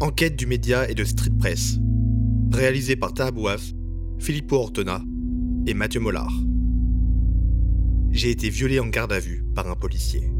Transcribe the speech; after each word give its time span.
Enquête 0.00 0.34
du 0.34 0.46
média 0.46 0.90
et 0.90 0.94
de 0.94 1.04
Street 1.04 1.30
Press. 1.38 1.78
Réalisé 2.52 2.96
par 2.96 3.14
Tahabouaf, 3.14 3.62
Filippo 4.18 4.56
Ortona 4.56 5.00
et 5.68 5.74
Mathieu 5.74 6.00
Mollard. 6.00 6.32
J'ai 8.10 8.30
été 8.30 8.50
violé 8.50 8.80
en 8.80 8.88
garde 8.88 9.12
à 9.12 9.20
vue 9.20 9.44
par 9.54 9.70
un 9.70 9.76
policier. 9.76 10.32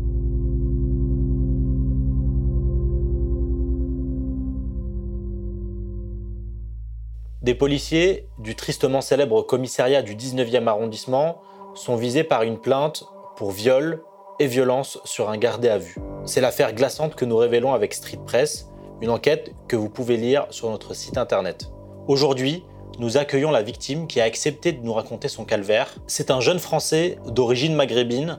Des 7.42 7.54
policiers 7.54 8.26
du 8.38 8.56
tristement 8.56 9.00
célèbre 9.00 9.42
commissariat 9.42 10.02
du 10.02 10.16
19e 10.16 10.66
arrondissement 10.66 11.40
sont 11.74 11.94
visés 11.94 12.24
par 12.24 12.42
une 12.42 12.58
plainte 12.58 13.04
pour 13.36 13.52
viol 13.52 14.02
et 14.40 14.48
violence 14.48 14.98
sur 15.04 15.30
un 15.30 15.36
gardé 15.36 15.68
à 15.68 15.78
vue. 15.78 15.94
C'est 16.24 16.40
l'affaire 16.40 16.74
glaçante 16.74 17.14
que 17.14 17.24
nous 17.24 17.36
révélons 17.36 17.72
avec 17.72 17.94
Street 17.94 18.20
Press, 18.26 18.68
une 19.02 19.10
enquête 19.10 19.52
que 19.68 19.76
vous 19.76 19.88
pouvez 19.88 20.16
lire 20.16 20.46
sur 20.50 20.70
notre 20.70 20.94
site 20.94 21.18
internet. 21.18 21.70
Aujourd'hui, 22.06 22.64
nous 22.98 23.16
accueillons 23.16 23.50
la 23.50 23.62
victime 23.62 24.06
qui 24.06 24.20
a 24.20 24.24
accepté 24.24 24.72
de 24.72 24.82
nous 24.84 24.92
raconter 24.92 25.28
son 25.28 25.44
calvaire. 25.44 25.94
C'est 26.06 26.30
un 26.30 26.40
jeune 26.40 26.58
Français 26.58 27.18
d'origine 27.26 27.74
maghrébine. 27.74 28.38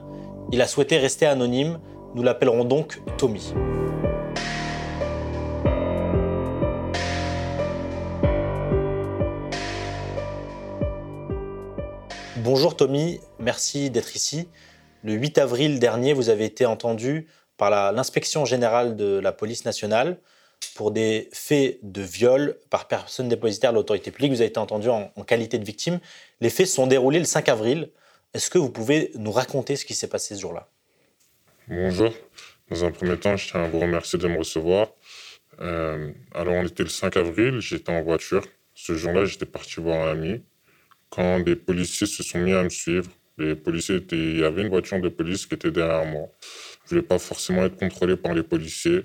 Il 0.52 0.62
a 0.62 0.66
souhaité 0.66 0.96
rester 0.96 1.26
anonyme. 1.26 1.78
Nous 2.14 2.22
l'appellerons 2.22 2.64
donc 2.64 3.02
Tommy. 3.18 3.52
Bonjour 12.36 12.76
Tommy, 12.76 13.20
merci 13.38 13.90
d'être 13.90 14.14
ici. 14.14 14.48
Le 15.02 15.12
8 15.12 15.38
avril 15.38 15.78
dernier, 15.78 16.14
vous 16.14 16.30
avez 16.30 16.44
été 16.44 16.64
entendu 16.64 17.26
par 17.56 17.92
l'inspection 17.92 18.44
générale 18.44 18.96
de 18.96 19.18
la 19.18 19.32
police 19.32 19.64
nationale 19.64 20.18
pour 20.74 20.90
des 20.90 21.28
faits 21.32 21.78
de 21.82 22.02
viol 22.02 22.58
par 22.70 22.86
personne 22.86 23.28
dépositaire 23.28 23.72
de 23.72 23.76
l'autorité 23.76 24.10
publique. 24.10 24.32
Vous 24.32 24.40
avez 24.40 24.50
été 24.50 24.60
entendu 24.60 24.88
en, 24.88 25.08
qualité 25.26 25.58
de 25.58 25.64
victime. 25.64 26.00
Les 26.40 26.50
faits 26.50 26.66
se 26.66 26.74
sont 26.74 26.86
déroulés 26.86 27.18
le 27.18 27.24
5 27.24 27.48
avril. 27.48 27.90
Est-ce 28.34 28.50
que 28.50 28.58
vous 28.58 28.70
pouvez 28.70 29.10
nous 29.14 29.32
raconter 29.32 29.76
ce 29.76 29.84
qui 29.84 29.94
s'est 29.94 30.08
passé 30.08 30.34
ce 30.34 30.40
jour-là? 30.40 30.68
Bonjour. 31.68 32.12
Dans 32.70 32.84
un 32.84 32.90
premier 32.90 33.16
temps, 33.16 33.36
je 33.36 33.50
tiens 33.50 33.64
à 33.64 33.68
vous 33.68 33.80
remercier 33.80 34.18
de 34.18 34.28
me 34.28 34.38
recevoir. 34.38 34.88
Euh, 35.60 36.12
alors, 36.34 36.54
on 36.54 36.66
était 36.66 36.82
le 36.82 36.88
5 36.90 37.16
avril, 37.16 37.60
j'étais 37.60 37.90
en 37.90 38.02
voiture. 38.02 38.44
Ce 38.74 38.94
jour-là, 38.94 39.24
j'étais 39.24 39.46
parti 39.46 39.80
voir 39.80 40.06
un 40.06 40.12
ami 40.12 40.42
quand 41.08 41.40
des 41.40 41.56
policiers 41.56 42.06
se 42.06 42.22
sont 42.22 42.38
mis 42.38 42.52
à 42.52 42.62
me 42.62 42.68
suivre. 42.68 43.10
Les 43.38 43.54
policiers 43.54 43.96
étaient, 43.96 44.16
il 44.16 44.40
y 44.40 44.44
avait 44.44 44.62
une 44.62 44.68
voiture 44.68 45.00
de 45.00 45.08
police 45.08 45.46
qui 45.46 45.54
était 45.54 45.70
derrière 45.70 46.04
moi. 46.04 46.28
Je 46.84 46.90
voulais 46.90 47.02
pas 47.02 47.18
forcément 47.18 47.64
être 47.64 47.76
contrôlé 47.76 48.16
par 48.16 48.34
les 48.34 48.42
policiers. 48.42 49.04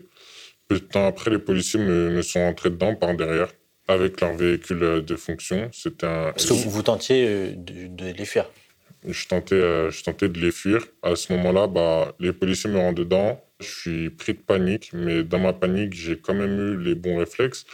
Peu 0.71 0.79
de 0.79 0.85
temps 0.85 1.05
après, 1.05 1.29
les 1.29 1.37
policiers 1.37 1.81
me, 1.81 2.21
sont 2.21 2.39
entrés 2.39 2.69
dedans 2.69 2.95
par 2.95 3.13
derrière 3.13 3.49
avec 3.89 4.21
leur 4.21 4.33
véhicule 4.37 5.03
de 5.05 5.15
fonction. 5.17 5.69
C'était 5.73 6.07
un. 6.07 6.31
Est-ce 6.33 6.47
que 6.47 6.53
vous, 6.53 6.81
tentiez 6.81 7.25
euh, 7.27 7.53
de, 7.57 8.05
les 8.17 8.23
fuir 8.23 8.49
je 9.05 9.27
tentais, 9.27 9.55
euh, 9.55 9.91
je 9.91 10.01
tentais 10.01 10.29
de 10.29 10.39
les 10.39 10.51
fuir. 10.51 10.87
À 11.01 11.17
ce 11.17 11.33
moment-là, 11.33 11.67
bah, 11.67 12.15
les 12.21 12.31
policiers 12.31 12.69
me 12.69 12.77
rendent 12.77 12.95
dedans. 12.95 13.43
Je 13.59 13.67
suis 13.67 14.09
pris 14.11 14.33
de 14.33 14.39
panique, 14.39 14.91
mais 14.93 15.23
dans 15.23 15.39
ma 15.39 15.51
panique, 15.51 15.93
j'ai 15.93 16.17
quand 16.17 16.35
même 16.35 16.57
eu 16.57 16.81
les 16.81 16.95
bons 16.95 17.17
réflexes 17.17 17.65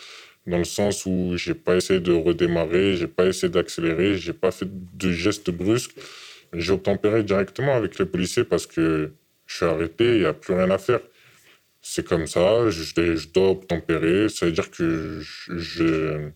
dans 0.47 0.57
le 0.57 0.63
sens 0.63 1.05
où 1.05 1.33
j'ai 1.35 1.53
pas 1.53 1.75
essayé 1.75 1.99
de 1.99 2.13
redémarrer, 2.13 2.95
j'ai 2.95 3.07
pas 3.07 3.27
essayé 3.27 3.51
d'accélérer, 3.51 4.15
j'ai 4.15 4.33
pas 4.33 4.49
fait 4.49 4.67
de 4.71 5.11
gestes 5.11 5.51
brusques. 5.51 5.93
J'ai 6.53 6.71
obtempéré 6.71 7.21
directement 7.21 7.75
avec 7.75 7.99
les 7.99 8.05
policiers 8.05 8.45
parce 8.45 8.65
que 8.65 9.11
je 9.45 9.55
suis 9.55 9.65
arrêté, 9.65 10.15
il 10.15 10.19
n'y 10.21 10.25
a 10.25 10.33
plus 10.33 10.55
rien 10.55 10.71
à 10.71 10.79
faire. 10.79 11.01
C'est 11.89 12.05
comme 12.05 12.27
ça, 12.27 12.69
je, 12.69 12.83
je, 12.83 13.27
dois 13.29 13.51
obtempérer, 13.51 14.27
ça 14.29 14.45
veut 14.45 14.51
dire 14.51 14.69
que 14.69 15.21
je, 15.21 15.57
je, 15.57 16.31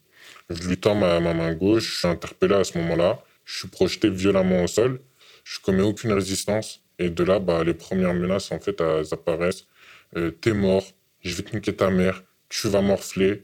lui 0.67 0.77
tends 0.77 0.95
ma, 0.95 1.19
main 1.19 1.53
gauche, 1.53 1.83
je 1.83 1.99
suis 1.99 2.07
interpellé 2.07 2.55
à 2.55 2.63
ce 2.63 2.77
moment-là, 2.77 3.21
je 3.45 3.59
suis 3.59 3.67
projeté 3.67 4.09
violemment 4.09 4.63
au 4.63 4.67
sol, 4.67 5.01
je 5.43 5.59
commets 5.59 5.83
aucune 5.83 6.13
résistance. 6.13 6.81
Et 6.99 7.09
de 7.09 7.23
là, 7.23 7.39
bah, 7.39 7.63
les 7.63 7.73
premières 7.73 8.13
menaces, 8.13 8.51
apparaissent. 8.51 9.65
Euh, 10.15 10.31
T'es 10.31 10.53
mort, 10.53 10.85
je 11.21 11.35
vais 11.35 11.43
te 11.43 11.55
niquer 11.55 11.75
ta 11.75 11.89
mère, 11.89 12.23
tu 12.49 12.67
vas 12.69 12.81
morfler, 12.81 13.43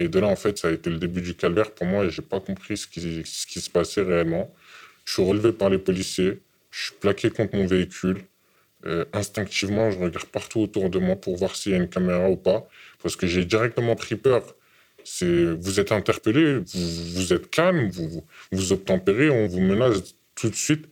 et 0.00 0.08
de 0.08 0.18
là, 0.18 0.26
en 0.28 0.36
fait, 0.36 0.58
ça 0.58 0.68
a 0.68 0.70
été 0.72 0.90
le 0.90 0.98
début 0.98 1.22
du 1.22 1.34
calvaire 1.34 1.72
pour 1.72 1.86
moi 1.86 2.04
et 2.04 2.10
j'ai 2.10 2.22
pas 2.22 2.40
compris 2.40 2.76
ce 2.76 2.86
qui, 2.86 3.22
ce 3.24 3.46
qui 3.46 3.60
se 3.60 3.70
passait 3.70 4.02
réellement. 4.02 4.54
Je 5.04 5.14
suis 5.14 5.24
relevé 5.24 5.52
par 5.52 5.70
les 5.70 5.78
policiers, 5.78 6.40
je 6.70 6.86
suis 6.86 6.94
plaqué 7.00 7.30
contre 7.30 7.56
mon 7.56 7.66
véhicule. 7.66 8.24
Euh, 8.86 9.04
instinctivement, 9.12 9.90
je 9.90 9.98
regarde 9.98 10.26
partout 10.26 10.60
autour 10.60 10.88
de 10.90 10.98
moi 10.98 11.16
pour 11.16 11.36
voir 11.36 11.56
s'il 11.56 11.72
y 11.72 11.74
a 11.74 11.78
une 11.78 11.88
caméra 11.88 12.30
ou 12.30 12.36
pas, 12.36 12.68
parce 13.02 13.16
que 13.16 13.26
j'ai 13.26 13.44
directement 13.44 13.96
pris 13.96 14.16
peur. 14.16 14.54
Vous 15.22 15.80
êtes 15.80 15.92
interpellé, 15.92 16.58
vous, 16.58 17.14
vous 17.14 17.32
êtes 17.32 17.50
calme, 17.50 17.88
vous, 17.90 18.24
vous 18.52 18.72
obtempérez, 18.72 19.30
on 19.30 19.46
vous 19.46 19.60
menace 19.60 20.14
tout 20.34 20.50
de 20.50 20.54
suite. 20.54 20.86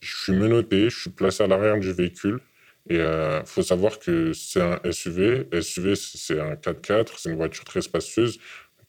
Je 0.00 0.16
suis 0.16 0.32
menotté, 0.32 0.90
je 0.90 0.98
suis 0.98 1.10
placé 1.10 1.42
à 1.44 1.46
l'arrière 1.46 1.78
du 1.78 1.92
véhicule. 1.92 2.40
Et 2.88 2.94
il 2.94 3.00
euh, 3.00 3.44
faut 3.44 3.62
savoir 3.62 3.98
que 3.98 4.32
c'est 4.32 4.60
un 4.60 4.80
SUV. 4.90 5.46
SUV, 5.60 5.94
c'est 5.94 6.40
un 6.40 6.54
4x4, 6.54 7.12
c'est 7.18 7.30
une 7.30 7.36
voiture 7.36 7.64
très 7.64 7.82
spacieuse. 7.82 8.38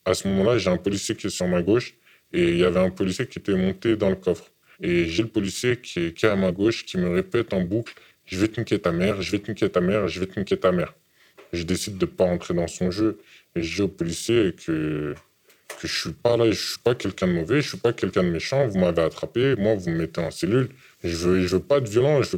À 0.05 0.13
ce 0.13 0.27
moment-là, 0.29 0.57
j'ai 0.57 0.69
un 0.69 0.77
policier 0.77 1.15
qui 1.15 1.27
est 1.27 1.29
sur 1.29 1.47
ma 1.47 1.61
gauche 1.61 1.95
et 2.33 2.49
il 2.49 2.57
y 2.57 2.63
avait 2.63 2.79
un 2.79 2.89
policier 2.89 3.27
qui 3.27 3.39
était 3.39 3.55
monté 3.55 3.97
dans 3.97 4.09
le 4.09 4.15
coffre. 4.15 4.51
Et 4.81 5.05
j'ai 5.05 5.23
le 5.23 5.29
policier 5.29 5.77
qui 5.77 5.99
est, 5.99 6.23
à 6.23 6.35
ma 6.35 6.51
gauche 6.51 6.85
qui 6.85 6.97
me 6.97 7.09
répète 7.09 7.53
en 7.53 7.61
boucle 7.61 7.93
Je 8.31 8.37
vais 8.39 8.47
te 8.47 8.59
niquer 8.61 8.79
ta 8.79 8.93
mère, 8.93 9.21
je 9.21 9.29
vais 9.29 9.39
te 9.39 9.51
niquer 9.51 9.69
ta 9.69 9.81
mère, 9.81 10.07
je 10.07 10.19
vais 10.21 10.25
te 10.25 10.39
niquer 10.39 10.57
ta 10.57 10.71
mère. 10.71 10.93
Je 11.51 11.63
décide 11.63 11.97
de 11.97 12.05
ne 12.05 12.11
pas 12.11 12.23
rentrer 12.23 12.53
dans 12.53 12.67
son 12.67 12.89
jeu. 12.89 13.19
Et 13.55 13.61
je 13.61 13.75
dis 13.75 13.81
au 13.81 13.89
policier 13.89 14.55
que, 14.55 15.13
que 15.81 15.87
je 15.87 15.99
suis 15.99 16.13
pas 16.13 16.37
là, 16.37 16.49
je 16.49 16.69
suis 16.69 16.79
pas 16.79 16.95
quelqu'un 16.95 17.27
de 17.27 17.33
mauvais, 17.33 17.61
je 17.61 17.67
suis 17.67 17.77
pas 17.77 17.91
quelqu'un 17.91 18.23
de 18.23 18.29
méchant. 18.29 18.65
Vous 18.67 18.79
m'avez 18.79 19.01
attrapé, 19.01 19.55
moi, 19.57 19.75
vous 19.75 19.89
me 19.89 19.97
mettez 19.97 20.21
en 20.21 20.31
cellule. 20.31 20.69
Je 21.03 21.13
veux, 21.13 21.41
je 21.45 21.57
veux 21.57 21.61
pas 21.61 21.81
de 21.81 21.89
violence, 21.89 22.27
je 22.27 22.37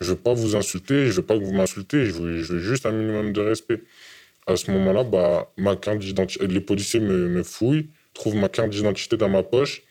veux 0.00 0.16
pas 0.16 0.32
vous 0.32 0.54
insulter, 0.54 1.06
je 1.06 1.12
veux 1.12 1.26
pas 1.26 1.36
que 1.36 1.42
vous 1.42 1.52
m'insultez, 1.52 2.06
je 2.06 2.12
veux, 2.12 2.60
juste 2.60 2.86
un 2.86 2.92
minimum 2.92 3.32
de 3.32 3.40
respect. 3.40 3.82
À 4.46 4.54
ce 4.54 4.70
moment-là, 4.70 5.02
bah, 5.02 5.50
ma 5.56 5.74
carte 5.74 5.98
d'identité, 5.98 6.46
les 6.46 6.60
policiers 6.60 7.00
me, 7.00 7.42
fouillent, 7.42 7.88
trouvent 8.14 8.36
ma 8.36 8.48
carte 8.48 8.70
d'identité 8.70 9.16
dans 9.16 9.28
ma 9.28 9.42
poche. 9.42 9.82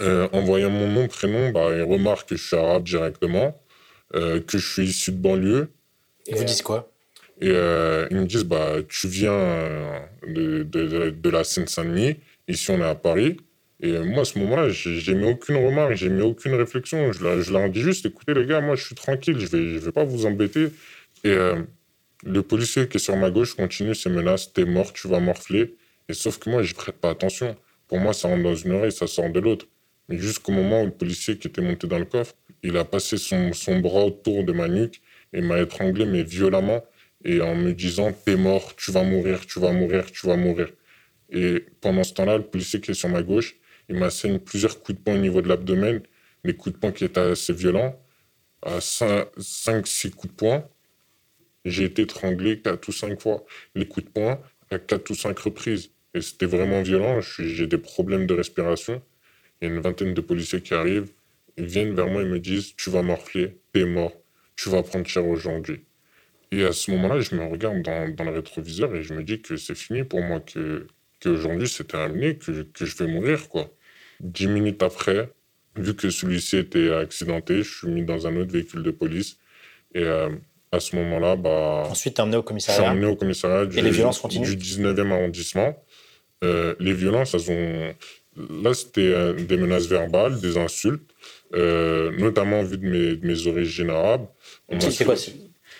Euh, 0.00 0.28
en 0.32 0.40
voyant 0.40 0.70
mon 0.70 0.88
nom, 0.88 1.06
prénom, 1.06 1.50
bah, 1.50 1.68
ils 1.76 1.82
remarquent 1.82 2.30
que 2.30 2.36
je 2.36 2.46
suis 2.46 2.56
arabe 2.56 2.84
directement, 2.84 3.58
euh, 4.14 4.40
que 4.40 4.58
je 4.58 4.72
suis 4.72 4.84
issu 4.84 5.12
de 5.12 5.18
banlieue. 5.18 5.68
Ils 6.26 6.36
vous 6.36 6.44
disent 6.44 6.62
quoi? 6.62 6.92
Et 7.40 7.50
euh, 7.50 8.06
ils 8.10 8.16
me 8.16 8.24
disent, 8.24 8.44
bah, 8.44 8.76
tu 8.88 9.08
viens 9.08 10.08
de, 10.26 10.62
de, 10.62 11.10
de 11.10 11.30
la 11.30 11.44
Seine-Saint-Denis, 11.44 12.16
ici 12.48 12.70
on 12.70 12.78
est 12.78 12.84
à 12.84 12.94
Paris. 12.94 13.36
Et 13.80 13.98
moi, 13.98 14.22
à 14.22 14.24
ce 14.24 14.38
moment-là, 14.38 14.70
j'ai 14.70 15.14
mis 15.14 15.28
aucune 15.28 15.56
remarque, 15.56 15.94
j'ai 15.96 16.08
mis 16.08 16.22
aucune 16.22 16.54
réflexion. 16.54 17.12
Je 17.12 17.22
leur, 17.22 17.42
je 17.42 17.52
leur 17.52 17.68
dis 17.68 17.82
juste, 17.82 18.06
écoutez 18.06 18.32
les 18.32 18.46
gars, 18.46 18.62
moi 18.62 18.74
je 18.74 18.86
suis 18.86 18.94
tranquille, 18.94 19.38
je 19.38 19.46
vais, 19.46 19.68
je 19.74 19.78
vais 19.78 19.92
pas 19.92 20.04
vous 20.04 20.24
embêter. 20.24 20.68
Et 21.24 21.30
euh, 21.30 21.62
le 22.24 22.42
policier 22.42 22.88
qui 22.88 22.96
est 22.96 23.00
sur 23.00 23.16
ma 23.16 23.30
gauche 23.30 23.54
continue 23.54 23.94
ses 23.94 24.08
menaces, 24.08 24.52
t'es 24.52 24.64
mort, 24.64 24.94
tu 24.94 25.06
vas 25.08 25.20
morfler. 25.20 25.74
Et 26.08 26.14
sauf 26.14 26.38
que 26.38 26.48
moi, 26.48 26.62
je 26.62 26.72
prête 26.74 26.96
pas 26.96 27.10
attention. 27.10 27.54
Pour 27.86 27.98
moi, 27.98 28.14
ça 28.14 28.28
rentre 28.28 28.42
dans 28.44 28.54
une 28.54 28.72
oreille, 28.72 28.92
ça 28.92 29.06
sort 29.06 29.30
de 29.30 29.40
l'autre. 29.40 29.66
Mais 30.08 30.16
jusqu'au 30.16 30.52
moment 30.52 30.82
où 30.82 30.86
le 30.86 30.92
policier 30.92 31.36
qui 31.36 31.48
était 31.48 31.60
monté 31.60 31.86
dans 31.86 31.98
le 31.98 32.04
coffre, 32.06 32.34
il 32.62 32.76
a 32.76 32.84
passé 32.84 33.16
son, 33.16 33.50
bras 33.80 34.04
autour 34.04 34.44
de 34.44 34.52
ma 34.52 34.68
nuque 34.68 35.00
et 35.32 35.40
m'a 35.40 35.60
étranglé, 35.60 36.06
mais 36.06 36.22
violemment, 36.22 36.84
et 37.24 37.40
en 37.40 37.54
me 37.54 37.72
disant, 37.72 38.12
t'es 38.12 38.36
mort, 38.36 38.76
tu 38.76 38.90
vas 38.92 39.02
mourir, 39.02 39.46
tu 39.46 39.60
vas 39.60 39.72
mourir, 39.72 40.10
tu 40.10 40.26
vas 40.26 40.36
mourir. 40.36 40.68
Et 41.30 41.64
pendant 41.80 42.04
ce 42.04 42.14
temps-là, 42.14 42.38
le 42.38 42.44
policier 42.44 42.80
qui 42.80 42.92
est 42.92 42.94
sur 42.94 43.08
ma 43.08 43.22
gauche, 43.22 43.56
il 43.88 43.96
m'assène 43.96 44.38
plusieurs 44.38 44.80
coups 44.82 44.98
de 44.98 45.02
poing 45.02 45.14
au 45.14 45.18
niveau 45.18 45.42
de 45.42 45.48
l'abdomen, 45.48 46.02
des 46.44 46.54
coups 46.54 46.74
de 46.74 46.80
poing 46.80 46.92
qui 46.92 47.04
étaient 47.04 47.20
assez 47.20 47.52
violents. 47.52 48.00
À 48.62 48.78
5-6 48.78 50.10
coups 50.10 50.32
de 50.32 50.36
poing, 50.36 50.68
j'ai 51.64 51.84
été 51.84 52.02
étranglé 52.02 52.60
4 52.60 52.88
ou 52.88 52.92
5 52.92 53.20
fois. 53.20 53.44
Les 53.74 53.86
coups 53.86 54.06
de 54.06 54.10
poing 54.10 54.40
à 54.70 54.78
4 54.78 55.10
ou 55.10 55.14
5 55.14 55.38
reprises. 55.38 55.90
Et 56.14 56.20
c'était 56.20 56.46
vraiment 56.46 56.82
violent. 56.82 57.20
J'ai 57.20 57.66
des 57.66 57.78
problèmes 57.78 58.26
de 58.26 58.34
respiration. 58.34 59.02
Il 59.60 59.68
y 59.68 59.70
a 59.70 59.74
une 59.74 59.80
vingtaine 59.80 60.14
de 60.14 60.20
policiers 60.20 60.62
qui 60.62 60.74
arrivent. 60.74 61.12
Ils 61.56 61.66
viennent 61.66 61.94
vers 61.94 62.06
moi 62.08 62.22
et 62.22 62.26
me 62.26 62.38
disent 62.38 62.74
Tu 62.76 62.90
vas 62.90 63.02
morfler, 63.02 63.58
t'es 63.72 63.84
mort, 63.84 64.12
tu 64.56 64.68
vas 64.68 64.82
prendre 64.82 65.06
cher 65.06 65.26
aujourd'hui. 65.26 65.84
Et 66.52 66.64
à 66.64 66.72
ce 66.72 66.90
moment-là, 66.92 67.20
je 67.20 67.34
me 67.34 67.44
regarde 67.44 67.82
dans, 67.82 68.08
dans, 68.14 68.24
le 68.24 68.30
rétroviseur 68.30 68.94
et 68.94 69.02
je 69.02 69.14
me 69.14 69.22
dis 69.22 69.40
que 69.40 69.56
c'est 69.56 69.74
fini 69.74 70.04
pour 70.04 70.22
moi, 70.22 70.40
que 70.40 70.86
qu'aujourd'hui 71.20 71.68
c'est 71.68 71.88
terminé, 71.88 72.36
que, 72.36 72.62
que 72.62 72.84
je 72.84 72.96
vais 72.96 73.06
mourir. 73.06 73.48
quoi. 73.48 73.70
Dix 74.20 74.46
minutes 74.46 74.82
après, 74.82 75.30
vu 75.76 75.94
que 75.94 76.10
celui-ci 76.10 76.58
était 76.58 76.92
accidenté, 76.92 77.62
je 77.62 77.78
suis 77.78 77.88
mis 77.88 78.04
dans 78.04 78.26
un 78.26 78.36
autre 78.36 78.52
véhicule 78.52 78.82
de 78.82 78.90
police. 78.90 79.38
Et 79.94 80.02
euh, 80.02 80.30
à 80.72 80.80
ce 80.80 80.96
moment-là, 80.96 81.36
bah, 81.36 81.84
Ensuite, 81.88 82.18
emmené 82.20 82.36
au 82.36 82.42
commissariat. 82.42 82.80
Je 82.80 82.84
suis 82.84 82.92
emmené 82.92 83.06
au 83.06 83.16
commissariat 83.16 83.66
du, 83.66 83.78
et 83.78 83.82
les 83.82 83.90
violences 83.90 84.18
continuent 84.18 84.54
du 84.54 84.56
19e 84.56 85.10
arrondissement. 85.12 85.82
Euh, 86.44 86.74
les 86.80 86.92
violences, 86.92 87.34
elles 87.34 87.50
ont. 87.50 87.94
Là, 88.62 88.74
c'était 88.74 89.00
euh, 89.00 89.32
des 89.32 89.56
menaces 89.56 89.86
verbales, 89.86 90.40
des 90.40 90.58
insultes, 90.58 91.10
notamment 91.52 92.62
vu 92.62 92.78
de 92.78 92.86
mes, 92.86 93.16
de 93.16 93.26
mes 93.26 93.46
origines 93.46 93.90
arabes. 93.90 94.26
C'est 94.78 95.04
quoi 95.04 95.16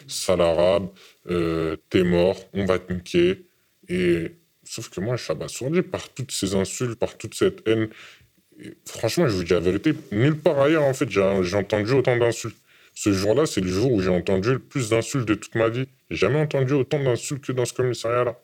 sale 0.07 0.41
arabe, 0.41 0.89
euh, 1.31 1.77
t'es 1.91 2.03
mort, 2.03 2.37
on 2.55 2.65
va 2.65 2.79
te 2.79 2.93
niquer. 2.93 3.47
Et 3.89 4.33
sauf 4.65 4.89
que 4.91 5.01
moi, 5.01 5.17
je 5.17 5.25
suis 5.25 5.33
abasourdi 5.33 5.83
par 5.83 6.09
toutes 6.11 6.33
ces 6.33 6.55
insultes, 6.55 6.99
par 6.99 7.17
toute 7.17 7.35
cette 7.35 7.67
haine. 7.69 7.89
franchement, 8.87 9.29
je 9.29 9.35
vous 9.35 9.45
dis 9.45 9.53
la 9.53 9.61
vérité, 9.61 9.95
nulle 10.13 10.39
part 10.39 10.61
ailleurs, 10.61 10.85
en 10.85 10.95
fait, 10.95 11.11
j'ai 11.11 11.57
entendu 11.57 11.93
autant 11.93 12.17
d'insultes. 12.17 12.57
Ce 12.95 13.13
jour-là, 13.13 13.45
c'est 13.45 13.61
le 13.61 13.69
jour 13.69 13.93
où 13.93 14.01
j'ai 14.01 14.11
entendu 14.11 14.53
le 14.53 14.59
plus 14.59 14.89
d'insultes 14.89 15.29
de 15.29 15.35
toute 15.35 15.55
ma 15.55 15.69
vie. 15.69 15.87
J'ai 16.11 16.17
jamais 16.17 16.41
entendu 16.41 16.73
autant 16.73 17.03
d'insultes 17.03 17.45
que 17.45 17.53
dans 17.53 17.67
ce 17.67 17.75
commissariat-là. 17.75 18.41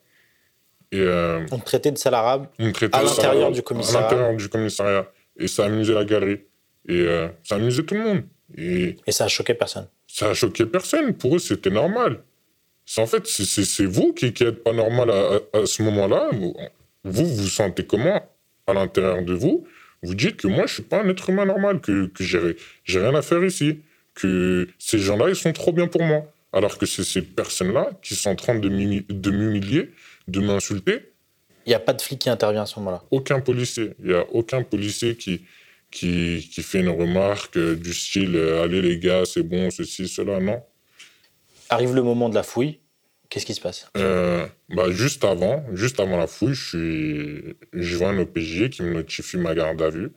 Et 0.90 1.00
euh, 1.00 1.46
on 1.50 1.58
traitait 1.58 1.90
de 1.90 1.96
sale 1.96 2.12
arabe 2.12 2.48
à 2.58 3.02
l'intérieur 3.02 3.50
du 3.50 3.62
commissariat. 3.62 4.06
À 4.06 4.10
l'intérieur 4.10 4.36
du 4.36 4.48
commissariat. 4.50 5.10
Et 5.38 5.48
ça 5.48 5.62
a 5.62 5.66
amusé 5.66 5.94
la 5.94 6.04
galerie. 6.04 6.40
Et 6.88 7.00
euh, 7.00 7.28
ça 7.44 7.56
a 7.56 7.58
amusé 7.58 7.84
tout 7.84 7.94
le 7.94 8.00
monde. 8.00 8.22
Et, 8.56 8.96
et 9.06 9.12
ça 9.12 9.24
a 9.24 9.28
choqué 9.28 9.54
personne. 9.54 9.86
Ça 10.06 10.30
a 10.30 10.34
choqué 10.34 10.66
personne. 10.66 11.14
Pour 11.14 11.36
eux, 11.36 11.38
c'était 11.38 11.70
normal. 11.70 12.22
En 12.98 13.06
fait, 13.06 13.26
c'est 13.26 13.84
vous 13.84 14.12
qui 14.12 14.26
n'êtes 14.26 14.62
pas 14.62 14.72
normal 14.72 15.10
à, 15.10 15.66
ce 15.66 15.82
moment-là. 15.82 16.28
Vous, 16.32 16.54
vous 17.04 17.26
vous 17.26 17.46
sentez 17.46 17.86
comment 17.86 18.22
à 18.66 18.74
l'intérieur 18.74 19.22
de 19.22 19.32
vous? 19.32 19.66
Vous 20.02 20.14
dites 20.14 20.36
que 20.36 20.48
moi, 20.48 20.66
je 20.66 20.72
ne 20.72 20.74
suis 20.74 20.82
pas 20.82 21.02
un 21.02 21.08
être 21.08 21.30
humain 21.30 21.46
normal, 21.46 21.80
que, 21.80 22.06
que 22.06 22.24
j'ai 22.24 22.98
rien 22.98 23.14
à 23.14 23.22
faire 23.22 23.44
ici, 23.44 23.80
que 24.14 24.68
ces 24.78 24.98
gens-là, 24.98 25.28
ils 25.28 25.36
sont 25.36 25.52
trop 25.52 25.72
bien 25.72 25.86
pour 25.86 26.02
moi. 26.02 26.26
Alors 26.52 26.76
que 26.76 26.84
c'est 26.84 27.04
ces 27.04 27.22
personnes-là 27.22 27.90
qui 28.02 28.14
sont 28.14 28.30
en 28.30 28.36
train 28.36 28.56
de 28.56 28.68
m'humilier, 28.68 29.90
de 30.28 30.40
m'insulter. 30.40 31.12
Il 31.64 31.70
n'y 31.70 31.74
a 31.74 31.80
pas 31.80 31.94
de 31.94 32.02
flic 32.02 32.18
qui 32.18 32.28
intervient 32.28 32.62
à 32.62 32.66
ce 32.66 32.78
moment-là 32.80 33.02
Aucun 33.10 33.40
policier. 33.40 33.92
Il 34.00 34.08
n'y 34.08 34.14
a 34.14 34.26
aucun 34.32 34.62
policier 34.62 35.16
qui, 35.16 35.42
qui, 35.92 36.48
qui, 36.52 36.62
fait 36.62 36.80
une 36.80 36.88
remarque 36.88 37.58
du 37.58 37.94
style 37.94 38.34
euh, 38.34 38.64
Allez 38.64 38.82
les 38.82 38.98
gars, 38.98 39.22
c'est 39.24 39.42
bon, 39.42 39.70
ceci, 39.70 40.08
cela. 40.08 40.40
Non. 40.40 40.60
Arrive 41.68 41.94
le 41.94 42.02
moment 42.02 42.28
de 42.28 42.34
la 42.34 42.42
fouille. 42.42 42.80
Qu'est-ce 43.28 43.46
qui 43.46 43.54
se 43.54 43.60
passe? 43.60 43.88
Euh, 43.96 44.46
bah 44.68 44.90
Juste 44.90 45.24
avant, 45.24 45.64
juste 45.72 46.00
avant 46.00 46.18
la 46.18 46.26
fouille, 46.26 46.54
je, 46.54 46.68
suis, 46.68 47.56
je 47.72 47.96
vois 47.96 48.08
un 48.08 48.18
OPJ 48.18 48.68
qui 48.70 48.82
me 48.82 48.92
notifie 48.92 49.38
ma 49.38 49.54
garde 49.54 49.80
à 49.80 49.88
vue. 49.88 50.10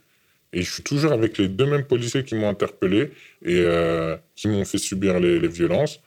Et 0.51 0.62
je 0.62 0.72
suis 0.72 0.83
toujours 0.83 1.12
avec 1.12 1.38
les 1.38 1.48
deux 1.48 1.66
mêmes 1.66 1.86
policiers 1.86 2.24
qui 2.24 2.36
m'ont 2.36 2.50
interpellé 2.50 3.12
et 3.44 3.60
euh, 3.60 4.18
qui 4.36 4.48
m'ont 4.48 4.66
fait 4.66 4.77
subir 4.77 5.19
les, 5.19 5.39
les 5.39 5.48
violences. 5.48 6.01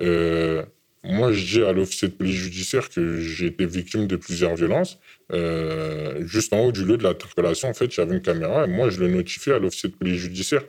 Euh, 0.00 0.62
moi, 1.04 1.32
je 1.32 1.58
dis 1.58 1.64
à 1.64 1.72
l'officier 1.72 2.08
de 2.08 2.12
police 2.14 2.36
judiciaire 2.36 2.88
que 2.88 3.18
j'ai 3.18 3.46
été 3.46 3.66
victime 3.66 4.06
de 4.06 4.16
plusieurs 4.16 4.54
violences. 4.54 4.98
Euh, 5.32 6.26
juste 6.26 6.52
en 6.52 6.60
haut 6.66 6.72
du 6.72 6.84
lieu 6.84 6.96
de 6.96 7.02
l'interpellation, 7.02 7.68
en 7.68 7.74
fait, 7.74 7.86
il 7.86 7.98
y 7.98 8.00
avait 8.02 8.14
une 8.14 8.22
caméra 8.22 8.64
et 8.64 8.68
moi, 8.68 8.90
je 8.90 9.00
le 9.00 9.08
notifié 9.08 9.54
à 9.54 9.58
l'officier 9.58 9.88
de 9.90 9.94
police 9.96 10.20
judiciaire. 10.20 10.64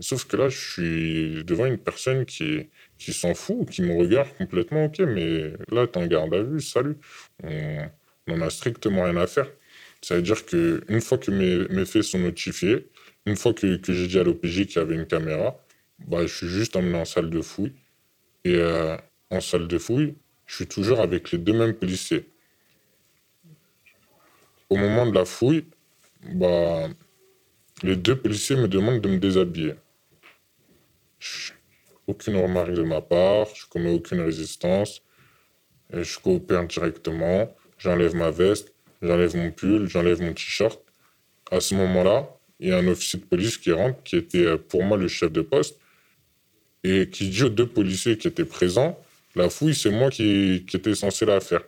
Sauf 0.00 0.24
que 0.26 0.36
là, 0.36 0.48
je 0.48 0.58
suis 0.58 1.44
devant 1.44 1.66
une 1.66 1.78
personne 1.78 2.24
qui, 2.24 2.68
s'en 2.98 3.34
fout, 3.34 3.68
qui 3.70 3.82
me 3.82 3.96
regarde 3.96 4.28
complètement. 4.36 4.86
Ok, 4.86 4.98
mais 5.00 5.52
là, 5.70 5.86
t'es 5.86 5.98
en 5.98 6.06
garde 6.06 6.34
à 6.34 6.42
vue, 6.42 6.60
salut. 6.60 6.96
On 7.44 7.88
n'en 8.28 8.40
a 8.40 8.50
strictement 8.50 9.04
rien 9.04 9.16
à 9.16 9.26
faire. 9.26 9.48
Ça 10.02 10.16
veut 10.16 10.22
dire 10.22 10.44
qu'une 10.44 11.00
fois 11.00 11.18
que 11.18 11.30
mes, 11.30 11.84
faits 11.84 12.02
sont 12.02 12.18
notifiés, 12.18 12.88
une 13.26 13.36
fois 13.36 13.54
que, 13.54 13.76
que 13.76 13.92
j'ai 13.92 14.08
dit 14.08 14.18
à 14.18 14.24
l'OPJ 14.24 14.66
qu'il 14.66 14.76
y 14.76 14.78
avait 14.78 14.96
une 14.96 15.06
caméra, 15.06 15.56
bah, 16.08 16.26
je 16.26 16.34
suis 16.34 16.48
juste 16.48 16.74
emmené 16.76 16.98
en 16.98 17.04
salle 17.04 17.30
de 17.30 17.40
fouille. 17.40 17.72
Et 18.44 18.56
euh, 18.56 18.96
en 19.30 19.40
salle 19.40 19.68
de 19.68 19.78
fouille, 19.78 20.14
je 20.46 20.56
suis 20.56 20.66
toujours 20.66 21.00
avec 21.00 21.30
les 21.30 21.38
deux 21.38 21.52
mêmes 21.52 21.74
policiers. 21.74 22.31
Au 24.72 24.76
moment 24.76 25.04
de 25.04 25.14
la 25.14 25.26
fouille, 25.26 25.66
bah, 26.32 26.88
les 27.82 27.94
deux 27.94 28.16
policiers 28.16 28.56
me 28.56 28.68
demandent 28.68 29.02
de 29.02 29.08
me 29.10 29.18
déshabiller. 29.18 29.74
Aucune 32.06 32.36
remarque 32.36 32.72
de 32.72 32.82
ma 32.82 33.02
part, 33.02 33.48
je 33.54 33.66
commets 33.66 33.92
aucune 33.92 34.22
résistance, 34.22 35.02
et 35.92 36.02
je 36.02 36.18
coopère 36.18 36.66
directement, 36.66 37.54
j'enlève 37.76 38.14
ma 38.14 38.30
veste, 38.30 38.72
j'enlève 39.02 39.36
mon 39.36 39.50
pull, 39.50 39.90
j'enlève 39.90 40.22
mon 40.22 40.32
t-shirt. 40.32 40.80
À 41.50 41.60
ce 41.60 41.74
moment-là, 41.74 42.34
il 42.58 42.70
y 42.70 42.72
a 42.72 42.78
un 42.78 42.88
officier 42.88 43.18
de 43.18 43.26
police 43.26 43.58
qui 43.58 43.72
rentre, 43.72 44.02
qui 44.04 44.16
était 44.16 44.46
euh, 44.46 44.56
pour 44.56 44.84
moi 44.84 44.96
le 44.96 45.06
chef 45.06 45.30
de 45.30 45.42
poste, 45.42 45.78
et 46.82 47.10
qui 47.10 47.28
dit 47.28 47.42
aux 47.42 47.50
deux 47.50 47.68
policiers 47.68 48.16
qui 48.16 48.26
étaient 48.26 48.46
présents, 48.46 48.98
la 49.34 49.50
fouille, 49.50 49.74
c'est 49.74 49.90
moi 49.90 50.08
qui, 50.08 50.64
qui 50.66 50.78
étais 50.78 50.94
censé 50.94 51.26
la 51.26 51.40
faire. 51.40 51.62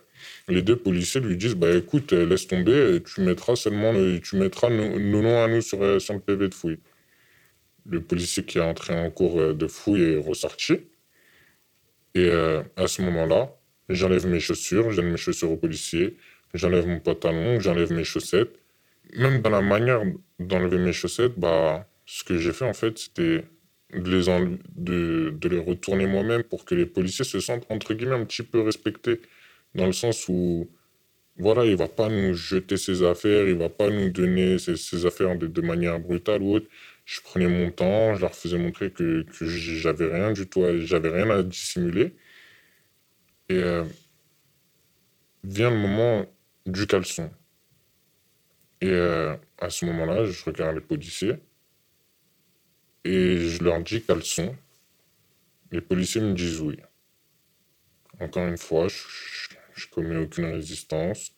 Les 0.47 0.61
deux 0.61 0.75
policiers 0.75 1.21
lui 1.21 1.37
disent, 1.37 1.55
bah 1.55 1.73
écoute, 1.75 2.13
euh, 2.13 2.25
laisse 2.25 2.47
tomber, 2.47 3.01
tu 3.03 3.21
mettras 3.21 3.55
seulement, 3.55 3.93
tu 4.21 4.35
mettras 4.35 4.69
nos, 4.69 4.99
noms 4.99 5.43
à 5.43 5.47
nous 5.47 5.61
sur, 5.61 5.81
euh, 5.81 5.97
le 6.09 6.19
PV 6.19 6.49
de 6.49 6.53
fouille. 6.53 6.79
Le 7.87 8.01
policier 8.01 8.43
qui 8.43 8.59
est 8.59 8.61
entré 8.61 8.93
en 8.93 9.09
cours 9.11 9.39
euh, 9.39 9.53
de 9.53 9.67
fouille 9.67 10.03
est 10.03 10.17
ressorti. 10.17 10.81
Et 12.13 12.31
à 12.77 12.87
ce 12.87 13.01
moment-là, 13.01 13.53
j'enlève 13.89 14.25
mes 14.25 14.39
chaussures, 14.39 14.89
j'enlève 14.91 15.11
mes 15.11 15.17
chaussures 15.17 15.51
au 15.51 15.57
policier, 15.57 16.15
j'enlève 16.53 16.87
mon 16.87 17.01
pantalon, 17.01 17.59
j'enlève 17.59 17.91
mes 17.91 18.05
chaussettes. 18.05 18.57
Même 19.17 19.41
dans 19.41 19.49
la 19.49 19.61
manière 19.61 20.01
d'enlever 20.39 20.77
mes 20.77 20.93
chaussettes, 20.93 21.33
bah, 21.37 21.85
ce 22.05 22.23
que 22.23 22.37
j'ai 22.37 22.53
fait 22.53 22.63
en 22.63 22.73
fait, 22.73 22.97
c'était 22.97 23.43
de 23.93 24.09
les, 24.17 24.25
de, 24.77 25.31
de 25.31 25.49
les 25.49 25.59
retourner 25.59 26.07
moi-même 26.07 26.43
pour 26.43 26.63
que 26.63 26.73
les 26.73 26.85
policiers 26.85 27.25
se 27.25 27.41
sentent, 27.41 27.65
entre 27.69 27.93
guillemets, 27.93 28.15
un 28.15 28.23
petit 28.25 28.43
peu 28.43 28.61
respectés. 28.61 29.19
Dans 29.75 29.85
le 29.85 29.93
sens 29.93 30.27
où, 30.29 30.69
voilà, 31.37 31.65
il 31.65 31.75
va 31.75 31.87
pas 31.89 32.09
nous 32.09 32.33
jeter 32.33 32.77
ses 32.77 33.03
affaires, 33.03 33.47
il 33.47 33.55
va 33.55 33.69
pas 33.69 33.89
nous 33.89 34.09
donner 34.09 34.57
ses, 34.57 35.05
affaires 35.05 35.37
de, 35.37 35.61
manière 35.61 35.99
brutale 35.99 36.41
ou 36.41 36.55
autre. 36.55 36.67
Je 37.05 37.21
prenais 37.21 37.47
mon 37.47 37.71
temps, 37.71 38.15
je 38.15 38.21
leur 38.21 38.33
faisais 38.33 38.57
montrer 38.57 38.91
que, 38.91 39.23
que 39.23 39.45
j'avais 39.45 40.07
rien 40.13 40.31
du 40.31 40.47
tout, 40.47 40.63
j'avais 40.79 41.09
rien 41.09 41.29
à 41.29 41.43
dissimuler. 41.43 42.15
Et 43.49 43.57
euh, 43.61 43.83
vient 45.43 45.69
le 45.69 45.77
moment 45.77 46.25
du 46.65 46.87
caleçon. 46.87 47.29
Et 48.81 48.89
euh, 48.89 49.35
à 49.59 49.69
ce 49.69 49.85
moment-là, 49.85 50.25
je 50.25 50.43
regarde 50.45 50.75
les 50.75 50.81
policiers 50.81 51.35
et 53.03 53.37
je 53.37 53.63
leur 53.63 53.81
dis 53.81 54.01
caleçon. 54.01 54.55
Les 55.71 55.81
policiers 55.81 56.21
me 56.21 56.33
disent 56.33 56.61
oui. 56.61 56.77
Encore 58.19 58.47
une 58.47 58.57
fois, 58.57 58.87
je, 58.87 59.44
je 59.75 59.87
commets 59.87 60.17
aucune 60.17 60.45
résistance. 60.45 61.35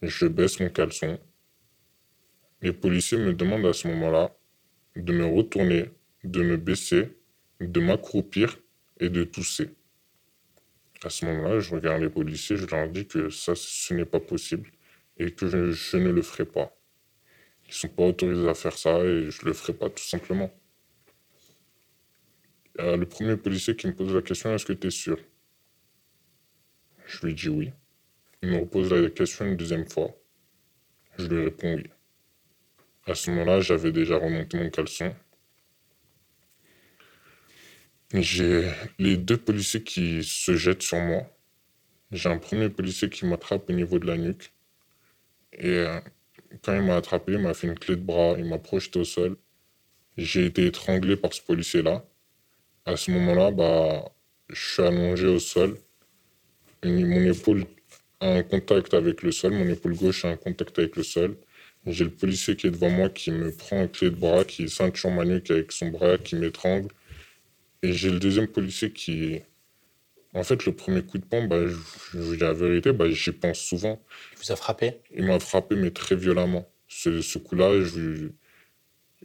Je 0.00 0.26
baisse 0.26 0.60
mon 0.60 0.70
caleçon. 0.70 1.18
Les 2.62 2.72
policiers 2.72 3.18
me 3.18 3.34
demandent 3.34 3.66
à 3.66 3.72
ce 3.72 3.88
moment-là 3.88 4.34
de 4.96 5.12
me 5.12 5.26
retourner, 5.26 5.90
de 6.24 6.42
me 6.42 6.56
baisser, 6.56 7.18
de 7.60 7.80
m'accroupir 7.80 8.58
et 8.98 9.08
de 9.08 9.24
tousser. 9.24 9.70
À 11.02 11.10
ce 11.10 11.24
moment-là, 11.26 11.60
je 11.60 11.74
regarde 11.74 12.02
les 12.02 12.10
policiers, 12.10 12.56
je 12.56 12.66
leur 12.66 12.88
dis 12.88 13.06
que 13.06 13.30
ça, 13.30 13.54
ce 13.56 13.94
n'est 13.94 14.04
pas 14.04 14.20
possible 14.20 14.70
et 15.18 15.32
que 15.32 15.48
je, 15.48 15.72
je 15.72 15.96
ne 15.96 16.10
le 16.10 16.22
ferai 16.22 16.44
pas. 16.44 16.76
Ils 17.66 17.70
ne 17.70 17.74
sont 17.74 17.88
pas 17.88 18.04
autorisés 18.04 18.48
à 18.48 18.54
faire 18.54 18.76
ça 18.76 18.98
et 19.00 19.30
je 19.30 19.42
ne 19.42 19.46
le 19.46 19.52
ferai 19.52 19.72
pas 19.74 19.88
tout 19.88 20.02
simplement. 20.02 20.50
Euh, 22.78 22.96
le 22.96 23.06
premier 23.06 23.36
policier 23.36 23.74
qui 23.76 23.86
me 23.86 23.94
pose 23.94 24.14
la 24.14 24.22
question 24.22 24.54
Est-ce 24.54 24.66
que 24.66 24.72
tu 24.72 24.86
es 24.88 24.90
sûr? 24.90 25.18
Je 27.10 27.26
lui 27.26 27.34
dis 27.34 27.48
oui. 27.48 27.72
Il 28.40 28.50
me 28.50 28.58
repose 28.58 28.92
la 28.92 29.10
question 29.10 29.44
une 29.44 29.56
deuxième 29.56 29.88
fois. 29.88 30.10
Je 31.18 31.26
lui 31.26 31.44
réponds 31.44 31.74
oui. 31.74 31.84
À 33.04 33.14
ce 33.14 33.30
moment-là, 33.30 33.60
j'avais 33.60 33.90
déjà 33.90 34.16
remonté 34.16 34.56
mon 34.56 34.70
caleçon. 34.70 35.12
J'ai 38.14 38.70
les 38.98 39.16
deux 39.16 39.36
policiers 39.36 39.82
qui 39.82 40.22
se 40.22 40.54
jettent 40.56 40.82
sur 40.82 41.00
moi. 41.00 41.26
J'ai 42.12 42.28
un 42.28 42.38
premier 42.38 42.68
policier 42.68 43.10
qui 43.10 43.26
m'attrape 43.26 43.68
au 43.68 43.72
niveau 43.72 43.98
de 43.98 44.06
la 44.06 44.16
nuque. 44.16 44.52
Et 45.52 45.68
euh, 45.68 46.00
quand 46.62 46.74
il 46.76 46.82
m'a 46.82 46.96
attrapé, 46.96 47.32
il 47.32 47.38
m'a 47.38 47.54
fait 47.54 47.66
une 47.66 47.78
clé 47.78 47.96
de 47.96 48.02
bras, 48.02 48.36
il 48.38 48.44
m'a 48.44 48.58
projeté 48.58 49.00
au 49.00 49.04
sol. 49.04 49.36
J'ai 50.16 50.46
été 50.46 50.66
étranglé 50.66 51.16
par 51.16 51.32
ce 51.34 51.42
policier-là. 51.42 52.04
À 52.86 52.96
ce 52.96 53.10
moment-là, 53.10 53.50
bah, 53.50 54.12
je 54.48 54.72
suis 54.74 54.82
allongé 54.82 55.26
au 55.26 55.40
sol. 55.40 55.76
Mon 56.84 57.22
épaule 57.24 57.64
a 58.20 58.32
un 58.36 58.42
contact 58.42 58.94
avec 58.94 59.22
le 59.22 59.32
sol, 59.32 59.52
mon 59.52 59.68
épaule 59.68 59.96
gauche 59.96 60.24
a 60.24 60.28
un 60.30 60.36
contact 60.36 60.78
avec 60.78 60.96
le 60.96 61.02
sol. 61.02 61.36
J'ai 61.86 62.04
le 62.04 62.10
policier 62.10 62.56
qui 62.56 62.66
est 62.66 62.70
devant 62.70 62.90
moi 62.90 63.08
qui 63.08 63.30
me 63.30 63.50
prend 63.52 63.80
un 63.80 63.86
clé 63.88 64.10
de 64.10 64.16
bras, 64.16 64.44
qui 64.44 64.68
ceinture 64.68 65.10
ma 65.10 65.24
nuque 65.24 65.50
avec 65.50 65.72
son 65.72 65.88
bras, 65.88 66.18
qui 66.18 66.36
m'étrangle. 66.36 66.88
Et 67.82 67.92
j'ai 67.92 68.10
le 68.10 68.18
deuxième 68.18 68.48
policier 68.48 68.92
qui. 68.92 69.40
En 70.34 70.44
fait, 70.44 70.64
le 70.66 70.72
premier 70.72 71.02
coup 71.02 71.18
de 71.18 71.24
poing, 71.24 71.46
bah, 71.46 71.66
je, 71.66 72.18
vous 72.18 72.36
dis 72.36 72.40
la 72.42 72.52
vérité, 72.52 72.92
bah, 72.92 73.10
j'y 73.10 73.32
pense 73.32 73.58
souvent. 73.58 74.00
Il 74.32 74.38
vous 74.38 74.52
a 74.52 74.56
frappé? 74.56 75.00
Il 75.14 75.24
m'a 75.24 75.40
frappé, 75.40 75.74
mais 75.74 75.90
très 75.90 76.14
violemment. 76.14 76.70
Ce, 76.86 77.20
ce 77.22 77.38
coup-là, 77.38 77.72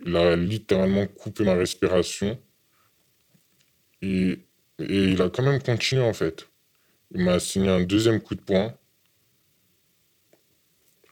il 0.06 0.16
a 0.16 0.36
littéralement 0.36 1.06
coupé 1.08 1.44
ma 1.44 1.54
respiration. 1.54 2.40
Et, 4.02 4.40
il 4.80 5.22
a 5.22 5.30
quand 5.30 5.44
même 5.44 5.62
continué, 5.62 6.04
en 6.04 6.14
fait. 6.14 6.48
Il 7.16 7.24
m'a 7.24 7.36
assigné 7.36 7.70
un 7.70 7.82
deuxième 7.82 8.20
coup 8.20 8.36
de 8.36 8.42
poing. 8.42 8.78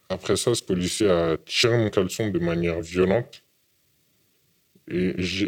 Après 0.09 0.35
ça, 0.35 0.53
ce 0.53 0.61
policier 0.61 1.09
a 1.09 1.37
tiré 1.37 1.77
mon 1.77 1.89
caleçon 1.89 2.27
de 2.27 2.39
manière 2.39 2.81
violente. 2.81 3.41
Et 4.89 5.15
je 5.21 5.47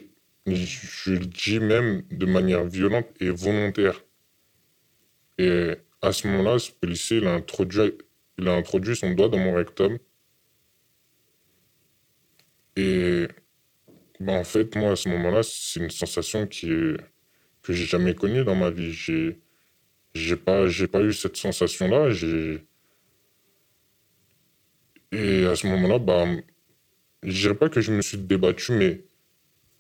le 1.08 1.26
dis 1.26 1.60
même 1.60 2.04
de 2.10 2.26
manière 2.26 2.64
violente 2.64 3.08
et 3.20 3.30
volontaire. 3.32 4.02
Et 5.38 5.76
à 6.02 6.14
ce 6.14 6.26
moment-là, 6.30 6.58
ce 6.58 6.72
policier, 6.72 7.18
il 7.18 7.28
a, 7.28 7.34
introduit, 7.34 7.98
il 8.38 8.48
introduit 8.48 8.96
son 8.96 9.12
doigt 9.12 9.28
dans 9.28 9.40
mon 9.40 9.56
rectum. 9.56 10.00
Et 12.78 13.28
bah, 14.22 14.34
en 14.34 14.46
fait, 14.46 14.74
moi, 14.78 14.92
à 14.92 14.96
ce 14.96 15.10
moment-là, 15.10 15.44
c'est 15.44 15.82
une 15.82 15.90
sensation 15.90 16.48
qui 16.48 16.72
est, 16.72 16.98
que 17.62 17.74
j'ai 17.74 17.86
jamais 17.86 18.16
connue 18.16 18.46
dans 18.46 18.56
ma 18.56 18.70
vie. 18.70 18.94
J'ai 20.16 20.38
pas, 20.38 20.68
j'ai 20.68 20.88
pas 20.88 21.02
eu 21.02 21.14
cette 21.14 21.38
sensation-là. 21.38 22.10
J'ai... 22.10 22.66
Et 25.12 25.46
à 25.46 25.56
ce 25.56 25.68
moment-là, 25.68 26.00
bah, 26.00 26.26
je 27.24 27.42
dirais 27.42 27.56
pas 27.56 27.70
que 27.70 27.82
je 27.82 27.92
me 27.92 28.02
suis 28.02 28.18
débattu, 28.18 28.72
mais 28.74 29.04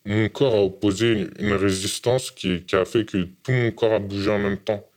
mon 0.05 0.29
corps 0.29 0.55
a 0.55 0.61
opposé 0.63 1.27
une 1.39 1.53
résistance 1.53 2.31
qui, 2.31 2.63
qui, 2.65 2.75
a 2.75 2.85
fait 2.85 3.05
que 3.05 3.23
tout 3.43 3.51
mon 3.51 3.71
corps 3.71 3.93
a 3.93 3.99
bougé 3.99 4.29
en 4.29 4.39
même 4.39 4.57
temps. 4.59 4.87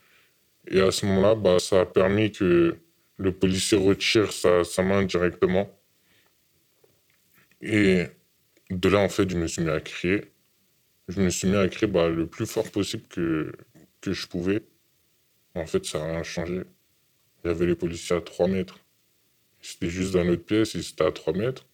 Et 0.68 0.80
à 0.80 0.90
ce 0.90 1.06
moment-là, 1.06 1.34
bah, 1.34 1.58
ça 1.60 1.82
a 1.82 1.86
permis 1.86 2.32
que 2.32 2.76
le 3.16 3.32
policier 3.32 3.78
retire 3.78 4.32
sa, 4.32 4.64
sa 4.64 4.82
main 4.82 5.04
directement. 5.04 5.70
Et 7.62 8.06
de 8.70 8.88
là, 8.88 9.00
en 9.00 9.08
fait, 9.08 9.28
je 9.30 9.36
me 9.36 9.46
suis 9.46 9.62
mis 9.62 9.70
à 9.70 9.80
crier. 9.80 10.32
Je 11.08 11.20
me 11.20 11.30
suis 11.30 11.48
mis 11.48 11.56
à 11.56 11.68
crier 11.68 11.90
bah, 11.90 12.08
le 12.08 12.26
plus 12.26 12.46
fort 12.46 12.70
possible 12.70 13.04
que, 13.08 13.52
que 14.00 14.12
je 14.12 14.26
pouvais. 14.26 14.62
En 15.58 15.66
fait, 15.66 15.84
ça 15.84 15.98
n'a 15.98 16.06
rien 16.06 16.22
changé. 16.22 16.62
Il 17.44 17.48
y 17.48 17.50
avait 17.50 17.66
les 17.66 17.74
policiers 17.76 18.16
à 18.16 18.20
3 18.20 18.48
mètres. 18.48 18.78
C'était 19.60 19.90
juste 19.90 20.14
dans 20.14 20.24
notre 20.24 20.44
pièce, 20.44 20.74
ils 20.74 20.80
étaient 20.88 21.04
à 21.04 21.12
3 21.12 21.32
mètres. 21.34 21.66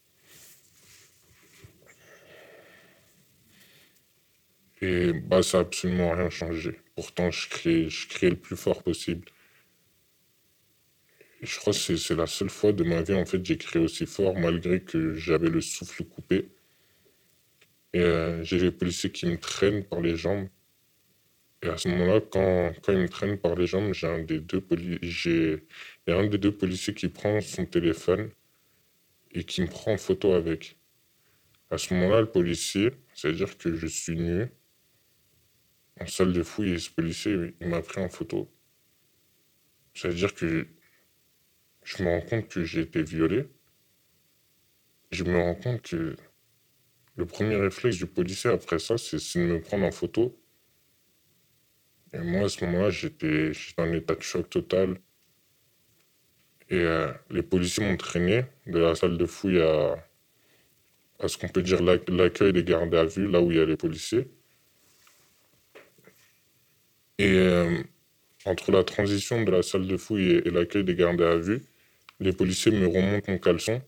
Et 4.80 5.12
bah, 5.12 5.42
ça 5.42 5.58
n'a 5.58 5.62
absolument 5.62 6.12
rien 6.12 6.30
changé. 6.30 6.80
Pourtant, 6.94 7.30
je 7.30 7.48
criais, 7.48 7.88
je 7.88 8.26
le 8.26 8.36
plus 8.36 8.56
fort 8.56 8.82
possible. 8.82 9.24
je 11.42 11.58
crois 11.58 11.72
que 11.72 11.96
c'est 11.96 12.14
la 12.14 12.26
seule 12.26 12.50
fois 12.50 12.72
de 12.72 12.84
ma 12.84 13.02
vie, 13.02 13.14
en 13.14 13.24
fait, 13.26 13.44
j'ai 13.44 13.56
crié 13.58 13.84
aussi 13.84 14.06
fort, 14.06 14.34
malgré 14.34 14.80
que 14.80 15.14
j'avais 15.14 15.48
le 15.50 15.60
souffle 15.60 16.04
coupé. 16.04 16.48
Et 17.94 18.00
euh, 18.00 18.42
j'ai 18.44 18.58
les 18.58 18.72
policiers 18.72 19.10
qui 19.10 19.26
me 19.26 19.38
traînent 19.38 19.84
par 19.84 20.00
les 20.00 20.16
jambes. 20.16 20.48
Et 21.64 21.68
à 21.68 21.78
ce 21.78 21.88
moment-là, 21.88 22.21
quand, 22.21 22.73
quand 22.83 22.92
ils 22.92 22.99
me 22.99 23.09
traînent 23.09 23.38
par 23.38 23.54
les 23.54 23.66
jambes, 23.66 23.94
j'ai 23.94 24.06
un 24.06 24.18
il 24.18 25.62
y 26.06 26.11
a 26.11 26.16
un 26.18 26.26
des 26.26 26.38
deux 26.38 26.52
policiers 26.54 26.92
qui 26.92 27.09
prend 27.09 27.40
son 27.40 27.64
téléphone 27.64 28.30
et 29.33 29.44
qui 29.44 29.62
me 29.62 29.66
prend 29.66 29.94
en 29.94 29.97
photo 29.97 30.33
avec. 30.33 30.76
À 31.71 31.78
ce 31.78 31.94
moment-là, 31.94 32.21
le 32.21 32.30
policier, 32.30 32.90
c'est-à-dire 33.14 33.56
que 33.56 33.75
je 33.75 33.87
suis 33.87 34.14
nu 34.16 34.47
en 35.99 36.06
salle 36.06 36.35
de 36.35 36.42
fouille 36.42 36.73
et 36.73 36.78
ce 36.78 36.90
policier, 36.90 37.54
m'a 37.61 37.80
pris 37.80 38.02
en 38.02 38.11
photo. 38.11 38.52
C'est-à-dire 39.94 40.35
que 40.35 40.66
je 41.83 42.02
me 42.02 42.11
rends 42.11 42.26
compte 42.26 42.49
que 42.49 42.62
j'ai 42.62 42.83
été 42.83 43.02
violé. 43.02 43.49
Je 45.12 45.25
me 45.25 45.38
rends 45.40 45.54
compte 45.54 45.80
que 45.80 46.14
le 47.16 47.26
premier 47.26 47.56
réflexe 47.56 47.97
du 47.97 48.06
policier 48.06 48.50
après 48.50 48.78
ça, 48.78 48.99
c'est 48.99 49.16
de 49.38 49.44
me 49.44 49.61
prendre 49.62 49.87
en 49.87 49.92
photo. 49.92 50.38
Et 52.14 52.18
moi, 52.21 52.44
à 52.44 52.49
ce 52.49 52.64
moment-là, 52.64 52.90
j'étais 52.90 53.50
en 53.76 53.92
état 53.92 54.14
de 54.14 54.23
choc 54.23 54.49
total. 54.49 55.00
Et 56.71 56.76
euh, 56.76 57.12
les 57.30 57.42
policiers 57.42 57.85
m'ont 57.85 57.97
traîné 57.97 58.44
de 58.66 58.78
la 58.78 58.94
salle 58.94 59.18
de 59.18 59.26
fouille 59.26 59.61
à, 59.61 59.97
à 61.18 61.28
ce 61.28 61.37
qu'on 61.37 61.49
peut 61.49 61.62
dire 61.62 61.83
l'accueil 61.83 62.52
des 62.52 62.64
gardes 62.64 62.94
à 62.94 63.04
vue, 63.04 63.28
là 63.28 63.40
où 63.40 63.50
il 63.50 63.59
y 63.59 63.61
a 63.61 63.66
les 63.66 63.76
policiers. 63.76 64.28
Et 67.18 67.33
euh, 67.33 67.83
entre 68.44 68.73
la 68.73 68.85
transition 68.85 69.42
de 69.42 69.50
la 69.50 69.62
salle 69.62 69.87
de 69.87 69.97
fouille 69.97 70.30
et, 70.44 70.50
l'accueil 70.50 70.85
des 70.85 70.94
gardes 70.94 71.21
à 71.21 71.37
vue, 71.37 71.62
les 72.21 72.33
policiers 72.33 72.73
me 72.73 72.87
remontent 72.87 73.30
mon 73.30 73.38
caleçon. 73.38 73.83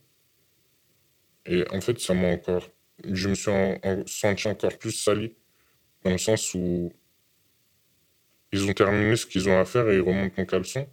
Et 1.46 1.64
en 1.70 1.80
fait, 1.80 1.98
ça 2.00 2.12
encore 2.12 2.68
je 3.04 3.28
me 3.28 3.34
suis 3.34 3.50
senti 4.06 4.48
encore 4.48 4.78
plus 4.78 4.92
sali, 4.92 5.34
dans 6.02 6.12
le 6.12 6.18
sens 6.18 6.54
où 6.54 6.92
ils 8.52 8.64
ont 8.68 8.72
terminé 8.72 9.16
ce 9.16 9.26
qu'ils 9.26 9.48
ont 9.48 9.58
à 9.58 9.64
faire 9.64 9.88
et 9.90 9.96
ils 9.96 10.00
remontent 10.00 10.34
mon 10.38 10.46
caleçon. 10.46 10.88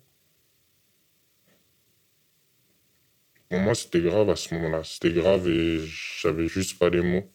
Pour 3.50 3.60
moi, 3.60 3.75
c'était 3.75 4.01
grave 4.01 4.29
à 4.29 4.36
ce 4.36 4.53
moment-là. 4.55 4.83
C'était 4.83 5.12
grave 5.12 5.48
et 5.48 5.79
j'avais 5.86 6.48
juste 6.48 6.79
pas 6.79 6.89
les 6.89 7.01
mots. 7.01 7.29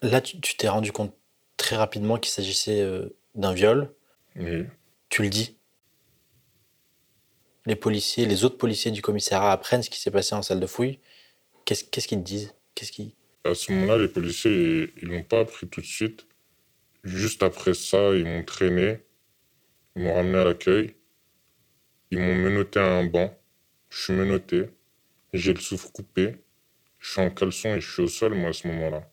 Là, 0.00 0.20
tu 0.20 0.38
t'es 0.38 0.68
rendu 0.68 0.92
compte 0.92 1.12
très 1.56 1.74
rapidement 1.74 2.18
qu'il 2.18 2.30
s'agissait 2.30 2.80
euh, 2.80 3.08
d'un 3.34 3.52
viol. 3.52 3.92
Oui. 4.36 4.64
Tu 5.08 5.22
le 5.22 5.28
dis. 5.28 5.58
Les 7.66 7.74
policiers, 7.74 8.26
les 8.26 8.44
autres 8.44 8.56
policiers 8.56 8.92
du 8.92 9.02
commissariat 9.02 9.50
apprennent 9.50 9.82
ce 9.82 9.90
qui 9.90 10.00
s'est 10.00 10.12
passé 10.12 10.36
en 10.36 10.42
salle 10.42 10.60
de 10.60 10.66
fouille. 10.66 11.00
Qu'est-ce 11.64 11.84
qu'ils 11.84 12.18
te 12.18 12.24
disent? 12.24 12.54
Qu'est-ce 12.76 12.92
qui. 12.92 13.16
À 13.44 13.54
ce 13.54 13.72
moment-là, 13.72 13.98
les 13.98 14.08
policiers, 14.08 14.92
ils 15.02 15.08
l'ont 15.08 15.24
pas 15.24 15.40
appris 15.40 15.66
tout 15.66 15.80
de 15.80 15.86
suite. 15.86 16.27
Juste 17.04 17.42
après 17.42 17.74
ça, 17.74 18.14
ils 18.14 18.24
m'ont 18.24 18.44
traîné. 18.44 19.00
Ils 19.96 20.02
m'ont 20.02 20.14
ramené 20.14 20.38
à 20.38 20.44
l'accueil. 20.44 20.94
Ils 22.10 22.18
m'ont 22.18 22.34
menotté 22.34 22.80
à 22.80 22.98
un 22.98 23.04
banc. 23.04 23.36
Je 23.90 24.02
suis 24.02 24.12
menotté. 24.12 24.70
J'ai 25.32 25.54
le 25.54 25.60
souffle 25.60 25.90
coupé. 25.92 26.36
Je 26.98 27.12
suis 27.12 27.20
en 27.20 27.30
caleçon 27.30 27.74
et 27.74 27.80
je 27.80 27.90
suis 27.90 28.02
au 28.02 28.08
sol, 28.08 28.34
moi, 28.34 28.50
à 28.50 28.52
ce 28.52 28.66
moment-là. 28.68 29.10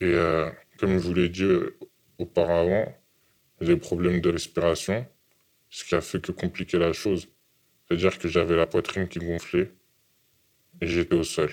Et 0.00 0.14
euh, 0.14 0.50
comme 0.78 0.98
je 0.98 1.06
vous 1.06 1.14
l'ai 1.14 1.28
dit 1.28 1.46
auparavant, 2.18 2.94
j'ai 3.60 3.74
des 3.74 3.80
problèmes 3.80 4.20
de 4.20 4.30
respiration, 4.30 5.06
ce 5.68 5.84
qui 5.84 5.94
a 5.94 6.00
fait 6.00 6.20
que 6.20 6.32
compliquer 6.32 6.78
la 6.78 6.92
chose. 6.92 7.28
C'est-à-dire 7.86 8.18
que 8.18 8.28
j'avais 8.28 8.56
la 8.56 8.66
poitrine 8.66 9.08
qui 9.08 9.18
gonflait 9.18 9.72
et 10.80 10.86
j'étais 10.86 11.14
au 11.14 11.24
sol. 11.24 11.50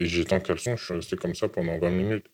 Et 0.00 0.06
j'étais 0.06 0.34
en 0.34 0.40
caleçon, 0.40 0.76
je 0.76 0.84
suis 0.84 0.94
resté 0.94 1.16
comme 1.16 1.34
ça 1.34 1.48
pendant 1.48 1.78
20 1.78 1.90
minutes. 1.90 2.26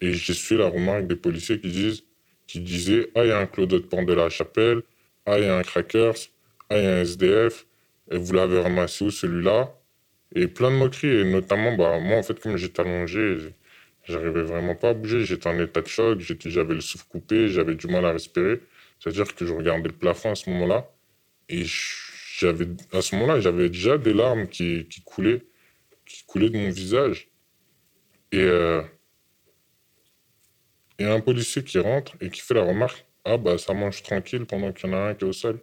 Et 0.00 0.12
j'ai 0.12 0.34
su 0.34 0.56
la 0.56 0.68
remarque 0.68 1.06
des 1.06 1.16
policiers 1.16 1.60
qui 1.60 2.60
disaient, 2.60 3.10
ah, 3.14 3.24
il 3.24 3.28
y 3.28 3.32
a 3.32 3.38
un 3.38 3.46
Claude 3.46 3.76
Pont 3.88 4.02
de 4.02 4.12
la 4.12 4.28
Chapelle, 4.28 4.82
ah, 5.26 5.38
il 5.38 5.44
y 5.44 5.48
a 5.48 5.56
un 5.58 5.62
Crackers, 5.62 6.16
ah, 6.70 6.78
il 6.78 6.84
y 6.84 6.86
a 6.86 6.96
un 6.98 7.00
SDF, 7.02 7.66
et 8.10 8.18
vous 8.18 8.32
l'avez 8.32 8.60
ramassé 8.60 9.04
où 9.04 9.10
celui-là? 9.10 9.74
Et 10.34 10.46
plein 10.46 10.70
de 10.70 10.76
moqueries, 10.76 11.20
et 11.20 11.24
notamment, 11.24 11.76
bah, 11.76 11.98
moi, 12.00 12.18
en 12.18 12.22
fait, 12.22 12.40
comme 12.40 12.56
j'étais 12.56 12.80
allongé, 12.80 13.36
j'arrivais 14.04 14.42
vraiment 14.42 14.74
pas 14.74 14.90
à 14.90 14.94
bouger, 14.94 15.24
j'étais 15.24 15.48
en 15.48 15.58
état 15.58 15.82
de 15.82 15.88
choc, 15.88 16.20
j'avais 16.20 16.74
le 16.74 16.80
souffle 16.80 17.06
coupé, 17.08 17.48
j'avais 17.48 17.74
du 17.74 17.86
mal 17.88 18.04
à 18.04 18.12
respirer. 18.12 18.60
C'est-à-dire 18.98 19.34
que 19.34 19.46
je 19.46 19.52
regardais 19.52 19.88
le 19.88 19.94
plafond 19.94 20.32
à 20.32 20.34
ce 20.34 20.48
moment-là, 20.50 20.90
et 21.48 21.62
à 21.62 23.02
ce 23.02 23.14
moment-là, 23.14 23.40
j'avais 23.40 23.68
déjà 23.68 23.98
des 23.98 24.14
larmes 24.14 24.46
qui, 24.48 24.86
coulaient 25.04 25.42
qui 26.06 26.24
coulait 26.24 26.50
de 26.50 26.58
mon 26.58 26.70
visage. 26.70 27.28
Et 28.32 28.38
euh, 28.40 28.82
il 31.00 31.06
y 31.06 31.08
a 31.08 31.14
un 31.14 31.20
policier 31.20 31.64
qui 31.64 31.78
rentre 31.78 32.12
et 32.20 32.28
qui 32.28 32.42
fait 32.42 32.52
la 32.54 32.62
remarque 32.62 33.06
Ah, 33.24 33.38
bah, 33.38 33.56
ça 33.56 33.72
mange 33.72 34.02
tranquille 34.02 34.44
pendant 34.44 34.70
qu'il 34.72 34.90
y 34.90 34.92
en 34.92 34.96
a 34.96 35.00
un 35.08 35.14
qui 35.14 35.24
est 35.24 35.28
au 35.28 35.32
sol. 35.32 35.58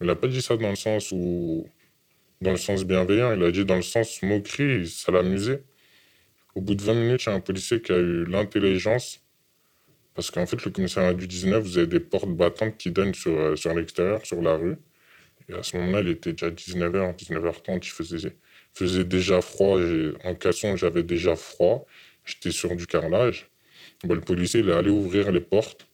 Il 0.00 0.06
n'a 0.06 0.14
pas 0.14 0.28
dit 0.28 0.40
ça 0.40 0.56
dans 0.56 0.70
le 0.70 0.76
sens 0.76 1.10
où. 1.12 1.66
Dans 2.40 2.52
le 2.52 2.56
sens 2.56 2.84
bienveillant, 2.84 3.32
il 3.34 3.42
a 3.44 3.50
dit 3.52 3.64
dans 3.64 3.76
le 3.76 3.82
sens 3.82 4.22
moquerie, 4.22 4.88
ça 4.88 5.12
l'amusait. 5.12 5.62
Au 6.56 6.60
bout 6.60 6.74
de 6.74 6.82
20 6.82 6.94
minutes, 6.94 7.24
il 7.24 7.28
y 7.28 7.32
a 7.32 7.34
un 7.36 7.40
policier 7.40 7.80
qui 7.80 7.92
a 7.92 7.98
eu 7.98 8.24
l'intelligence. 8.24 9.20
Parce 10.14 10.30
qu'en 10.30 10.46
fait, 10.46 10.64
le 10.64 10.70
commissariat 10.70 11.14
du 11.14 11.26
19, 11.28 11.62
vous 11.62 11.78
avez 11.78 11.86
des 11.86 12.00
portes 12.00 12.28
battantes 12.28 12.76
qui 12.78 12.90
donnent 12.90 13.14
sur, 13.14 13.32
euh, 13.32 13.56
sur 13.56 13.74
l'extérieur, 13.74 14.26
sur 14.26 14.42
la 14.42 14.56
rue. 14.56 14.76
Et 15.48 15.54
à 15.54 15.62
ce 15.62 15.76
moment-là, 15.76 16.00
il 16.00 16.08
était 16.08 16.32
déjà 16.32 16.50
19h, 16.50 17.16
19h30, 17.16 17.86
il 17.86 17.90
faisait 17.90 18.36
faisait 18.74 19.04
déjà 19.04 19.40
froid. 19.40 19.78
En 20.24 20.34
caleçon, 20.34 20.76
j'avais 20.76 21.02
déjà 21.02 21.36
froid. 21.36 21.86
J'étais 22.24 22.52
sur 22.52 22.74
du 22.76 22.86
carrelage. 22.86 23.51
Le 24.04 24.20
policier 24.20 24.60
il 24.60 24.68
est 24.68 24.72
allé 24.72 24.90
ouvrir 24.90 25.30
les 25.32 25.40
portes 25.40 25.86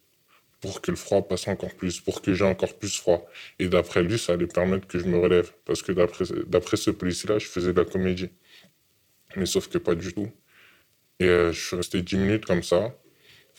pour 0.61 0.81
que 0.81 0.91
le 0.91 0.97
froid 0.97 1.27
passe 1.27 1.47
encore 1.49 1.75
plus, 1.75 2.01
pour 2.01 2.21
que 2.21 2.35
j'ai 2.35 2.45
encore 2.45 2.77
plus 2.79 2.97
froid. 2.97 3.29
Et 3.59 3.69
d'après 3.69 4.03
lui, 4.03 4.19
ça 4.19 4.33
allait 4.33 4.47
permettre 4.47 4.87
que 4.89 4.99
je 4.99 5.05
me 5.05 5.19
relève. 5.19 5.53
Parce 5.65 5.83
que 5.83 5.93
d'après 5.93 6.77
ce 6.77 6.91
policier-là, 6.91 7.39
je 7.39 7.47
faisais 7.47 7.73
de 7.73 7.79
la 7.79 7.85
comédie. 7.85 8.31
Mais 9.37 9.47
sauf 9.47 9.69
que 9.69 9.79
pas 9.79 9.95
du 9.95 10.13
tout. 10.13 10.31
Et 11.21 11.27
euh, 11.27 11.53
je 11.53 11.61
suis 11.61 11.77
resté 11.77 12.03
10 12.03 12.17
minutes 12.17 12.47
comme 12.47 12.63
ça. 12.63 12.95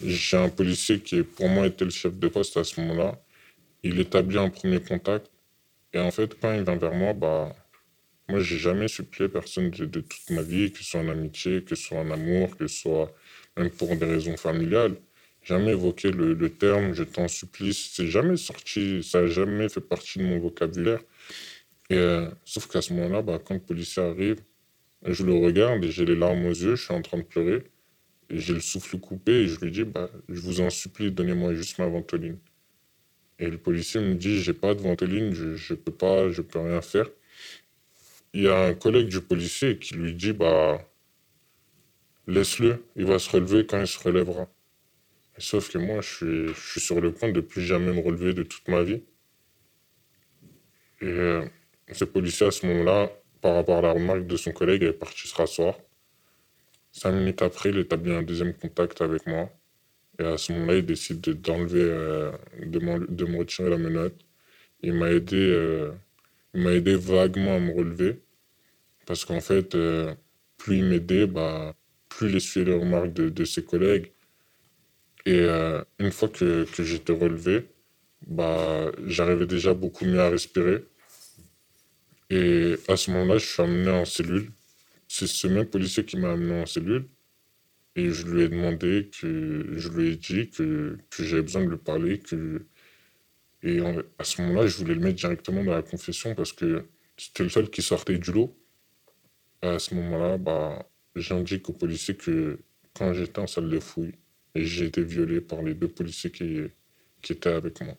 J'ai 0.04 0.38
un 0.38 0.50
policier 0.50 1.00
qui, 1.00 1.24
pour 1.24 1.50
moi, 1.50 1.68
était 1.68 1.86
le 1.86 1.92
chef 1.92 2.18
de 2.18 2.28
poste 2.28 2.58
à 2.58 2.64
ce 2.64 2.80
moment-là. 2.82 3.22
Il 3.84 4.00
établit 4.00 4.38
un 4.38 4.50
premier 4.50 4.82
contact. 4.82 5.30
Et 5.94 6.00
en 6.00 6.12
fait, 6.12 6.40
quand 6.40 6.54
il 6.54 6.64
vient 6.64 6.76
vers 6.76 6.94
moi, 6.94 7.14
bah, 7.14 7.56
moi, 8.28 8.40
j'ai 8.42 8.58
jamais 8.58 8.88
supplié 8.88 9.30
personne 9.30 9.72
de, 9.72 9.86
toute 10.02 10.30
ma 10.30 10.42
vie, 10.42 10.72
que 10.72 10.80
ce 10.80 10.84
soit 10.84 11.02
en 11.02 11.10
amitié, 11.10 11.64
que 11.64 11.76
ce 11.76 11.84
soit 11.88 12.00
en 12.00 12.12
amour, 12.12 12.56
que 12.58 12.68
ce 12.68 12.82
soit 12.82 13.14
même 13.60 13.70
pour 13.70 13.96
des 13.96 14.06
raisons 14.06 14.38
familiales. 14.38 14.96
Jamais 15.44 15.72
évoqué 15.72 16.12
le, 16.12 16.50
terme 16.50 16.94
je 16.94 17.04
t'en 17.04 17.28
supplie. 17.28 17.74
C'est 17.74 18.08
jamais 18.08 18.38
sorti, 18.38 19.04
ça 19.04 19.22
n'a 19.22 19.28
jamais 19.28 19.70
fait 19.70 19.82
partie 19.82 20.20
de 20.20 20.24
mon 20.24 20.40
vocabulaire. 20.40 21.02
Et, 21.90 21.98
euh, 21.98 22.30
sauf 22.46 22.68
qu'à 22.68 22.82
ce 22.82 22.94
moment-là, 22.94 23.22
bah, 23.22 23.40
quand 23.44 23.54
le 23.56 23.60
policier 23.60 24.04
arrive, 24.04 24.42
je 25.06 25.24
le 25.24 25.34
regarde 25.34 25.84
et 25.86 25.92
j'ai 25.92 26.06
les 26.06 26.16
larmes 26.16 26.46
aux 26.46 26.50
yeux, 26.50 26.76
je 26.76 26.84
suis 26.84 26.94
en 26.94 27.02
train 27.02 27.18
de 27.18 27.24
pleurer. 27.24 27.64
j'ai 28.30 28.54
le 28.54 28.60
souffle 28.60 29.00
coupé 29.00 29.32
et 29.34 29.48
je 29.48 29.60
lui 29.62 29.72
dis 29.72 29.84
bah, 29.86 30.10
Je 30.30 30.40
vous 30.42 30.62
en 30.62 30.70
supplie, 30.70 31.12
donnez-moi 31.12 31.54
juste 31.56 31.80
ma 31.80 31.88
ventoline. 31.88 32.38
Et 33.40 33.50
le 33.50 33.58
policier 33.58 34.02
me 34.02 34.16
dit 34.16 34.40
J'ai 34.42 34.54
pas 34.54 34.76
de 34.76 34.82
ventoline, 34.82 35.34
je, 35.34 35.56
je 35.56 35.74
peux 35.74 35.94
pas, 35.94 36.30
je 36.30 36.42
peux 36.42 36.60
rien 36.60 36.82
faire. 36.82 37.08
Il 38.34 38.44
y 38.44 38.48
a 38.48 38.66
un 38.68 38.74
collègue 38.76 39.08
du 39.08 39.22
policier 39.22 39.80
qui 39.80 39.96
lui 39.96 40.14
dit 40.14 40.34
Bah, 40.34 40.89
laisse-le, 42.30 42.84
il 42.96 43.06
va 43.06 43.20
se 43.20 43.30
relever 43.30 43.66
quand 43.66 43.80
il 43.80 43.88
se 43.88 44.00
relèvera. 44.00 44.48
Sauf 45.38 45.72
que 45.72 45.78
moi, 45.78 46.02
je 46.02 46.16
suis, 46.16 46.48
je 46.54 46.72
suis 46.72 46.82
sur 46.82 47.00
le 47.00 47.14
point 47.14 47.32
de 47.32 47.42
plus 47.42 47.62
jamais 47.62 47.94
me 47.94 48.02
relever 48.02 48.34
de 48.34 48.44
toute 48.44 48.68
ma 48.68 48.84
vie. 48.84 49.04
Et 51.02 51.06
euh, 51.06 51.46
ce 51.92 52.06
policier, 52.06 52.48
à 52.48 52.52
ce 52.52 52.66
moment-là, 52.68 53.10
par 53.42 53.56
rapport 53.56 53.78
à 53.78 53.82
la 53.82 53.94
remarque 53.94 54.28
de 54.28 54.38
son 54.38 54.52
collègue, 54.52 54.84
est 54.84 54.94
parti 54.94 55.28
se 55.28 55.36
rasseoir. 55.36 55.76
Cinq 56.92 57.14
minutes 57.14 57.42
après, 57.42 57.70
il 57.70 57.78
établit 57.78 58.14
un 58.14 58.24
deuxième 58.24 58.54
contact 58.54 59.02
avec 59.02 59.26
moi. 59.28 59.50
Et 60.20 60.24
à 60.24 60.38
ce 60.38 60.52
moment-là, 60.52 60.76
il 60.76 60.86
décide 60.86 61.22
d'enlever, 61.22 61.82
euh, 61.82 62.32
de, 62.66 62.80
me 63.26 63.38
retirer 63.38 63.70
la 63.70 63.78
menotte. 63.78 64.20
Il 64.84 64.94
m'a 64.94 65.10
aidé, 65.12 65.38
euh, 65.38 65.92
il 66.54 66.64
m'a 66.64 66.72
aidé 66.74 66.96
vaguement 66.96 67.56
à 67.56 67.60
me 67.60 67.74
relever. 67.74 68.22
Parce 69.06 69.24
qu'en 69.24 69.40
fait, 69.40 69.76
euh, 69.76 70.14
plus 70.58 70.78
il 70.80 70.86
m'aidait, 70.86 71.28
bah, 71.28 71.74
plus 72.10 72.30
il 72.30 72.36
essuyait 72.38 72.66
les 72.66 72.74
remarques 72.74 73.14
de, 73.14 73.30
de, 73.30 73.46
ses 73.46 73.64
collègues. 73.64 74.12
Et 75.26 75.48
une 76.00 76.12
fois 76.12 76.30
que, 76.30 76.66
que 76.66 76.84
j'étais 76.84 77.14
relevé, 77.14 77.68
bah, 78.28 78.92
j'arrivais 79.06 79.46
déjà 79.48 79.74
beaucoup 79.74 80.06
mieux 80.06 80.20
à 80.20 80.30
respirer. 80.30 80.86
Et 82.30 82.76
à 82.88 82.96
ce 82.96 83.12
moment-là, 83.12 83.38
je 83.38 83.46
suis 83.46 83.62
amené 83.62 83.90
en 83.90 84.06
cellule. 84.06 84.52
C'est 85.08 85.28
ce 85.28 85.48
même 85.48 85.66
policier 85.66 86.06
qui 86.06 86.18
m'a 86.18 86.32
amené 86.32 86.62
en 86.62 86.66
cellule. 86.66 87.08
Et 87.96 88.12
je 88.12 88.28
lui 88.28 88.44
ai 88.44 88.50
demandé 88.50 89.10
que, 89.20 89.74
je 89.76 89.90
lui 89.90 90.10
ai 90.10 90.16
dit 90.16 90.50
que, 90.50 90.98
que 91.10 91.24
j'avais 91.24 91.42
besoin 91.42 91.64
de 91.66 91.70
lui 91.72 91.78
parler. 91.78 92.20
Que, 92.20 92.66
et 93.64 93.80
à 94.18 94.24
ce 94.24 94.42
moment-là, 94.42 94.68
je 94.68 94.78
voulais 94.78 94.94
le 94.94 95.02
mettre 95.02 95.18
directement 95.18 95.64
dans 95.64 95.74
la 95.74 95.82
confession 95.82 96.36
parce 96.36 96.54
que 96.54 96.86
c'était 97.18 97.44
le 97.44 97.50
seul 97.50 97.70
qui 97.70 97.82
sortait 97.82 98.18
du 98.18 98.32
lot. 98.32 98.56
À 99.62 99.80
ce 99.80 99.94
moment-là, 99.96 100.38
bah, 100.38 100.88
j'indique 101.20 101.70
au 101.70 101.74
policier 101.74 102.16
que 102.16 102.60
quand 102.94 103.14
j'étais 103.14 103.40
en 103.40 103.48
salle 103.48 103.70
de 103.70 103.80
fouille, 103.80 104.16
j'ai 104.56 104.86
été 104.86 105.04
violé 105.04 105.42
par 105.42 105.62
les 105.62 105.74
deux 105.74 105.88
policiers 105.88 106.32
qui, 106.32 106.62
qui 107.22 107.34
étaient 107.34 107.50
avec 107.50 107.82
moi. 107.82 107.96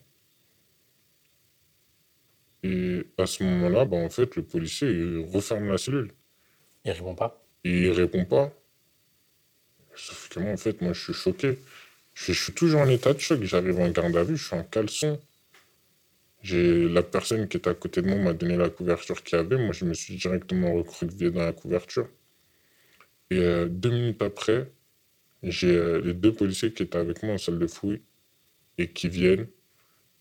Et 2.62 3.07
à 3.17 3.27
ce 3.27 3.43
moment-là, 3.45 3.85
bah, 3.85 3.97
en 3.97 4.11
fait, 4.11 4.37
le 4.37 4.43
policier 4.43 4.91
il 4.91 5.27
referme 5.33 5.69
la 5.69 5.79
cellule. 5.79 6.12
Il 6.85 6.93
répond 6.93 7.15
pas 7.15 7.43
Il 7.65 7.91
répond 7.91 8.25
pas. 8.25 8.53
Sauf 9.95 10.29
que 10.29 10.41
moi, 10.41 10.53
en 10.53 10.57
fait, 10.57 10.81
moi, 10.81 10.93
je 10.93 11.03
suis 11.03 11.12
choqué. 11.12 11.59
Je, 12.15 12.33
suis 12.33 12.53
toujours 12.53 12.81
en 12.81 12.89
état 12.89 13.15
de 13.15 13.19
choc. 13.19 13.43
J'arrive 13.43 13.79
en 13.81 13.89
garde 13.91 14.17
à 14.17 14.25
vue, 14.25 14.37
je 14.37 14.47
suis 14.47 14.57
en 14.57 14.65
caleçon. 14.65 15.21
J'ai 16.43 16.89
la 16.89 17.03
personne 17.03 17.49
qui 17.49 17.59
était 17.59 17.71
à 17.71 17.75
côté 17.75 18.00
de 18.03 18.09
moi 18.09 18.17
m'a 18.17 18.33
donné 18.33 18.57
la 18.57 18.71
couverture 18.71 19.23
qu'il 19.23 19.37
y 19.37 19.41
avait. 19.41 19.59
Moi, 19.59 19.73
je 19.73 19.85
me 19.85 19.95
suis 19.95 20.17
directement 20.17 20.73
recroquevillé 20.75 21.31
dans 21.31 21.45
la 21.45 21.53
couverture. 21.53 22.09
Et 23.31 23.39
euh, 23.39 23.67
deux 23.67 23.91
minutes 23.91 24.23
après, 24.23 24.71
j'ai 25.43 25.75
euh, 25.75 26.01
les 26.01 26.15
deux 26.15 26.33
policiers 26.33 26.73
qui 26.73 26.83
étaient 26.83 26.99
avec 26.99 27.23
moi 27.23 27.35
en 27.35 27.39
salle 27.39 27.59
de 27.59 27.67
fouille 27.67 28.03
et 28.79 28.89
qui 28.89 29.09
viennent. 29.09 29.47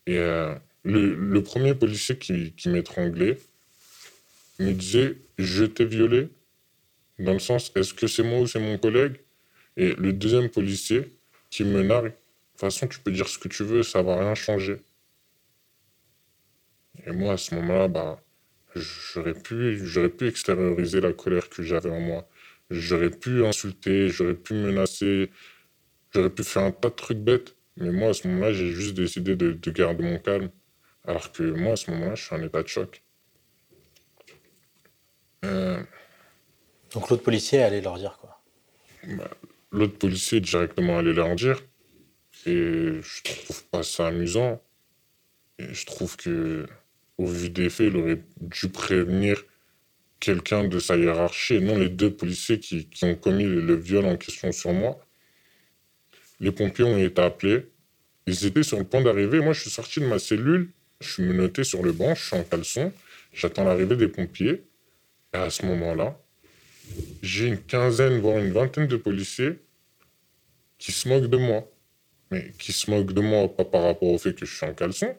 Et 0.06 0.18
euh, 0.18 0.54
le, 0.84 1.42
premier 1.42 1.74
policier 1.74 2.16
qui, 2.18 2.52
qui 2.52 2.68
m'étranglait 2.68 3.38
me 4.60 4.72
disait 4.72 5.18
Je 5.38 5.64
t'ai 5.64 5.84
violé 5.84 6.28
Dans 7.18 7.32
le 7.32 7.38
sens 7.38 7.72
Est-ce 7.74 7.94
que 7.94 8.06
c'est 8.06 8.22
moi 8.22 8.40
ou 8.40 8.46
c'est 8.46 8.60
mon 8.60 8.78
collègue? 8.78 9.16
Et 9.76 9.94
le 9.94 10.12
deuxième 10.12 10.48
policier 10.48 11.10
qui 11.50 11.64
me 11.64 11.82
nargue 11.82 12.06
De 12.06 12.10
toute 12.10 12.60
façon, 12.60 12.86
tu 12.86 13.00
peux 13.00 13.10
dire 13.10 13.28
ce 13.28 13.38
que 13.38 13.48
tu 13.48 13.64
veux, 13.64 13.82
ça 13.82 14.02
va 14.02 14.18
rien 14.18 14.34
changer. 14.34 14.76
Et 17.06 17.12
moi, 17.12 17.34
à 17.34 17.36
ce 17.36 17.54
moment-là, 17.56 17.88
bah, 17.88 18.22
j'aurais 18.74 19.34
pu, 19.34 19.80
j'aurais 19.84 20.10
pu 20.10 20.28
extérioriser 20.28 21.00
la 21.00 21.12
colère 21.12 21.48
que 21.48 21.62
j'avais 21.62 21.90
en 21.90 22.00
moi. 22.00 22.28
J'aurais 22.70 23.10
pu 23.10 23.44
insulter, 23.44 24.08
j'aurais 24.08 24.34
pu 24.34 24.54
menacer, 24.54 25.30
j'aurais 26.12 26.30
pu 26.30 26.44
faire 26.44 26.62
un 26.64 26.72
tas 26.72 26.90
de 26.90 26.94
trucs 26.94 27.18
bêtes. 27.18 27.56
Mais 27.76 27.90
moi, 27.92 28.10
à 28.10 28.14
ce 28.14 28.28
moment-là, 28.28 28.52
j'ai 28.52 28.70
juste 28.72 28.94
décidé 28.94 29.36
de, 29.36 29.52
de 29.52 29.70
garder 29.70 30.04
mon 30.04 30.18
calme. 30.18 30.50
Alors 31.04 31.32
que 31.32 31.42
moi, 31.44 31.72
à 31.72 31.76
ce 31.76 31.90
moment-là, 31.92 32.14
je 32.14 32.24
suis 32.24 32.34
en 32.36 32.42
état 32.42 32.62
de 32.62 32.68
choc. 32.68 33.04
Euh, 35.44 35.82
Donc 36.92 37.08
l'autre 37.10 37.22
policier 37.22 37.62
allait 37.62 37.80
leur 37.80 37.98
dire 37.98 38.18
quoi 38.20 38.42
bah, 39.16 39.30
L'autre 39.72 39.98
policier 39.98 40.40
directement 40.40 40.98
allait 40.98 41.12
leur 41.12 41.34
dire. 41.34 41.60
Et 42.46 43.00
je 43.02 43.22
trouve 43.22 43.64
pas 43.66 43.82
ça 43.82 44.08
amusant. 44.08 44.62
Et 45.58 45.74
je 45.74 45.86
trouve 45.86 46.16
que, 46.16 46.66
au 47.18 47.26
vu 47.26 47.50
des 47.50 47.70
faits, 47.70 47.88
il 47.92 47.96
aurait 47.96 48.22
dû 48.40 48.68
prévenir 48.68 49.44
quelqu'un 50.20 50.64
de 50.64 50.78
sa 50.78 50.96
hiérarchie, 50.96 51.60
non 51.60 51.78
les 51.78 51.88
deux 51.88 52.12
policiers 52.14 52.60
qui, 52.60 52.86
qui 52.88 53.04
ont 53.04 53.14
commis 53.14 53.44
le 53.44 53.74
viol 53.74 54.04
en 54.04 54.16
question 54.16 54.52
sur 54.52 54.72
moi. 54.72 55.00
Les 56.38 56.52
pompiers 56.52 56.84
ont 56.84 56.98
été 56.98 57.20
appelés. 57.20 57.66
Ils 58.26 58.46
étaient 58.46 58.62
sur 58.62 58.78
le 58.78 58.84
point 58.84 59.02
d'arriver. 59.02 59.40
Moi, 59.40 59.52
je 59.52 59.62
suis 59.62 59.70
sorti 59.70 60.00
de 60.00 60.06
ma 60.06 60.18
cellule 60.18 60.70
je 61.00 61.12
suis 61.12 61.22
menotté 61.22 61.64
sur 61.64 61.82
le 61.82 61.92
banc, 61.92 62.14
je 62.14 62.26
suis 62.26 62.36
en 62.36 62.44
caleçon, 62.44 62.92
j'attends 63.32 63.64
l'arrivée 63.64 63.96
des 63.96 64.08
pompiers. 64.08 64.64
Et 65.32 65.36
à 65.36 65.50
ce 65.50 65.64
moment-là, 65.66 66.20
j'ai 67.22 67.46
une 67.46 67.58
quinzaine, 67.58 68.20
voire 68.20 68.38
une 68.38 68.52
vingtaine 68.52 68.86
de 68.86 68.96
policiers 68.96 69.60
qui 70.78 70.92
se 70.92 71.08
moquent 71.08 71.30
de 71.30 71.36
moi. 71.36 71.66
Mais 72.30 72.52
qui 72.58 72.72
se 72.72 72.90
moquent 72.90 73.12
de 73.12 73.20
moi 73.20 73.48
pas 73.48 73.64
par 73.64 73.82
rapport 73.82 74.08
au 74.08 74.18
fait 74.18 74.34
que 74.34 74.46
je 74.46 74.54
suis 74.54 74.66
en 74.66 74.74
caleçon, 74.74 75.16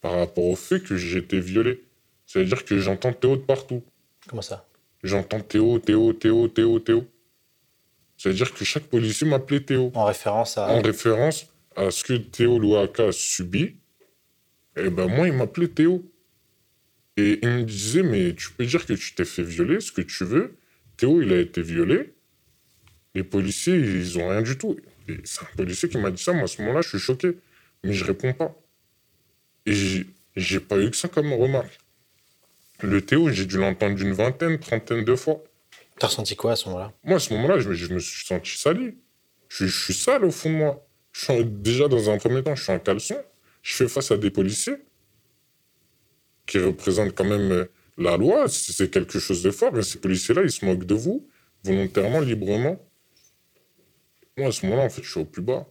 par 0.00 0.12
rapport 0.12 0.44
au 0.44 0.56
fait 0.56 0.80
que 0.80 0.96
j'ai 0.96 1.18
été 1.18 1.40
violé. 1.40 1.84
C'est-à-dire 2.26 2.64
que 2.64 2.78
j'entends 2.78 3.12
Théo 3.12 3.36
de 3.36 3.42
partout. 3.42 3.82
Comment 4.28 4.42
ça? 4.42 4.66
J'entends 5.02 5.40
Théo, 5.40 5.78
Théo, 5.78 6.12
Théo, 6.12 6.48
Théo, 6.48 6.78
Théo. 6.78 7.06
C'est-à-dire 8.16 8.54
que 8.54 8.64
chaque 8.64 8.84
policier 8.84 9.26
m'appelait 9.26 9.60
Théo. 9.60 9.90
En 9.94 10.04
référence 10.04 10.56
à. 10.56 10.68
En 10.68 10.80
référence 10.80 11.46
à 11.76 11.90
ce 11.90 12.04
que 12.04 12.14
Théo 12.14 12.58
Louaka 12.58 13.08
a 13.08 13.12
subi 13.12 13.76
et 14.76 14.82
eh 14.86 14.90
ben 14.90 15.06
moi, 15.06 15.28
il 15.28 15.34
m'appelait 15.34 15.68
Théo. 15.68 16.04
Et 17.16 17.38
il 17.42 17.48
me 17.48 17.62
disait, 17.62 18.02
mais 18.02 18.34
tu 18.34 18.50
peux 18.50 18.66
dire 18.66 18.84
que 18.84 18.92
tu 18.94 19.14
t'es 19.14 19.24
fait 19.24 19.44
violer, 19.44 19.80
ce 19.80 19.92
que 19.92 20.00
tu 20.00 20.24
veux. 20.24 20.56
Théo, 20.96 21.22
il 21.22 21.32
a 21.32 21.38
été 21.38 21.62
violé. 21.62 22.14
Les 23.14 23.22
policiers, 23.22 23.76
ils 23.76 24.18
ont 24.18 24.28
rien 24.28 24.42
du 24.42 24.58
tout. 24.58 24.76
Et 25.06 25.18
c'est 25.22 25.42
un 25.42 25.56
policier 25.56 25.88
qui 25.88 25.98
m'a 25.98 26.10
dit 26.10 26.20
ça. 26.20 26.32
Moi, 26.32 26.44
à 26.44 26.46
ce 26.48 26.60
moment-là, 26.62 26.82
je 26.82 26.88
suis 26.88 26.98
choqué. 26.98 27.38
Mais 27.84 27.92
je 27.92 28.04
réponds 28.04 28.32
pas. 28.32 28.52
Et 29.66 30.04
j'ai 30.34 30.60
pas 30.60 30.78
eu 30.78 30.90
que 30.90 30.96
ça 30.96 31.06
comme 31.06 31.32
remarque. 31.32 31.78
Le 32.84 33.00
Théo, 33.00 33.30
j'ai 33.30 33.46
dû 33.46 33.56
l'entendre 33.58 34.00
une 34.00 34.12
vingtaine, 34.12 34.58
trentaine 34.58 35.04
de 35.04 35.16
fois. 35.16 35.42
T'as 35.98 36.08
ressenti 36.08 36.36
quoi 36.36 36.52
à 36.52 36.56
ce 36.56 36.68
moment-là? 36.68 36.92
Moi, 37.02 37.16
à 37.16 37.18
ce 37.18 37.32
moment-là, 37.32 37.58
je, 37.58 37.68
me 37.68 37.98
suis 37.98 38.26
senti 38.26 38.58
sali. 38.58 38.96
Je, 39.48 39.66
je, 39.66 39.84
suis 39.84 39.94
sale 39.94 40.24
au 40.24 40.30
fond 40.30 40.50
de 40.50 40.56
moi. 40.56 40.86
Je 41.12 41.24
suis 41.24 41.44
déjà, 41.44 41.88
dans 41.88 42.10
un 42.10 42.18
premier 42.18 42.42
temps, 42.42 42.54
je 42.54 42.62
suis 42.62 42.72
en 42.72 42.78
caleçon 42.78 43.16
je 43.64 43.74
fais 43.74 43.88
face 43.88 44.10
à 44.10 44.18
des 44.18 44.30
policiers 44.30 44.76
qui 46.46 46.58
représentent 46.58 47.14
quand 47.14 47.24
même 47.24 47.50
euh, 47.50 47.64
la 47.96 48.18
loi, 48.18 48.46
c'est 48.48 48.90
quelque 48.90 49.18
chose 49.18 49.42
de 49.42 49.50
fort. 49.50 49.76
Et 49.78 49.82
ces 49.82 49.98
policiers-là, 49.98 50.42
ils 50.42 50.50
se 50.50 50.64
moquent 50.64 50.84
de 50.84 50.94
vous, 50.94 51.26
volontairement, 51.64 52.20
librement. 52.20 52.78
Moi, 54.36 54.48
à 54.48 54.52
ce 54.52 54.66
moment-là, 54.66 54.84
en 54.84 54.90
fait, 54.90 55.02
je 55.02 55.10
suis 55.10 55.20
au 55.20 55.24
plus 55.24 55.42
bas. 55.42 55.66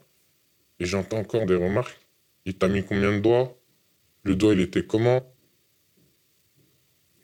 Et 0.79 0.85
j'entends 0.85 1.19
encore 1.19 1.45
des 1.45 1.55
remarques. 1.55 1.99
Il 2.45 2.57
t'a 2.57 2.67
mis 2.67 2.83
combien 2.83 3.11
de 3.11 3.19
doigts? 3.19 3.55
Le 4.23 4.35
doigt, 4.35 4.53
il 4.53 4.61
était 4.61 4.85
comment? 4.85 5.32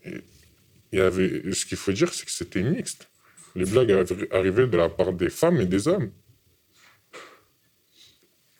Il 0.05 0.21
y 0.93 0.99
avait... 0.99 1.51
Ce 1.53 1.65
qu'il 1.65 1.77
faut 1.77 1.91
dire, 1.91 2.13
c'est 2.13 2.25
que 2.25 2.31
c'était 2.31 2.63
mixte. 2.63 3.07
Les 3.55 3.65
blagues 3.65 3.91
arrivaient 4.31 4.67
de 4.67 4.77
la 4.77 4.89
part 4.89 5.13
des 5.13 5.29
femmes 5.29 5.59
et 5.61 5.65
des 5.65 5.87
hommes 5.87 6.11